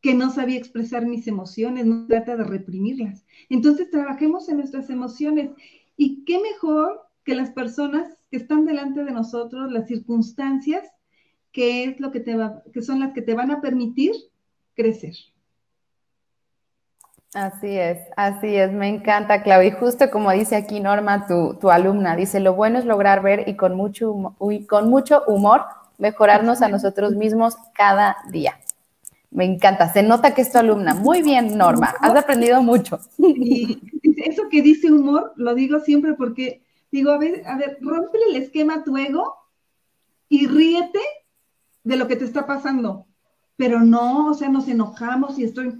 que 0.00 0.14
no 0.14 0.30
sabía 0.30 0.58
expresar 0.58 1.06
mis 1.06 1.26
emociones, 1.26 1.86
no 1.86 2.06
trata 2.06 2.36
de 2.36 2.44
reprimirlas. 2.44 3.24
Entonces 3.48 3.90
trabajemos 3.90 4.48
en 4.48 4.56
nuestras 4.56 4.90
emociones 4.90 5.50
y 5.96 6.24
qué 6.24 6.40
mejor 6.40 7.02
que 7.24 7.34
las 7.34 7.50
personas 7.50 8.18
que 8.30 8.38
están 8.38 8.64
delante 8.64 9.04
de 9.04 9.12
nosotros, 9.12 9.70
las 9.70 9.88
circunstancias, 9.88 10.88
que 11.52 11.84
es 11.84 12.00
lo 12.00 12.10
que 12.10 12.20
te 12.20 12.36
va, 12.36 12.62
que 12.72 12.82
son 12.82 13.00
las 13.00 13.12
que 13.12 13.22
te 13.22 13.34
van 13.34 13.50
a 13.50 13.60
permitir 13.60 14.12
crecer. 14.74 15.14
Así 17.32 17.78
es, 17.78 17.98
así 18.16 18.56
es, 18.56 18.72
me 18.72 18.88
encanta, 18.88 19.44
Clau. 19.44 19.62
Y 19.62 19.70
justo 19.70 20.10
como 20.10 20.32
dice 20.32 20.56
aquí 20.56 20.80
Norma, 20.80 21.28
tu, 21.28 21.70
alumna, 21.70 22.16
dice, 22.16 22.40
lo 22.40 22.54
bueno 22.54 22.80
es 22.80 22.84
lograr 22.84 23.22
ver 23.22 23.48
y 23.48 23.54
con 23.54 23.76
mucho, 23.76 24.34
con 24.68 24.90
mucho 24.90 25.22
humor 25.28 25.62
mejorarnos 25.98 26.60
a 26.60 26.68
nosotros 26.68 27.12
mismos 27.14 27.56
cada 27.72 28.16
día. 28.30 28.58
Me 29.30 29.44
encanta, 29.44 29.92
se 29.92 30.02
nota 30.02 30.34
que 30.34 30.42
es 30.42 30.50
tu 30.50 30.58
alumna. 30.58 30.94
Muy 30.94 31.22
bien, 31.22 31.56
Norma, 31.56 31.94
has 32.00 32.16
aprendido 32.16 32.62
mucho. 32.62 32.98
Y 33.18 33.80
eso 34.16 34.48
que 34.50 34.60
dice 34.60 34.90
humor, 34.90 35.32
lo 35.36 35.54
digo 35.54 35.78
siempre 35.78 36.14
porque 36.14 36.62
digo, 36.90 37.12
a 37.12 37.18
ver, 37.18 37.42
a 37.46 37.56
ver, 37.56 37.78
rompe 37.80 38.18
el 38.28 38.42
esquema 38.42 38.74
a 38.74 38.84
tu 38.84 38.96
ego 38.96 39.36
y 40.28 40.48
ríete 40.48 40.98
de 41.84 41.96
lo 41.96 42.08
que 42.08 42.16
te 42.16 42.24
está 42.24 42.44
pasando. 42.44 43.06
Pero 43.56 43.80
no, 43.80 44.30
o 44.30 44.34
sea, 44.34 44.48
nos 44.48 44.66
enojamos 44.66 45.38
y 45.38 45.44
estoy 45.44 45.78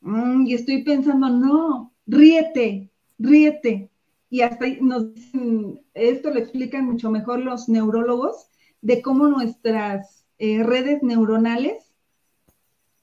Mm, 0.00 0.46
y 0.46 0.54
estoy 0.54 0.82
pensando, 0.84 1.28
no, 1.28 1.92
ríete, 2.06 2.90
ríete. 3.18 3.90
Y 4.30 4.42
hasta 4.42 4.66
nos 4.80 5.14
dicen, 5.14 5.80
esto 5.94 6.30
lo 6.30 6.38
explican 6.38 6.86
mucho 6.86 7.10
mejor 7.10 7.40
los 7.40 7.68
neurólogos, 7.68 8.48
de 8.80 9.02
cómo 9.02 9.26
nuestras 9.28 10.26
eh, 10.38 10.62
redes 10.62 11.02
neuronales, 11.02 11.92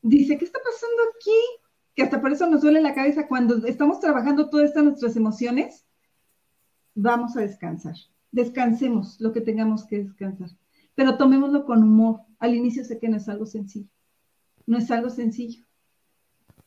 dice, 0.02 0.38
¿qué 0.38 0.46
está 0.46 0.60
pasando 0.60 1.02
aquí? 1.16 1.40
Que 1.96 2.04
hasta 2.04 2.22
por 2.22 2.32
eso 2.32 2.48
nos 2.48 2.62
duele 2.62 2.82
la 2.82 2.94
cabeza 2.94 3.28
cuando 3.28 3.66
estamos 3.66 4.00
trabajando 4.00 4.50
todas 4.50 4.70
estas 4.70 4.84
nuestras 4.84 5.16
emociones, 5.16 5.86
vamos 6.94 7.36
a 7.36 7.42
descansar. 7.42 7.96
Descansemos 8.32 9.20
lo 9.20 9.34
que 9.34 9.42
tengamos 9.42 9.86
que 9.86 10.04
descansar. 10.04 10.50
Pero 10.94 11.18
tomémoslo 11.18 11.66
con 11.66 11.84
humor. 11.84 12.22
Al 12.40 12.56
inicio 12.56 12.84
sé 12.84 13.00
que 13.00 13.10
no 13.10 13.18
es 13.18 13.28
algo 13.28 13.46
sencillo. 13.46 13.90
No 14.66 14.78
es 14.78 14.92
algo 14.92 15.10
sencillo 15.10 15.65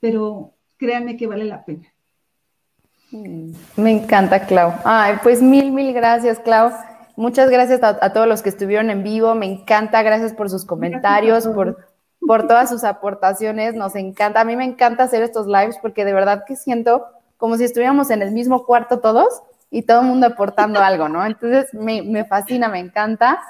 pero 0.01 0.55
créanme 0.77 1.17
que 1.17 1.27
vale 1.27 1.45
la 1.45 1.65
pena. 1.65 1.87
Me 3.77 3.91
encanta, 3.91 4.47
Clau. 4.47 4.73
Ay, 4.85 5.17
pues 5.23 5.41
mil, 5.41 5.73
mil 5.73 5.93
gracias, 5.95 6.39
Clau. 6.41 6.73
Muchas 7.17 7.51
gracias 7.51 7.83
a, 7.83 8.13
todos 8.13 8.29
los 8.29 8.43
que 8.43 8.51
estuvieron 8.51 8.91
en 8.91 9.03
vivo. 9.03 9.35
Me 9.35 9.47
encanta, 9.47 10.03
gracias 10.03 10.35
por 10.35 10.51
sus 10.51 10.65
comentarios, 10.65 11.47
por, 11.49 11.79
por 12.21 12.47
todas 12.47 12.69
sus 12.69 12.85
aportaciones. 12.85 13.75
Nos 13.75 13.97
encanta. 13.97 14.43
A 14.43 14.45
mí 14.45 14.57
me 14.57 14.65
encanta 14.65 15.05
hacer 15.05 15.23
estos 15.23 15.47
lives 15.47 15.79
porque 15.81 16.05
de 16.05 16.13
verdad 16.13 16.45
que 16.47 16.55
siento 16.55 17.07
como 17.39 17.57
si 17.57 17.65
estuviéramos 17.65 18.11
en 18.11 18.21
el 18.21 18.33
mismo 18.33 18.67
cuarto 18.67 19.01
todos 19.01 19.43
y 19.71 19.83
todo 19.83 20.01
el 20.01 20.07
mundo 20.07 20.27
aportando 20.27 20.81
algo, 20.81 21.09
¿no? 21.09 21.25
Entonces 21.25 21.73
me, 21.73 22.03
me 22.03 22.25
fascina, 22.25 22.69
me 22.69 22.79
encanta. 22.79 23.41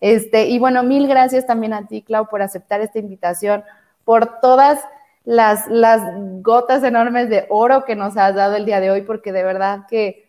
Este, 0.00 0.46
y 0.46 0.58
bueno, 0.58 0.82
mil 0.84 1.08
gracias 1.08 1.46
también 1.46 1.72
a 1.72 1.86
ti, 1.86 2.02
Clau, 2.02 2.28
por 2.28 2.40
aceptar 2.40 2.80
esta 2.80 2.98
invitación, 2.98 3.64
por 4.04 4.40
todas 4.40 4.80
las, 5.28 5.66
las 5.68 6.00
gotas 6.40 6.82
enormes 6.82 7.28
de 7.28 7.44
oro 7.50 7.84
que 7.84 7.94
nos 7.94 8.16
has 8.16 8.34
dado 8.34 8.56
el 8.56 8.64
día 8.64 8.80
de 8.80 8.90
hoy, 8.90 9.02
porque 9.02 9.30
de 9.30 9.42
verdad 9.42 9.80
que 9.86 10.26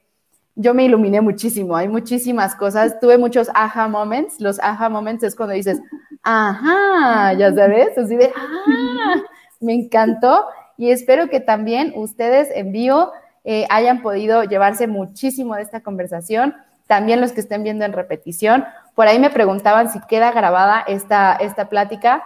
yo 0.55 0.73
me 0.73 0.83
iluminé 0.83 1.21
muchísimo, 1.21 1.77
hay 1.77 1.87
muchísimas 1.87 2.53
cosas, 2.53 2.99
tuve 2.99 3.17
muchos 3.17 3.47
aha 3.53 3.87
moments, 3.87 4.41
los 4.41 4.59
aha 4.59 4.89
moments 4.89 5.23
es 5.23 5.37
cuando 5.37 5.55
dices, 5.55 5.79
ajá, 6.21 7.31
ya 7.31 7.53
sabes, 7.53 7.97
así 7.97 8.17
de, 8.17 8.33
ah, 8.35 9.15
me 9.61 9.73
encantó 9.73 10.47
y 10.75 10.91
espero 10.91 11.29
que 11.29 11.39
también 11.39 11.93
ustedes 11.95 12.49
en 12.53 12.73
vivo 12.73 13.13
eh, 13.45 13.65
hayan 13.69 14.01
podido 14.01 14.43
llevarse 14.43 14.85
muchísimo 14.87 15.55
de 15.55 15.61
esta 15.61 15.79
conversación, 15.79 16.57
también 16.87 17.21
los 17.21 17.31
que 17.31 17.39
estén 17.39 17.63
viendo 17.63 17.85
en 17.85 17.93
repetición, 17.93 18.65
por 18.95 19.07
ahí 19.07 19.17
me 19.17 19.29
preguntaban 19.29 19.89
si 19.89 20.01
queda 20.09 20.33
grabada 20.33 20.81
esta, 20.85 21.37
esta 21.37 21.69
plática, 21.69 22.21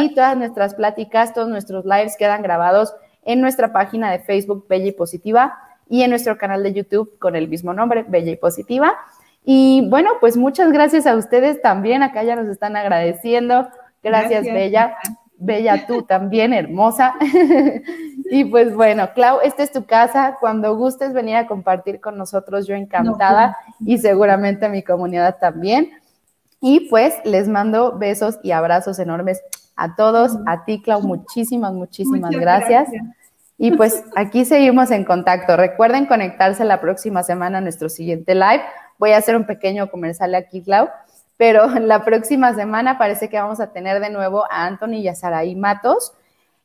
Sí, 0.00 0.14
todas 0.14 0.36
nuestras 0.36 0.74
pláticas, 0.74 1.34
todos 1.34 1.48
nuestros 1.48 1.84
lives 1.84 2.16
quedan 2.16 2.42
grabados 2.42 2.94
en 3.24 3.40
nuestra 3.40 3.72
página 3.72 4.10
de 4.10 4.18
Facebook 4.18 4.66
Bella 4.68 4.86
y 4.86 4.92
Positiva 4.92 5.58
y 5.88 6.02
en 6.02 6.10
nuestro 6.10 6.38
canal 6.38 6.62
de 6.62 6.72
YouTube 6.72 7.18
con 7.18 7.36
el 7.36 7.48
mismo 7.48 7.72
nombre, 7.74 8.04
Bella 8.08 8.32
y 8.32 8.36
Positiva. 8.36 8.94
Y 9.44 9.88
bueno, 9.88 10.10
pues 10.20 10.36
muchas 10.36 10.72
gracias 10.72 11.06
a 11.06 11.16
ustedes 11.16 11.60
también. 11.60 12.02
Acá 12.02 12.22
ya 12.22 12.36
nos 12.36 12.48
están 12.48 12.76
agradeciendo. 12.76 13.68
Gracias, 14.02 14.44
Bella. 14.44 14.96
Bella, 15.36 15.86
tú 15.86 16.02
también, 16.02 16.52
hermosa. 16.52 17.14
y 18.30 18.44
pues 18.44 18.74
bueno, 18.74 19.10
Clau, 19.14 19.40
esta 19.42 19.64
es 19.64 19.72
tu 19.72 19.84
casa. 19.84 20.36
Cuando 20.40 20.76
gustes 20.76 21.12
venir 21.12 21.36
a 21.36 21.46
compartir 21.46 22.00
con 22.00 22.16
nosotros, 22.16 22.66
yo 22.66 22.74
encantada 22.76 23.56
y 23.84 23.98
seguramente 23.98 24.68
mi 24.68 24.82
comunidad 24.82 25.38
también. 25.40 25.90
Y 26.60 26.88
pues 26.88 27.14
les 27.24 27.48
mando 27.48 27.98
besos 27.98 28.38
y 28.44 28.52
abrazos 28.52 29.00
enormes 29.00 29.42
a 29.76 29.96
todos, 29.96 30.36
a 30.46 30.64
ti, 30.64 30.82
Clau, 30.82 31.02
muchísimas, 31.02 31.72
muchísimas 31.72 32.30
gracias. 32.32 32.88
Y 33.58 33.72
pues 33.76 34.04
aquí 34.16 34.44
seguimos 34.44 34.90
en 34.90 35.04
contacto. 35.04 35.56
Recuerden 35.56 36.06
conectarse 36.06 36.64
la 36.64 36.80
próxima 36.80 37.22
semana 37.22 37.58
a 37.58 37.60
nuestro 37.60 37.88
siguiente 37.88 38.34
live. 38.34 38.62
Voy 38.98 39.12
a 39.12 39.18
hacer 39.18 39.36
un 39.36 39.46
pequeño 39.46 39.90
comercial 39.90 40.34
aquí, 40.34 40.62
Clau, 40.62 40.88
pero 41.36 41.66
la 41.80 42.04
próxima 42.04 42.54
semana 42.54 42.98
parece 42.98 43.28
que 43.28 43.38
vamos 43.38 43.60
a 43.60 43.72
tener 43.72 44.00
de 44.00 44.10
nuevo 44.10 44.44
a 44.50 44.66
Anthony 44.66 44.94
y 44.94 45.08
a 45.08 45.14
Saraí 45.14 45.54
Matos. 45.54 46.12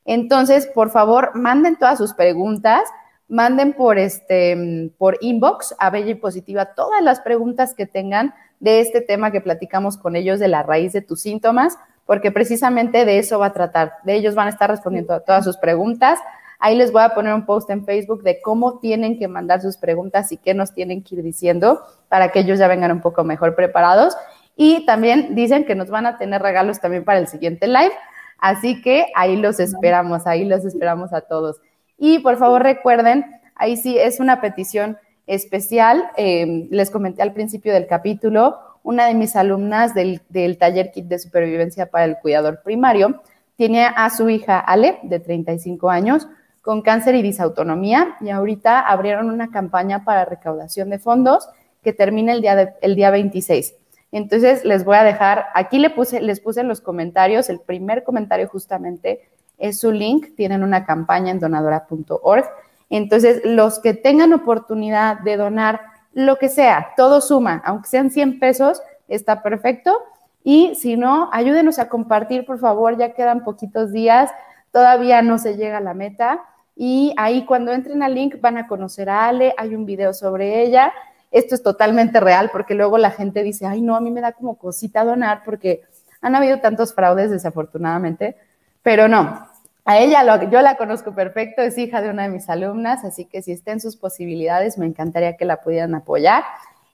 Entonces, 0.05 0.67
por 0.67 0.89
favor, 0.89 1.31
manden 1.35 1.75
todas 1.75 1.97
sus 1.97 2.13
preguntas, 2.13 2.81
manden 3.27 3.73
por 3.73 3.97
este 3.97 4.91
por 4.97 5.17
inbox 5.21 5.75
a 5.79 5.89
Bella 5.89 6.11
y 6.11 6.15
Positiva 6.15 6.73
todas 6.73 7.01
las 7.01 7.19
preguntas 7.19 7.73
que 7.73 7.85
tengan 7.85 8.33
de 8.59 8.79
este 8.79 9.01
tema 9.01 9.31
que 9.31 9.41
platicamos 9.41 9.97
con 9.97 10.15
ellos 10.15 10.39
de 10.39 10.47
la 10.47 10.63
raíz 10.63 10.93
de 10.93 11.01
tus 11.01 11.21
síntomas 11.21 11.77
porque 12.07 12.31
precisamente 12.31 13.05
de 13.05 13.19
eso 13.19 13.37
va 13.37 13.47
a 13.47 13.53
tratar. 13.53 13.93
De 14.03 14.15
ellos 14.15 14.33
van 14.33 14.47
a 14.47 14.49
estar 14.49 14.69
respondiendo 14.69 15.13
a 15.13 15.19
todas 15.19 15.43
sus 15.43 15.57
preguntas. 15.57 16.17
Ahí 16.57 16.75
les 16.75 16.91
voy 16.91 17.03
a 17.03 17.09
poner 17.09 17.33
un 17.35 17.45
post 17.45 17.69
en 17.69 17.85
Facebook 17.85 18.23
de 18.23 18.41
cómo 18.41 18.79
tienen 18.79 19.19
que 19.19 19.27
mandar 19.27 19.61
sus 19.61 19.77
preguntas 19.77 20.31
y 20.31 20.37
qué 20.37 20.55
nos 20.55 20.73
tienen 20.73 21.03
que 21.03 21.15
ir 21.15 21.23
diciendo 21.23 21.81
para 22.09 22.31
que 22.31 22.39
ellos 22.39 22.57
ya 22.57 22.67
vengan 22.67 22.91
un 22.91 23.01
poco 23.01 23.23
mejor 23.23 23.53
preparados. 23.53 24.17
Y 24.55 24.85
también 24.87 25.35
dicen 25.35 25.65
que 25.65 25.75
nos 25.75 25.89
van 25.89 26.07
a 26.07 26.17
tener 26.17 26.41
regalos 26.41 26.79
también 26.79 27.03
para 27.03 27.19
el 27.19 27.27
siguiente 27.27 27.67
live. 27.67 27.93
Así 28.39 28.81
que 28.81 29.07
ahí 29.15 29.35
los 29.35 29.59
esperamos, 29.59 30.25
ahí 30.25 30.45
los 30.45 30.65
esperamos 30.65 31.13
a 31.13 31.21
todos. 31.21 31.57
Y 31.97 32.19
por 32.19 32.37
favor 32.37 32.63
recuerden, 32.63 33.25
ahí 33.55 33.77
sí 33.77 33.97
es 33.99 34.19
una 34.19 34.41
petición 34.41 34.97
especial. 35.27 36.09
Eh, 36.15 36.67
les 36.71 36.89
comenté 36.89 37.21
al 37.21 37.33
principio 37.33 37.73
del 37.73 37.85
capítulo, 37.85 38.57
una 38.87 39.07
de 39.07 39.15
mis 39.15 39.35
alumnas 39.35 39.93
del, 39.93 40.21
taller 40.57 40.91
kit 40.91 41.07
de 41.07 41.19
supervivencia 41.19 41.87
para 41.87 42.05
el 42.05 42.17
cuidador 42.19 42.61
primario 42.63 43.21
tiene 43.57 43.85
a 43.85 44.09
su 44.09 44.29
hija 44.29 44.59
Ale, 44.59 44.99
de 45.03 45.19
35 45.19 45.89
años, 45.89 46.29
con 46.61 46.81
cáncer 46.81 47.13
y 47.15 47.21
disautonomía, 47.21 48.15
y 48.21 48.29
ahorita 48.29 48.79
abrieron 48.79 49.29
una 49.29 49.51
campaña 49.51 50.05
para 50.05 50.23
recaudación 50.23 50.89
de 50.89 50.99
fondos 50.99 51.49
que 51.83 51.91
termina 51.91 52.31
el 52.31 52.39
día, 52.39 52.75
el 52.81 52.95
día 52.95 53.11
26. 53.11 53.75
Entonces, 54.13 54.63
les 54.63 54.85
voy 54.85 54.95
a 54.95 55.03
dejar, 55.03 55.47
aquí 55.53 55.79
le 55.79 55.89
puse, 55.89 56.21
les 56.21 56.39
puse 56.39 56.61
en 56.61 56.69
los 56.69 56.79
comentarios, 56.79 57.49
el 57.49 57.59
primer 57.59 58.05
comentario 58.05 58.47
justamente 58.47 59.27
es 59.57 59.81
su 59.81 59.91
link, 59.91 60.27
tienen 60.37 60.63
una 60.63 60.85
campaña 60.85 61.31
en 61.31 61.41
donadora.org. 61.41 62.45
Entonces, 62.89 63.41
los 63.43 63.79
que 63.79 63.93
tengan 63.93 64.31
oportunidad 64.31 65.19
de 65.19 65.35
donar 65.35 65.81
lo 66.17 66.37
que 66.37 66.49
sea, 66.49 66.93
todo 66.97 67.21
suma, 67.21 67.61
aunque 67.63 67.89
sean 67.89 68.09
100 68.09 68.39
pesos, 68.39 68.81
está 69.07 69.43
perfecto. 69.43 69.95
Y 70.43 70.73
si 70.73 70.97
no, 70.97 71.29
ayúdenos 71.31 71.77
a 71.77 71.89
compartir, 71.89 72.43
por 72.43 72.57
favor, 72.57 72.97
ya 72.97 73.13
quedan 73.13 73.43
poquitos 73.43 73.91
días, 73.91 74.31
todavía 74.71 75.21
no 75.21 75.37
se 75.37 75.57
llega 75.57 75.77
a 75.77 75.81
la 75.81 75.93
meta. 75.93 76.43
Y 76.75 77.13
ahí 77.17 77.45
cuando 77.45 77.71
entren 77.71 78.01
al 78.01 78.15
link 78.15 78.41
van 78.41 78.57
a 78.57 78.65
conocer 78.65 79.11
a 79.11 79.27
Ale, 79.27 79.53
hay 79.59 79.75
un 79.75 79.85
video 79.85 80.11
sobre 80.11 80.63
ella. 80.63 80.91
Esto 81.29 81.53
es 81.53 81.61
totalmente 81.61 82.19
real 82.19 82.49
porque 82.51 82.73
luego 82.73 82.97
la 82.97 83.11
gente 83.11 83.43
dice, 83.43 83.67
ay, 83.67 83.83
no, 83.83 83.95
a 83.95 84.01
mí 84.01 84.09
me 84.09 84.21
da 84.21 84.31
como 84.31 84.57
cosita 84.57 85.05
donar 85.05 85.43
porque 85.45 85.83
han 86.21 86.33
habido 86.33 86.59
tantos 86.61 86.95
fraudes 86.95 87.29
desafortunadamente, 87.29 88.37
pero 88.81 89.07
no, 89.07 89.47
A 89.89 89.99
ella 89.99 90.21
yo 90.51 90.61
la 90.61 90.75
conozco 90.75 91.15
perfecto, 91.15 91.61
es 91.61 91.77
hija 91.77 92.01
de 92.01 92.09
una 92.09 92.23
de 92.23 92.29
mis 92.29 92.49
alumnas, 92.49 93.05
así 93.05 93.23
que 93.23 93.41
si 93.41 93.53
está 93.53 93.71
en 93.71 93.79
sus 93.79 93.95
posibilidades, 93.95 94.77
me 94.77 94.85
encantaría 94.85 95.37
que 95.37 95.45
la 95.45 95.61
pudieran 95.61 95.95
apoyar. 95.95 96.43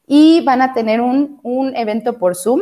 Y 0.06 0.46
van 0.46 0.62
a 0.62 0.74
tener 0.74 1.02
un, 1.02 1.40
evento 1.76 2.20
por 2.20 2.36
Zoom. 2.36 2.62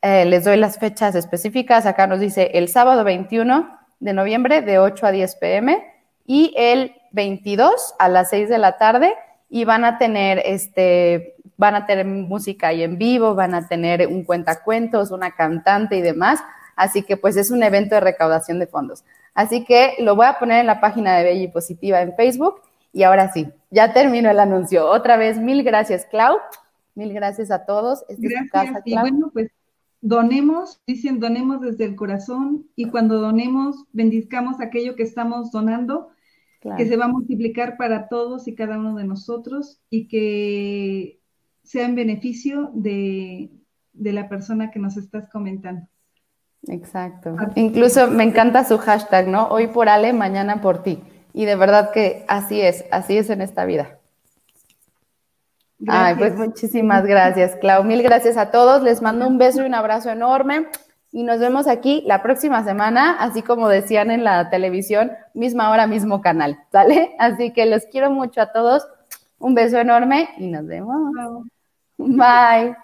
Eh, 0.00 0.24
les 0.24 0.44
doy 0.44 0.56
las 0.56 0.78
fechas 0.78 1.14
específicas. 1.14 1.84
Acá 1.84 2.06
nos 2.06 2.20
dice 2.20 2.52
el 2.54 2.68
sábado 2.68 3.04
21 3.04 3.68
de 4.00 4.14
noviembre 4.14 4.62
de 4.62 4.78
8 4.78 5.08
a 5.08 5.12
10 5.12 5.36
pm 5.36 5.84
y 6.24 6.54
el 6.56 6.94
22 7.12 7.96
a 7.98 8.08
las 8.08 8.30
6 8.30 8.48
de 8.48 8.56
la 8.56 8.78
tarde 8.78 9.12
y 9.50 9.66
van 9.66 9.84
a 9.84 9.98
tener 9.98 10.40
este 10.42 11.36
van 11.58 11.74
a 11.74 11.84
tener 11.84 12.06
música 12.06 12.68
ahí 12.68 12.82
en 12.82 12.96
vivo, 12.96 13.34
van 13.34 13.54
a 13.54 13.68
tener 13.68 14.06
un 14.06 14.24
cuentacuentos, 14.24 15.10
una 15.10 15.32
cantante 15.32 15.96
y 15.96 16.00
demás, 16.00 16.40
así 16.76 17.02
que 17.02 17.18
pues 17.18 17.36
es 17.36 17.50
un 17.50 17.62
evento 17.62 17.94
de 17.94 18.00
recaudación 18.00 18.58
de 18.58 18.66
fondos. 18.66 19.04
Así 19.34 19.64
que 19.64 19.94
lo 19.98 20.16
voy 20.16 20.26
a 20.26 20.38
poner 20.38 20.60
en 20.60 20.66
la 20.66 20.80
página 20.80 21.16
de 21.16 21.24
Bella 21.24 21.42
y 21.42 21.48
Positiva 21.48 22.00
en 22.00 22.14
Facebook. 22.14 22.62
Y 22.92 23.02
ahora 23.02 23.32
sí, 23.32 23.48
ya 23.70 23.92
terminó 23.92 24.30
el 24.30 24.38
anuncio. 24.38 24.88
Otra 24.88 25.16
vez, 25.16 25.38
mil 25.38 25.64
gracias, 25.64 26.06
Clau. 26.06 26.38
Mil 26.94 27.12
gracias 27.12 27.50
a 27.50 27.66
todos. 27.66 28.04
gracias. 28.08 28.82
y 28.84 28.96
bueno, 28.96 29.30
pues 29.32 29.50
donemos, 30.00 30.82
dicen 30.86 31.18
donemos 31.18 31.62
desde 31.62 31.86
el 31.86 31.96
corazón 31.96 32.66
y 32.76 32.90
cuando 32.90 33.20
donemos, 33.20 33.84
bendizcamos 33.92 34.60
aquello 34.60 34.96
que 34.96 35.02
estamos 35.02 35.50
donando, 35.50 36.10
que 36.76 36.86
se 36.86 36.96
va 36.96 37.06
a 37.06 37.08
multiplicar 37.08 37.76
para 37.76 38.08
todos 38.08 38.46
y 38.46 38.54
cada 38.54 38.78
uno 38.78 38.96
de 38.96 39.04
nosotros 39.04 39.80
y 39.90 40.08
que 40.08 41.20
sea 41.62 41.86
en 41.86 41.94
beneficio 41.94 42.70
de, 42.74 43.50
de 43.94 44.12
la 44.12 44.28
persona 44.28 44.70
que 44.70 44.78
nos 44.78 44.98
estás 44.98 45.28
comentando. 45.30 45.88
Exacto. 46.68 47.36
Incluso 47.54 48.08
me 48.08 48.24
encanta 48.24 48.64
su 48.64 48.78
hashtag, 48.78 49.28
¿no? 49.28 49.48
Hoy 49.48 49.66
por 49.66 49.88
Ale, 49.88 50.12
mañana 50.12 50.60
por 50.60 50.82
ti. 50.82 51.02
Y 51.32 51.44
de 51.44 51.56
verdad 51.56 51.90
que 51.92 52.24
así 52.28 52.60
es, 52.60 52.84
así 52.90 53.18
es 53.18 53.30
en 53.30 53.42
esta 53.42 53.64
vida. 53.64 53.98
Ay, 55.86 56.14
pues 56.16 56.34
muchísimas 56.36 57.04
gracias, 57.04 57.56
Clau. 57.56 57.84
Mil 57.84 58.02
gracias 58.02 58.36
a 58.36 58.50
todos. 58.50 58.82
Les 58.82 59.02
mando 59.02 59.26
un 59.26 59.38
beso 59.38 59.62
y 59.62 59.66
un 59.66 59.74
abrazo 59.74 60.10
enorme. 60.10 60.68
Y 61.12 61.22
nos 61.22 61.38
vemos 61.38 61.66
aquí 61.68 62.02
la 62.06 62.22
próxima 62.22 62.64
semana, 62.64 63.16
así 63.20 63.42
como 63.42 63.68
decían 63.68 64.10
en 64.10 64.24
la 64.24 64.50
televisión, 64.50 65.12
misma 65.32 65.70
hora, 65.70 65.86
mismo 65.86 66.20
canal, 66.20 66.58
¿sale? 66.72 67.14
Así 67.18 67.52
que 67.52 67.66
los 67.66 67.84
quiero 67.86 68.10
mucho 68.10 68.40
a 68.40 68.52
todos. 68.52 68.86
Un 69.38 69.54
beso 69.54 69.78
enorme 69.78 70.30
y 70.38 70.48
nos 70.48 70.66
vemos. 70.66 71.12
Bye. 71.98 72.74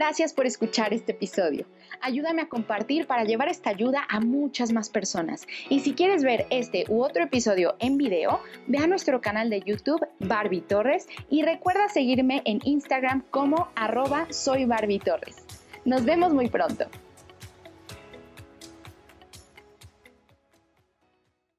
Gracias 0.00 0.32
por 0.32 0.46
escuchar 0.46 0.94
este 0.94 1.12
episodio. 1.12 1.66
Ayúdame 2.00 2.40
a 2.40 2.48
compartir 2.48 3.06
para 3.06 3.24
llevar 3.24 3.50
esta 3.50 3.68
ayuda 3.68 4.06
a 4.08 4.18
muchas 4.18 4.72
más 4.72 4.88
personas. 4.88 5.46
Y 5.68 5.80
si 5.80 5.92
quieres 5.92 6.24
ver 6.24 6.46
este 6.48 6.86
u 6.88 7.02
otro 7.02 7.22
episodio 7.22 7.76
en 7.80 7.98
video, 7.98 8.40
ve 8.66 8.78
a 8.78 8.86
nuestro 8.86 9.20
canal 9.20 9.50
de 9.50 9.60
YouTube 9.60 10.00
Barbie 10.18 10.62
Torres 10.62 11.06
y 11.28 11.42
recuerda 11.42 11.90
seguirme 11.90 12.40
en 12.46 12.60
Instagram 12.64 13.24
como 13.30 13.68
arroba 13.74 14.26
soy 14.30 14.64
Barbie 14.64 15.00
Torres. 15.00 15.44
Nos 15.84 16.02
vemos 16.06 16.32
muy 16.32 16.48
pronto. 16.48 16.86